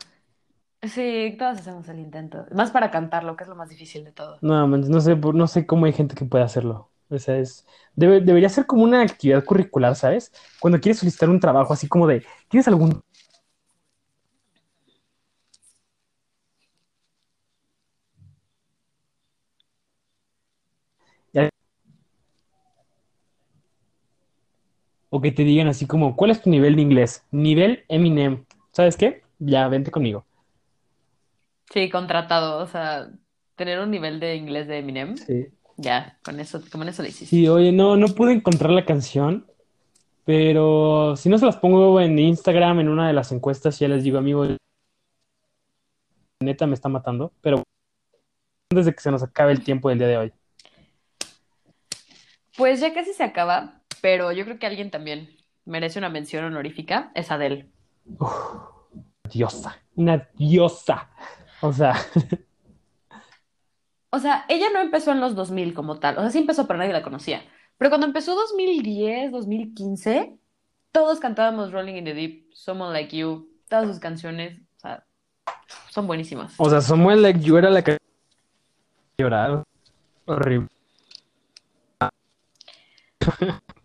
sí, 0.83 1.35
todos 1.37 1.59
hacemos 1.59 1.87
el 1.89 1.99
intento. 1.99 2.45
Más 2.53 2.71
para 2.71 2.91
cantarlo, 2.91 3.35
que 3.35 3.43
es 3.43 3.49
lo 3.49 3.55
más 3.55 3.69
difícil 3.69 4.03
de 4.03 4.11
todo. 4.11 4.37
No, 4.41 4.67
no 4.67 5.01
sé, 5.01 5.15
no 5.15 5.47
sé 5.47 5.65
cómo 5.65 5.85
hay 5.85 5.93
gente 5.93 6.15
que 6.15 6.25
puede 6.25 6.43
hacerlo. 6.43 6.91
O 7.09 7.17
sea, 7.17 7.37
es, 7.37 7.65
debe- 7.95 8.19
debería 8.21 8.49
ser 8.49 8.65
como 8.65 8.83
una 8.83 9.01
actividad 9.01 9.43
curricular, 9.45 9.95
¿sabes? 9.95 10.31
Cuando 10.59 10.79
quieres 10.79 10.99
solicitar 10.99 11.29
un 11.29 11.39
trabajo, 11.39 11.73
así 11.73 11.87
como 11.87 12.05
de, 12.05 12.25
¿tienes 12.49 12.67
algún 12.67 13.01
O 25.09 25.21
que 25.21 25.31
te 25.31 25.43
digan 25.43 25.67
así 25.67 25.85
como, 25.87 26.15
¿cuál 26.15 26.31
es 26.31 26.41
tu 26.41 26.49
nivel 26.49 26.75
de 26.75 26.81
inglés? 26.81 27.23
Nivel 27.31 27.85
Eminem. 27.87 28.45
¿Sabes 28.71 28.97
qué? 28.97 29.23
Ya, 29.39 29.67
vente 29.67 29.91
conmigo. 29.91 30.25
Sí, 31.71 31.89
contratado, 31.89 32.57
o 32.59 32.67
sea, 32.67 33.09
tener 33.55 33.79
un 33.79 33.91
nivel 33.91 34.19
de 34.19 34.35
inglés 34.35 34.67
de 34.67 34.79
Eminem, 34.79 35.17
Sí. 35.17 35.47
ya, 35.77 36.17
con 36.23 36.39
eso, 36.39 36.61
con 36.71 36.87
eso 36.87 37.01
lo 37.01 37.07
hiciste. 37.09 37.27
Sí, 37.27 37.47
oye, 37.47 37.71
no, 37.71 37.97
no 37.97 38.07
pude 38.07 38.33
encontrar 38.33 38.71
la 38.71 38.85
canción, 38.85 39.45
pero 40.25 41.15
si 41.17 41.29
no 41.29 41.37
se 41.37 41.45
las 41.45 41.57
pongo 41.57 41.99
en 41.99 42.17
Instagram, 42.19 42.79
en 42.79 42.89
una 42.89 43.07
de 43.07 43.13
las 43.13 43.31
encuestas, 43.31 43.79
ya 43.79 43.87
les 43.87 44.03
digo, 44.03 44.17
amigo, 44.17 44.45
neta 46.41 46.67
me 46.67 46.73
está 46.73 46.89
matando, 46.89 47.31
pero 47.41 47.63
antes 48.71 48.85
de 48.85 48.93
que 48.93 49.01
se 49.01 49.11
nos 49.11 49.23
acabe 49.23 49.51
el 49.51 49.63
tiempo 49.63 49.89
del 49.89 49.99
día 49.99 50.07
de 50.07 50.17
hoy. 50.17 50.33
Pues 52.55 52.79
ya 52.79 52.93
casi 52.93 53.13
se 53.13 53.23
acaba, 53.23 53.76
pero 54.01 54.31
yo 54.31 54.45
creo 54.45 54.59
que 54.59 54.67
alguien 54.67 54.91
también 54.91 55.35
merece 55.65 55.99
una 55.99 56.09
mención 56.09 56.45
honorífica, 56.45 57.11
es 57.15 57.31
Adele. 57.31 57.69
Diosa, 59.31 59.77
una 59.95 60.27
diosa. 60.35 61.09
O 61.61 61.73
sea, 61.73 61.95
O 64.09 64.19
sea, 64.19 64.45
ella 64.47 64.67
no 64.73 64.79
empezó 64.79 65.11
en 65.11 65.19
los 65.19 65.35
2000 65.35 65.73
como 65.73 65.99
tal, 65.99 66.17
o 66.17 66.21
sea, 66.21 66.29
sí 66.29 66.37
empezó, 66.39 66.65
pero 66.65 66.79
nadie 66.79 66.93
la 66.93 67.03
conocía. 67.03 67.43
Pero 67.77 67.91
cuando 67.91 68.07
empezó 68.07 68.35
2010, 68.35 69.31
2015, 69.31 70.37
todos 70.91 71.19
cantábamos 71.19 71.71
Rolling 71.71 71.95
in 71.95 72.05
the 72.05 72.13
Deep, 72.13 72.47
Someone 72.53 72.93
Like 72.93 73.15
You, 73.15 73.49
todas 73.67 73.87
sus 73.87 73.99
canciones, 73.99 74.59
o 74.77 74.79
sea, 74.79 75.05
son 75.89 76.07
buenísimas. 76.07 76.53
o 76.57 76.69
sea, 76.69 76.81
Samuel 76.81 77.21
Like 77.21 77.41
yo 77.41 77.57
era 77.57 77.69
la 77.69 77.83
que 77.83 77.97
llorar. 79.17 79.63
Horrible. 80.25 80.67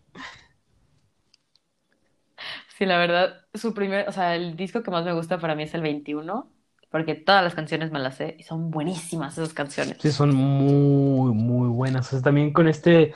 Sí, 2.83 2.87
la 2.87 2.99
verdad, 2.99 3.47
su 3.55 3.75
primer, 3.75 4.09
o 4.09 4.13
sea, 4.13 4.35
el 4.35 4.57
disco 4.57 4.83
que 4.83 4.91
más 4.91 5.05
me 5.05 5.13
gusta 5.13 5.39
para 5.39 5.55
mí 5.55 5.63
es 5.63 5.73
el 5.73 5.83
21, 5.83 6.51
porque 6.91 7.15
todas 7.15 7.45
las 7.45 7.55
canciones 7.55 7.93
me 7.93 8.01
las 8.01 8.17
sé 8.17 8.35
y 8.41 8.43
son 8.43 8.73
buenísimas 8.73 9.39
esas 9.39 9.55
canciones. 9.55 9.99
Sí, 10.01 10.11
son 10.11 10.35
muy, 10.35 11.33
muy 11.33 11.69
buenas. 11.69 12.09
O 12.09 12.11
sea, 12.11 12.23
también 12.23 12.53
con 12.53 12.67
este 12.67 13.15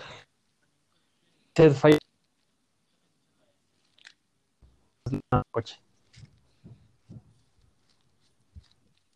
Set 1.56 1.72
Fire. 1.72 1.98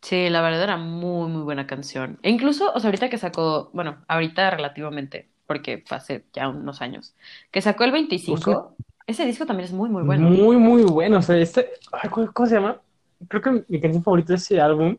Sí, 0.01 0.27
la 0.29 0.41
verdad 0.41 0.63
era 0.63 0.75
muy, 0.75 1.29
muy 1.29 1.43
buena 1.43 1.65
canción. 1.65 2.19
E 2.23 2.29
incluso, 2.29 2.73
o 2.73 2.79
sea, 2.81 2.89
ahorita 2.89 3.09
que 3.09 3.17
sacó, 3.17 3.69
bueno, 3.71 4.03
ahorita 4.09 4.51
relativamente, 4.51 5.29
porque 5.47 5.81
fue 5.87 5.95
hace 5.95 6.25
ya 6.33 6.49
unos 6.49 6.81
años, 6.81 7.15
que 7.51 7.61
sacó 7.61 7.85
el 7.85 7.91
O 7.91 7.93
sea, 7.93 7.99
25, 8.01 8.75
ese 9.07 9.25
disco 9.25 9.45
también 9.45 9.65
es 9.65 9.73
muy, 9.73 9.89
muy 9.89 10.03
bueno. 10.03 10.29
muy, 10.29 10.57
muy 10.57 10.83
bueno. 10.83 11.17
O 11.17 11.21
sea, 11.21 11.37
este, 11.37 11.69
ay, 11.91 12.09
¿cómo, 12.09 12.47
se 12.47 12.55
llama? 12.55 12.79
Creo 13.27 13.41
que 13.41 13.63
mi 13.67 13.79
canción 13.81 14.03
favorita 14.03 14.33
de 14.33 14.37
ese 14.37 14.59
álbum 14.59 14.97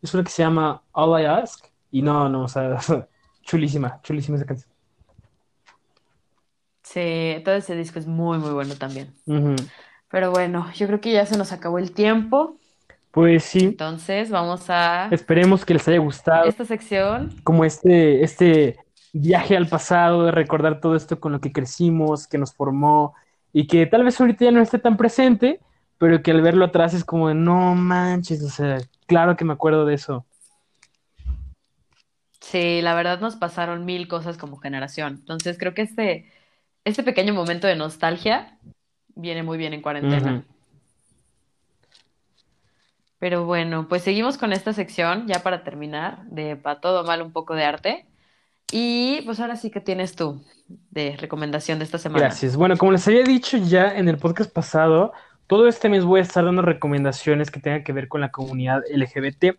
es 0.00 0.14
una 0.14 0.24
que 0.24 0.30
se 0.30 0.42
llama 0.42 0.82
All 0.92 1.20
I 1.20 1.26
Ask. 1.26 1.66
Y 1.90 2.02
no, 2.02 2.28
no, 2.28 2.44
o 2.44 2.48
sea, 2.48 2.78
chulísima, 3.42 4.00
chulísima 4.02 4.36
esa 4.36 4.46
canción. 4.46 4.72
Sí, 6.82 7.40
todo 7.44 7.54
ese 7.54 7.76
disco 7.76 7.98
es 7.98 8.06
muy, 8.06 8.38
muy 8.38 8.50
bueno 8.50 8.74
también. 8.74 9.14
Pero 10.10 10.30
bueno, 10.30 10.70
yo 10.74 10.86
creo 10.86 11.00
que 11.00 11.12
ya 11.12 11.24
se 11.24 11.38
nos 11.38 11.52
acabó 11.52 11.78
el 11.78 11.92
tiempo, 11.92 12.58
Pues 13.12 13.44
sí, 13.44 13.64
entonces 13.64 14.30
vamos 14.30 14.68
a 14.68 15.08
esperemos 15.10 15.64
que 15.64 15.74
les 15.74 15.88
haya 15.88 15.98
gustado. 15.98 16.44
esta 16.44 16.64
sección. 16.64 17.34
como 17.44 17.64
este, 17.64 18.22
este 18.22 18.76
viaje 19.12 19.56
al 19.56 19.68
pasado, 19.68 20.24
de 20.24 20.32
recordar 20.32 20.80
todo 20.80 20.96
esto 20.96 21.20
con 21.20 21.32
lo 21.32 21.40
que 21.40 21.52
crecimos, 21.52 22.26
que 22.26 22.38
nos 22.38 22.54
formó 22.54 23.14
y 23.52 23.66
que 23.66 23.86
tal 23.86 24.04
vez 24.04 24.20
ahorita 24.20 24.46
ya 24.46 24.50
no 24.50 24.62
esté 24.62 24.78
tan 24.78 24.96
presente, 24.96 25.60
pero 25.98 26.22
que 26.22 26.30
al 26.30 26.42
verlo 26.42 26.64
atrás 26.64 26.94
es 26.94 27.04
como 27.04 27.28
de 27.28 27.34
no 27.34 27.74
manches, 27.74 28.42
o 28.42 28.48
sea, 28.48 28.78
claro 29.06 29.36
que 29.36 29.44
me 29.44 29.52
acuerdo 29.52 29.84
de 29.84 29.94
eso. 29.94 30.24
Sí, 32.40 32.82
la 32.82 32.94
verdad 32.94 33.20
nos 33.20 33.36
pasaron 33.36 33.84
mil 33.84 34.08
cosas 34.08 34.36
como 34.36 34.56
generación. 34.56 35.14
Entonces 35.20 35.56
creo 35.58 35.74
que 35.74 35.82
este, 35.82 36.30
este 36.84 37.02
pequeño 37.02 37.34
momento 37.34 37.66
de 37.66 37.76
nostalgia 37.76 38.58
viene 39.14 39.42
muy 39.42 39.58
bien 39.58 39.74
en 39.74 39.82
cuarentena. 39.82 40.44
Pero 43.18 43.44
bueno, 43.44 43.86
pues 43.88 44.02
seguimos 44.02 44.36
con 44.36 44.52
esta 44.52 44.72
sección 44.72 45.28
ya 45.28 45.44
para 45.44 45.62
terminar 45.62 46.24
de 46.24 46.56
Pa' 46.56 46.80
todo 46.80 47.04
mal 47.04 47.22
un 47.22 47.32
poco 47.32 47.54
de 47.54 47.64
arte. 47.64 48.06
Y 48.72 49.20
pues 49.26 49.38
ahora 49.38 49.56
sí 49.56 49.70
que 49.70 49.82
tienes 49.82 50.16
tú 50.16 50.42
de 50.90 51.16
recomendación 51.18 51.78
de 51.78 51.84
esta 51.84 51.98
semana. 51.98 52.24
Gracias. 52.24 52.56
Bueno, 52.56 52.78
como 52.78 52.92
les 52.92 53.06
había 53.06 53.22
dicho 53.22 53.58
ya 53.58 53.94
en 53.96 54.08
el 54.08 54.16
podcast 54.16 54.50
pasado, 54.50 55.12
todo 55.46 55.68
este 55.68 55.90
mes 55.90 56.04
voy 56.04 56.20
a 56.20 56.22
estar 56.22 56.42
dando 56.42 56.62
recomendaciones 56.62 57.50
que 57.50 57.60
tengan 57.60 57.84
que 57.84 57.92
ver 57.92 58.08
con 58.08 58.22
la 58.22 58.30
comunidad 58.30 58.80
LGBT. 58.90 59.58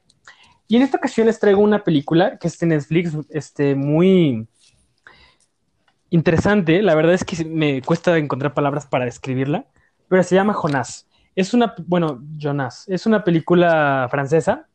Y 0.68 0.78
en 0.78 0.82
esta 0.82 0.98
ocasión 0.98 1.28
les 1.28 1.40
traigo 1.40 1.62
una 1.62 1.84
película 1.84 2.40
que 2.40 2.48
es 2.48 2.58
de 2.58 2.66
Netflix, 2.66 3.16
este, 3.30 3.76
muy 3.76 4.48
interesante. 6.10 6.82
La 6.82 6.96
verdad 6.96 7.14
es 7.14 7.24
que 7.24 7.46
me 7.46 7.84
cuesta 7.84 8.18
encontrar 8.18 8.56
palabras 8.56 8.88
para 8.88 9.06
describirla, 9.06 9.68
pero 10.08 10.24
se 10.24 10.34
llama 10.34 10.54
Jonás. 10.54 11.08
Es 11.36 11.54
una, 11.54 11.76
bueno, 11.86 12.20
Jonas, 12.38 12.86
es 12.88 13.06
una 13.06 13.24
película 13.24 14.08
francesa 14.10 14.68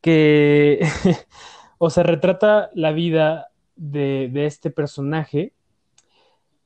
que, 0.00 0.86
o 1.82 1.88
sea, 1.88 2.02
retrata 2.02 2.68
la 2.74 2.92
vida 2.92 3.48
de, 3.74 4.28
de 4.30 4.44
este 4.44 4.70
personaje 4.70 5.54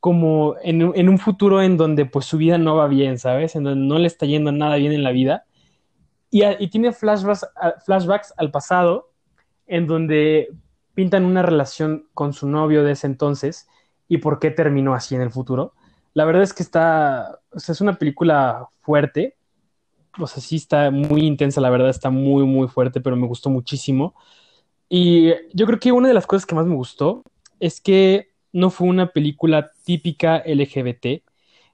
como 0.01 0.57
en, 0.61 0.83
en, 0.83 1.09
un 1.09 1.19
futuro 1.19 1.63
en 1.63 1.77
donde 1.77 2.05
pues 2.05 2.25
su 2.27 2.37
vida 2.37 2.59
no 2.59 2.75
va 2.75 2.89
bien, 2.89 3.21
¿sabes? 3.21 3.55
En 3.55 3.63
donde 3.63 3.87
no 3.87 4.01
le 4.01 4.09
está 4.09 4.27
yendo 4.27 4.51
nada 4.51 4.75
bien 4.75 4.93
en 4.93 5.05
la 5.05 5.13
vida. 5.13 5.47
Y, 6.33 6.43
y 6.45 6.69
tiene 6.69 6.93
flashbacks, 6.93 7.47
flashbacks 7.87 8.35
al 8.37 8.51
pasado 8.51 9.13
en 9.69 9.87
donde 9.87 10.49
pintan 10.95 11.25
una 11.25 11.43
relación 11.43 12.09
con 12.13 12.33
su 12.33 12.49
novio 12.49 12.83
de 12.83 12.93
ese 12.93 13.07
entonces 13.07 13.69
y 14.09 14.19
por 14.19 14.41
qué 14.41 14.51
terminó 14.51 14.95
así 14.95 15.15
en 15.15 15.21
el 15.21 15.31
futuro. 15.31 15.75
La 16.13 16.25
verdad 16.25 16.43
es 16.43 16.53
que 16.53 16.65
está, 16.65 17.39
o 17.53 17.61
sea, 17.61 17.73
es 17.73 17.81
una 17.81 18.01
película 18.01 18.69
fuerte, 18.81 19.37
o 20.19 20.27
sea, 20.27 20.43
sí 20.43 20.57
está 20.57 20.91
muy 20.91 21.21
intensa, 21.25 21.61
la 21.61 21.71
verdad 21.71 21.91
está 21.91 22.11
muy, 22.11 22.45
muy 22.45 22.67
fuerte, 22.67 23.01
pero 23.01 23.15
me 23.15 23.29
gustó 23.29 23.49
muchísimo. 23.49 24.17
Y 24.89 25.33
yo 25.53 25.67
creo 25.67 25.81
que 25.81 25.93
una 25.93 26.09
de 26.09 26.15
las 26.15 26.27
cosas 26.27 26.47
que 26.47 26.55
más 26.55 26.67
me 26.67 26.75
gustó 26.75 27.23
es 27.61 27.81
que 27.81 28.29
no 28.53 28.71
fue 28.71 28.89
una 28.89 29.09
película 29.09 29.71
típica 29.85 30.43
LGBT. 30.47 31.23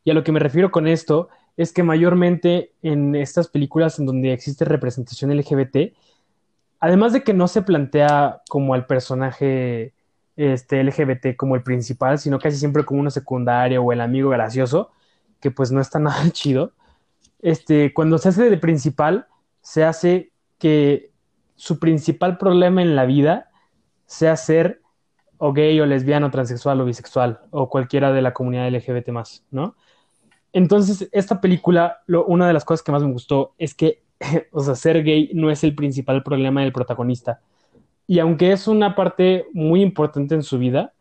Y 0.05 0.11
a 0.11 0.15
lo 0.15 0.25
que 0.25 0.33
me 0.33 0.41
refiero 0.41 0.71
con 0.71 0.87
esto 0.87 1.29
es 1.57 1.73
que 1.73 1.83
mayormente 1.83 2.73
en 2.83 3.15
estas 3.15 3.49
películas 3.49 3.99
en 3.99 4.07
donde 4.07 4.33
existe 4.33 4.65
representación 4.65 5.37
LGBT, 5.37 5.95
además 6.81 7.13
de 7.13 7.23
que 7.23 7.35
no 7.35 7.49
se 7.49 7.63
plantea 7.63 8.41
como 8.49 8.73
al 8.73 8.87
personaje 8.87 9.93
este, 10.37 10.83
LGBT 10.83 11.37
como 11.37 11.55
el 11.55 11.63
principal, 11.63 12.19
sino 12.19 12.39
casi 12.39 12.57
siempre 12.57 12.85
como 12.85 13.01
uno 13.01 13.11
secundario 13.11 13.83
o 13.83 13.93
el 13.93 14.01
amigo 14.01 14.31
gracioso, 14.31 14.91
que 15.39 15.51
pues 15.51 15.71
no 15.71 15.81
está 15.81 15.99
nada 16.01 16.31
chido. 16.31 16.73
Este, 17.41 17.93
cuando 17.93 18.19
se 18.19 18.31
hace 18.31 18.49
de 18.49 18.57
principal, 18.57 19.27
se 19.61 19.85
hace 19.85 20.33
que 20.59 21.10
su 21.61 21.79
principal 21.79 22.39
problema 22.39 22.81
en 22.81 22.97
la 22.97 23.05
vida 23.05 23.51
sea 24.07 24.35
ser 24.37 24.81
o 25.37 25.53
gay 25.53 25.79
o 25.79 25.85
lesbiano, 25.85 26.31
transexual 26.31 26.81
o 26.81 26.87
bisexual 26.87 27.41
o 27.51 27.69
cualquiera 27.69 28.13
de 28.13 28.23
la 28.23 28.33
comunidad 28.33 28.67
LGBT 28.69 29.11
más, 29.11 29.45
¿no? 29.51 29.77
Entonces, 30.55 31.11
esta 31.13 31.43
película, 31.43 31.99
una 32.09 32.47
de 32.47 32.55
las 32.55 32.65
cosas 32.65 32.83
que 32.83 32.93
más 32.93 33.03
me 33.03 33.13
gustó 33.13 33.55
es 33.59 33.75
que, 33.75 34.03
o 34.53 34.61
sea, 34.61 34.75
ser 34.75 35.05
gay 35.05 35.31
no 35.35 35.51
es 35.51 35.63
el 35.63 35.75
principal 35.75 36.23
problema 36.23 36.63
del 36.63 36.73
protagonista, 36.73 37.43
y 38.07 38.21
aunque 38.21 38.53
es 38.53 38.67
una 38.67 38.95
parte 38.97 39.45
muy 39.53 39.83
importante 39.83 40.35
en 40.35 40.43
su 40.43 40.59
vida, 40.59 40.95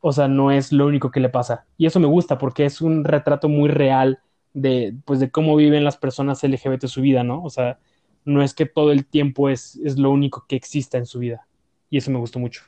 o 0.00 0.10
sea, 0.10 0.26
no 0.26 0.50
es 0.50 0.72
lo 0.72 0.86
único 0.86 1.10
que 1.10 1.20
le 1.20 1.28
pasa. 1.28 1.66
Y 1.76 1.84
eso 1.84 2.00
me 2.00 2.06
gusta 2.06 2.38
porque 2.38 2.64
es 2.64 2.80
un 2.80 3.04
retrato 3.04 3.50
muy 3.50 3.68
real 3.68 4.20
de, 4.54 4.96
pues, 5.04 5.20
de 5.20 5.30
cómo 5.30 5.54
viven 5.54 5.84
las 5.84 5.98
personas 5.98 6.42
LGBT 6.42 6.86
su 6.86 7.02
vida, 7.02 7.24
¿no? 7.24 7.44
O 7.44 7.50
sea, 7.50 7.78
no 8.28 8.42
es 8.42 8.54
que 8.54 8.66
todo 8.66 8.92
el 8.92 9.06
tiempo 9.06 9.48
es, 9.48 9.76
es 9.76 9.98
lo 9.98 10.10
único 10.10 10.44
que 10.46 10.56
exista 10.56 10.98
en 10.98 11.06
su 11.06 11.18
vida. 11.18 11.46
Y 11.90 11.96
eso 11.96 12.10
me 12.10 12.18
gustó 12.18 12.38
mucho. 12.38 12.62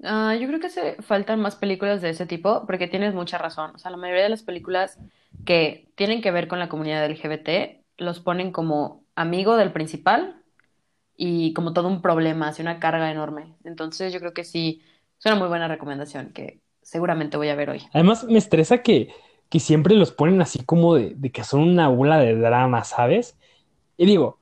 Uh, 0.00 0.32
yo 0.38 0.46
creo 0.48 0.60
que 0.60 0.68
se 0.68 1.00
faltan 1.00 1.40
más 1.40 1.56
películas 1.56 2.02
de 2.02 2.10
ese 2.10 2.26
tipo 2.26 2.66
porque 2.66 2.88
tienes 2.88 3.14
mucha 3.14 3.38
razón. 3.38 3.72
O 3.74 3.78
sea, 3.78 3.90
la 3.90 3.96
mayoría 3.96 4.24
de 4.24 4.28
las 4.28 4.42
películas 4.42 4.98
que 5.46 5.88
tienen 5.94 6.20
que 6.20 6.30
ver 6.30 6.48
con 6.48 6.58
la 6.58 6.68
comunidad 6.68 7.08
LGBT 7.08 7.82
los 7.96 8.20
ponen 8.20 8.52
como 8.52 9.04
amigo 9.14 9.56
del 9.56 9.72
principal 9.72 10.42
y 11.16 11.54
como 11.54 11.72
todo 11.72 11.88
un 11.88 12.02
problema, 12.02 12.48
así 12.48 12.60
una 12.60 12.80
carga 12.80 13.10
enorme. 13.10 13.54
Entonces 13.64 14.12
yo 14.12 14.18
creo 14.18 14.34
que 14.34 14.44
sí, 14.44 14.82
es 15.18 15.26
una 15.26 15.36
muy 15.36 15.48
buena 15.48 15.68
recomendación 15.68 16.32
que 16.32 16.60
seguramente 16.82 17.36
voy 17.36 17.48
a 17.48 17.54
ver 17.54 17.70
hoy. 17.70 17.82
Además 17.92 18.24
me 18.24 18.38
estresa 18.38 18.82
que, 18.82 19.14
que 19.52 19.60
siempre 19.60 19.94
los 19.94 20.12
ponen 20.12 20.40
así 20.40 20.64
como 20.64 20.94
de, 20.94 21.12
de 21.14 21.30
que 21.30 21.44
son 21.44 21.60
una 21.60 21.86
bola 21.88 22.18
de 22.18 22.34
drama, 22.34 22.84
¿sabes? 22.84 23.36
Y 23.98 24.06
digo, 24.06 24.38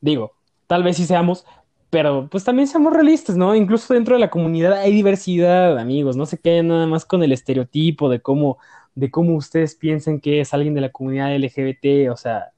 digo, 0.00 0.32
tal 0.66 0.82
vez 0.82 0.96
sí 0.96 1.04
seamos, 1.06 1.46
pero 1.90 2.28
pues 2.28 2.42
también 2.42 2.66
seamos 2.66 2.92
realistas, 2.92 3.36
¿no? 3.36 3.54
Incluso 3.54 3.94
dentro 3.94 4.16
de 4.16 4.20
la 4.20 4.30
comunidad 4.30 4.72
hay 4.72 4.90
diversidad, 4.92 5.78
amigos, 5.78 6.16
no 6.16 6.26
se 6.26 6.40
queden 6.40 6.66
nada 6.66 6.88
más 6.88 7.04
con 7.04 7.22
el 7.22 7.30
estereotipo 7.30 8.08
de 8.08 8.20
cómo, 8.20 8.58
de 8.96 9.12
cómo 9.12 9.36
ustedes 9.36 9.76
piensan 9.76 10.18
que 10.18 10.40
es 10.40 10.52
alguien 10.52 10.74
de 10.74 10.80
la 10.80 10.90
comunidad 10.90 11.32
LGBT, 11.36 12.10
o 12.10 12.16
sea, 12.16 12.50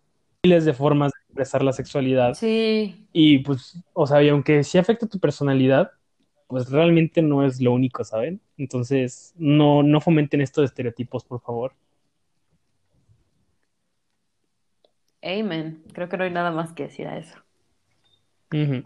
miles 0.43 0.65
de 0.65 0.73
formas 0.73 1.13
de 1.13 1.19
expresar 1.27 1.63
la 1.63 1.75
sexualidad. 1.75 2.33
Sí. 2.33 3.07
Y 3.13 3.41
pues, 3.41 3.79
o 3.93 4.07
sea, 4.07 4.23
y 4.23 4.31
aunque 4.31 4.65
sí 4.65 4.79
afecta 4.79 5.07
tu 5.07 5.21
personalidad, 5.21 5.91
pues 6.47 6.71
realmente 6.71 7.21
no 7.21 7.45
es 7.45 7.61
lo 7.61 7.75
único, 7.75 8.05
¿saben? 8.05 8.41
Entonces, 8.57 9.35
no, 9.37 9.83
no 9.83 10.01
fomenten 10.01 10.41
estos 10.41 10.65
estereotipos, 10.65 11.25
por 11.25 11.43
favor. 11.43 11.75
Amen. 15.23 15.83
Creo 15.93 16.09
que 16.09 16.17
no 16.17 16.25
hay 16.25 16.31
nada 16.31 16.51
más 16.51 16.73
que 16.73 16.85
decir 16.85 17.07
a 17.07 17.19
eso. 17.19 17.37
Uh 18.53 18.57
-huh. 18.57 18.85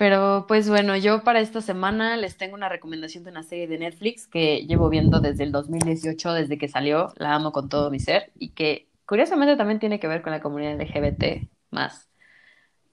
Pero 0.00 0.46
pues 0.48 0.66
bueno, 0.70 0.96
yo 0.96 1.24
para 1.24 1.40
esta 1.40 1.60
semana 1.60 2.16
les 2.16 2.38
tengo 2.38 2.54
una 2.54 2.70
recomendación 2.70 3.22
de 3.22 3.30
una 3.30 3.42
serie 3.42 3.68
de 3.68 3.78
Netflix 3.78 4.26
que 4.26 4.64
llevo 4.66 4.88
viendo 4.88 5.20
desde 5.20 5.44
el 5.44 5.52
2018, 5.52 6.32
desde 6.32 6.56
que 6.56 6.68
salió, 6.68 7.12
la 7.16 7.34
amo 7.34 7.52
con 7.52 7.68
todo 7.68 7.90
mi 7.90 8.00
ser 8.00 8.32
y 8.38 8.50
que 8.52 8.88
curiosamente 9.04 9.56
también 9.56 9.78
tiene 9.78 10.00
que 10.00 10.08
ver 10.08 10.22
con 10.22 10.32
la 10.32 10.40
comunidad 10.40 10.80
LGBT 10.80 11.50
más. 11.70 12.08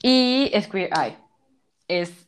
Y 0.03 0.49
es 0.53 0.67
Queer 0.67 0.89
Eye. 0.93 1.17
Es 1.87 2.27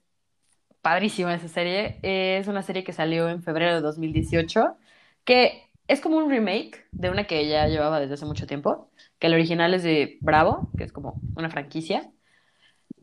padrísima 0.81 1.33
esa 1.35 1.49
serie. 1.49 1.99
Es 2.01 2.47
una 2.47 2.63
serie 2.63 2.85
que 2.85 2.93
salió 2.93 3.29
en 3.29 3.43
febrero 3.43 3.75
de 3.75 3.81
2018, 3.81 4.77
que 5.25 5.68
es 5.89 6.01
como 6.01 6.17
un 6.17 6.29
remake 6.29 6.85
de 6.91 7.09
una 7.09 7.25
que 7.25 7.47
ya 7.49 7.67
llevaba 7.67 7.99
desde 7.99 8.13
hace 8.13 8.25
mucho 8.25 8.45
tiempo, 8.45 8.91
que 9.17 9.25
el 9.25 9.33
original 9.33 9.73
es 9.73 9.81
de 9.81 10.19
Bravo, 10.21 10.69
que 10.77 10.83
es 10.83 10.93
como 10.93 11.19
una 11.35 11.49
franquicia. 11.49 12.11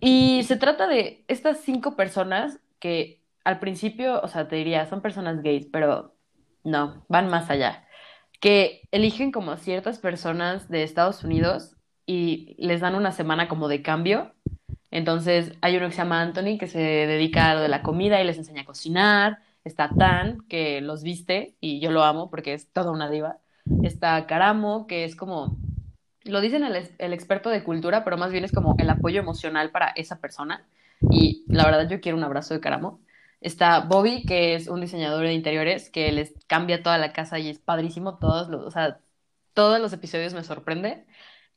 Y 0.01 0.45
se 0.45 0.57
trata 0.57 0.87
de 0.87 1.25
estas 1.27 1.61
cinco 1.61 1.97
personas 1.97 2.61
que 2.79 3.21
al 3.43 3.59
principio, 3.59 4.21
o 4.23 4.29
sea, 4.29 4.47
te 4.47 4.55
diría, 4.55 4.87
son 4.87 5.03
personas 5.03 5.43
gays, 5.43 5.67
pero 5.67 6.15
no, 6.63 7.05
van 7.09 7.29
más 7.29 7.51
allá. 7.51 7.85
Que 8.41 8.83
eligen 8.93 9.33
como 9.33 9.57
ciertas 9.57 9.99
personas 9.99 10.69
de 10.69 10.85
Estados 10.85 11.25
Unidos 11.25 11.75
y 12.07 12.55
les 12.59 12.81
dan 12.81 12.95
una 12.95 13.11
semana 13.11 13.49
como 13.49 13.67
de 13.67 13.83
cambio. 13.83 14.33
Entonces 14.93 15.55
hay 15.61 15.77
uno 15.77 15.87
que 15.87 15.93
se 15.93 15.99
llama 15.99 16.23
Anthony 16.23 16.57
que 16.57 16.69
se 16.69 16.79
dedica 16.79 17.51
a 17.51 17.55
lo 17.57 17.63
de 17.63 17.69
la 17.69 17.83
comida 17.83 18.21
y 18.21 18.25
les 18.25 18.39
enseña 18.39 18.63
a 18.63 18.67
cocinar. 18.67 19.41
Está 19.67 19.91
Tan, 19.99 20.47
que 20.49 20.81
los 20.81 21.03
viste 21.03 21.57
y 21.61 21.81
yo 21.81 21.91
lo 21.91 22.05
amo 22.05 22.31
porque 22.31 22.55
es 22.55 22.73
toda 22.73 22.93
una 22.93 23.11
diva. 23.11 23.39
Está 23.83 24.27
Caramo, 24.27 24.87
que 24.87 25.05
es 25.05 25.17
como 25.17 25.59
lo 26.23 26.41
dicen 26.41 26.65
el, 26.65 26.89
el, 26.99 27.13
experto 27.13 27.51
de 27.51 27.65
cultura, 27.65 28.05
pero 28.05 28.17
más 28.17 28.31
bien 28.31 28.45
es 28.45 28.53
como 28.53 28.77
el 28.79 28.89
apoyo 28.91 29.21
emocional 29.21 29.71
para 29.73 29.89
esa 29.89 30.21
persona. 30.21 30.67
Y 31.11 31.45
la 31.49 31.65
verdad 31.65 31.89
yo 31.89 32.01
quiero 32.01 32.17
un 32.17 32.25
abrazo 32.25 32.55
de 32.55 32.61
Caramo. 32.61 33.01
Está 33.41 33.81
Bobby, 33.81 34.25
que 34.25 34.55
es 34.55 34.69
un 34.69 34.81
diseñador 34.81 35.25
de 35.25 35.35
interiores, 35.35 35.91
que 35.91 36.13
les 36.13 36.35
cambia 36.47 36.83
toda 36.83 36.99
la 36.99 37.13
casa 37.13 37.39
y 37.39 37.49
es 37.49 37.59
padrísimo. 37.59 38.19
Todos 38.19 38.49
los, 38.49 38.65
o 38.65 38.71
sea, 38.71 39.01
todos 39.53 39.81
los 39.81 39.93
episodios 39.93 40.35
me 40.35 40.45
sorprende. 40.45 41.07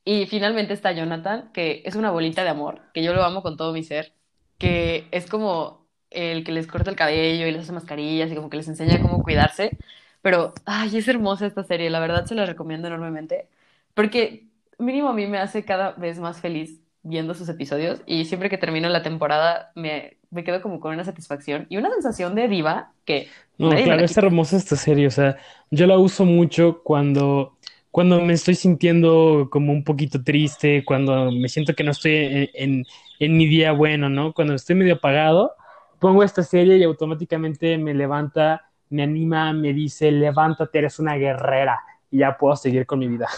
Y 0.04 0.26
finalmente 0.26 0.74
está 0.74 0.92
Jonathan, 0.92 1.50
que 1.52 1.82
es 1.84 1.94
una 1.94 2.10
bolita 2.10 2.42
de 2.42 2.50
amor, 2.50 2.82
que 2.92 3.02
yo 3.04 3.14
lo 3.14 3.22
amo 3.22 3.42
con 3.42 3.56
todo 3.56 3.72
mi 3.72 3.84
ser, 3.84 4.14
que 4.58 5.06
es 5.12 5.26
como 5.26 5.79
el 6.10 6.44
que 6.44 6.52
les 6.52 6.66
corta 6.66 6.90
el 6.90 6.96
cabello 6.96 7.46
y 7.46 7.52
les 7.52 7.62
hace 7.62 7.72
mascarillas 7.72 8.30
y 8.30 8.34
como 8.34 8.50
que 8.50 8.56
les 8.58 8.68
enseña 8.68 9.00
cómo 9.00 9.22
cuidarse. 9.22 9.78
Pero, 10.22 10.52
ay, 10.66 10.96
es 10.96 11.08
hermosa 11.08 11.46
esta 11.46 11.64
serie, 11.64 11.90
la 11.90 12.00
verdad 12.00 12.26
se 12.26 12.34
la 12.34 12.46
recomiendo 12.46 12.88
enormemente. 12.88 13.48
Porque 13.94 14.46
mínimo 14.78 15.08
a 15.08 15.14
mí 15.14 15.26
me 15.26 15.38
hace 15.38 15.64
cada 15.64 15.92
vez 15.92 16.18
más 16.18 16.40
feliz 16.40 16.80
viendo 17.02 17.34
sus 17.34 17.48
episodios 17.48 18.02
y 18.06 18.26
siempre 18.26 18.50
que 18.50 18.58
termino 18.58 18.88
la 18.88 19.02
temporada 19.02 19.72
me, 19.74 20.18
me 20.30 20.44
quedo 20.44 20.60
como 20.60 20.80
con 20.80 20.92
una 20.92 21.04
satisfacción 21.04 21.66
y 21.70 21.76
una 21.78 21.90
sensación 21.90 22.34
de 22.34 22.48
diva 22.48 22.92
que... 23.04 23.28
No, 23.56 23.70
claro, 23.70 24.04
es 24.04 24.16
hermosa 24.16 24.56
esta 24.56 24.76
serie, 24.76 25.06
o 25.06 25.10
sea, 25.10 25.36
yo 25.70 25.86
la 25.86 25.98
uso 25.98 26.24
mucho 26.24 26.82
cuando, 26.82 27.56
cuando 27.90 28.20
me 28.20 28.34
estoy 28.34 28.54
sintiendo 28.54 29.48
como 29.50 29.72
un 29.72 29.84
poquito 29.84 30.22
triste, 30.22 30.84
cuando 30.84 31.30
me 31.30 31.48
siento 31.48 31.74
que 31.74 31.84
no 31.84 31.90
estoy 31.90 32.12
en, 32.12 32.48
en, 32.54 32.86
en 33.18 33.36
mi 33.36 33.46
día 33.46 33.72
bueno, 33.72 34.08
¿no? 34.08 34.32
Cuando 34.32 34.54
estoy 34.54 34.76
medio 34.76 34.94
apagado, 34.94 35.52
pongo 36.00 36.24
esta 36.24 36.42
serie 36.42 36.78
y 36.78 36.82
automáticamente 36.82 37.78
me 37.78 37.94
levanta, 37.94 38.68
me 38.88 39.04
anima, 39.04 39.52
me 39.52 39.72
dice, 39.72 40.10
levántate, 40.10 40.78
eres 40.78 40.98
una 40.98 41.14
guerrera 41.14 41.78
y 42.10 42.18
ya 42.18 42.36
puedo 42.36 42.56
seguir 42.56 42.86
con 42.86 42.98
mi 42.98 43.08
vida. 43.08 43.28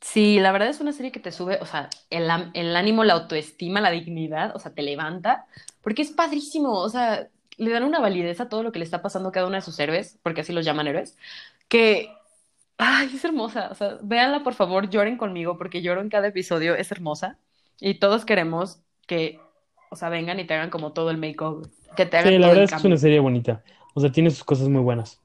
Sí, 0.00 0.40
la 0.40 0.52
verdad 0.52 0.68
es 0.68 0.80
una 0.80 0.92
serie 0.92 1.12
que 1.12 1.20
te 1.20 1.32
sube, 1.32 1.58
o 1.60 1.66
sea, 1.66 1.90
el, 2.08 2.30
ánimo, 2.30 3.04
la 3.04 3.12
autoestima, 3.12 3.80
la 3.82 3.90
dignidad, 3.90 4.56
o 4.56 4.58
sea, 4.58 4.72
te 4.72 4.80
levanta, 4.82 5.46
porque 5.82 6.00
es 6.00 6.12
padrísimo, 6.12 6.72
o 6.78 6.88
sea, 6.88 7.28
le 7.58 7.70
dan 7.70 7.84
una 7.84 8.00
validez 8.00 8.40
a 8.40 8.48
todo 8.48 8.62
lo 8.62 8.72
que 8.72 8.78
le 8.78 8.86
está 8.86 9.02
pasando 9.02 9.28
a 9.28 9.32
cada 9.32 9.46
uno 9.46 9.56
de 9.56 9.60
sus 9.60 9.78
héroes, 9.78 10.18
porque 10.22 10.40
así 10.40 10.52
los 10.54 10.64
llaman 10.64 10.86
héroes, 10.86 11.18
que, 11.68 12.10
ay, 12.78 13.10
es 13.14 13.24
hermosa, 13.24 13.68
o 13.70 13.74
sea, 13.74 13.98
véanla 14.02 14.42
por 14.42 14.54
favor, 14.54 14.88
lloren 14.88 15.18
conmigo, 15.18 15.58
porque 15.58 15.82
lloro 15.82 16.00
en 16.00 16.08
cada 16.08 16.28
episodio, 16.28 16.74
es 16.74 16.90
hermosa, 16.90 17.38
y 17.78 17.94
todos 17.98 18.24
queremos 18.24 18.80
que, 19.06 19.40
o 19.90 19.96
sea, 19.96 20.08
vengan 20.08 20.38
y 20.40 20.44
te 20.44 20.54
hagan 20.54 20.70
como 20.70 20.92
todo 20.92 21.10
el 21.10 21.18
makeover, 21.18 21.68
que 21.96 22.06
te 22.06 22.20
Sí, 22.22 22.28
hagan 22.28 22.40
la 22.40 22.46
todo 22.46 22.48
verdad 22.50 22.64
es 22.64 22.70
que 22.70 22.76
es 22.76 22.84
una 22.84 22.96
serie 22.96 23.20
bonita. 23.20 23.62
O 23.94 24.00
sea, 24.00 24.12
tiene 24.12 24.30
sus 24.30 24.44
cosas 24.44 24.68
muy 24.68 24.82
buenas. 24.82 25.20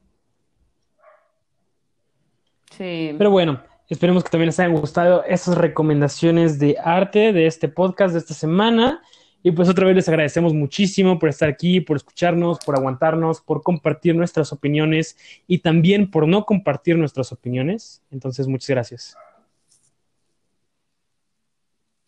Sí, 2.71 3.13
Pero 3.17 3.29
bueno, 3.29 3.61
esperemos 3.87 4.23
que 4.23 4.29
también 4.31 4.47
les 4.47 4.59
hayan 4.59 4.73
gustado 4.73 5.23
esas 5.25 5.57
recomendaciones 5.57 6.57
de 6.57 6.77
arte 6.83 7.33
de 7.33 7.45
este 7.45 7.67
podcast 7.67 8.13
de 8.13 8.19
esta 8.19 8.33
semana. 8.33 9.01
Y 9.43 9.51
pues 9.51 9.67
otra 9.67 9.85
vez 9.85 9.95
les 9.95 10.07
agradecemos 10.07 10.53
muchísimo 10.53 11.19
por 11.19 11.27
estar 11.27 11.49
aquí, 11.49 11.81
por 11.81 11.97
escucharnos, 11.97 12.59
por 12.65 12.77
aguantarnos, 12.77 13.41
por 13.41 13.61
compartir 13.61 14.15
nuestras 14.15 14.53
opiniones 14.53 15.17
y 15.47 15.59
también 15.59 16.09
por 16.09 16.27
no 16.27 16.45
compartir 16.45 16.97
nuestras 16.97 17.31
opiniones. 17.33 18.01
Entonces, 18.09 18.47
muchas 18.47 18.69
gracias. 18.69 19.17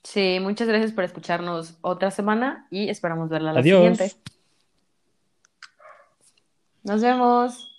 Sí, 0.05 0.39
muchas 0.39 0.67
gracias 0.67 0.93
por 0.93 1.03
escucharnos 1.03 1.77
otra 1.81 2.11
semana 2.11 2.67
y 2.69 2.89
esperamos 2.89 3.29
verla 3.29 3.51
la 3.51 3.59
Adiós. 3.59 3.97
siguiente. 3.97 4.15
Nos 6.83 7.01
vemos. 7.01 7.71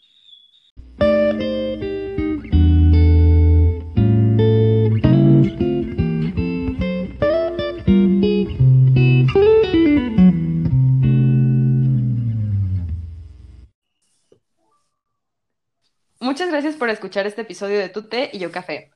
Muchas 16.18 16.51
gracias 16.51 16.74
por 16.74 16.91
escuchar 16.91 17.27
este 17.27 17.43
episodio 17.43 17.79
de 17.79 17.89
Tu 17.89 18.03
Té 18.09 18.31
y 18.33 18.41
Yo 18.41 18.51
Café. 18.51 18.95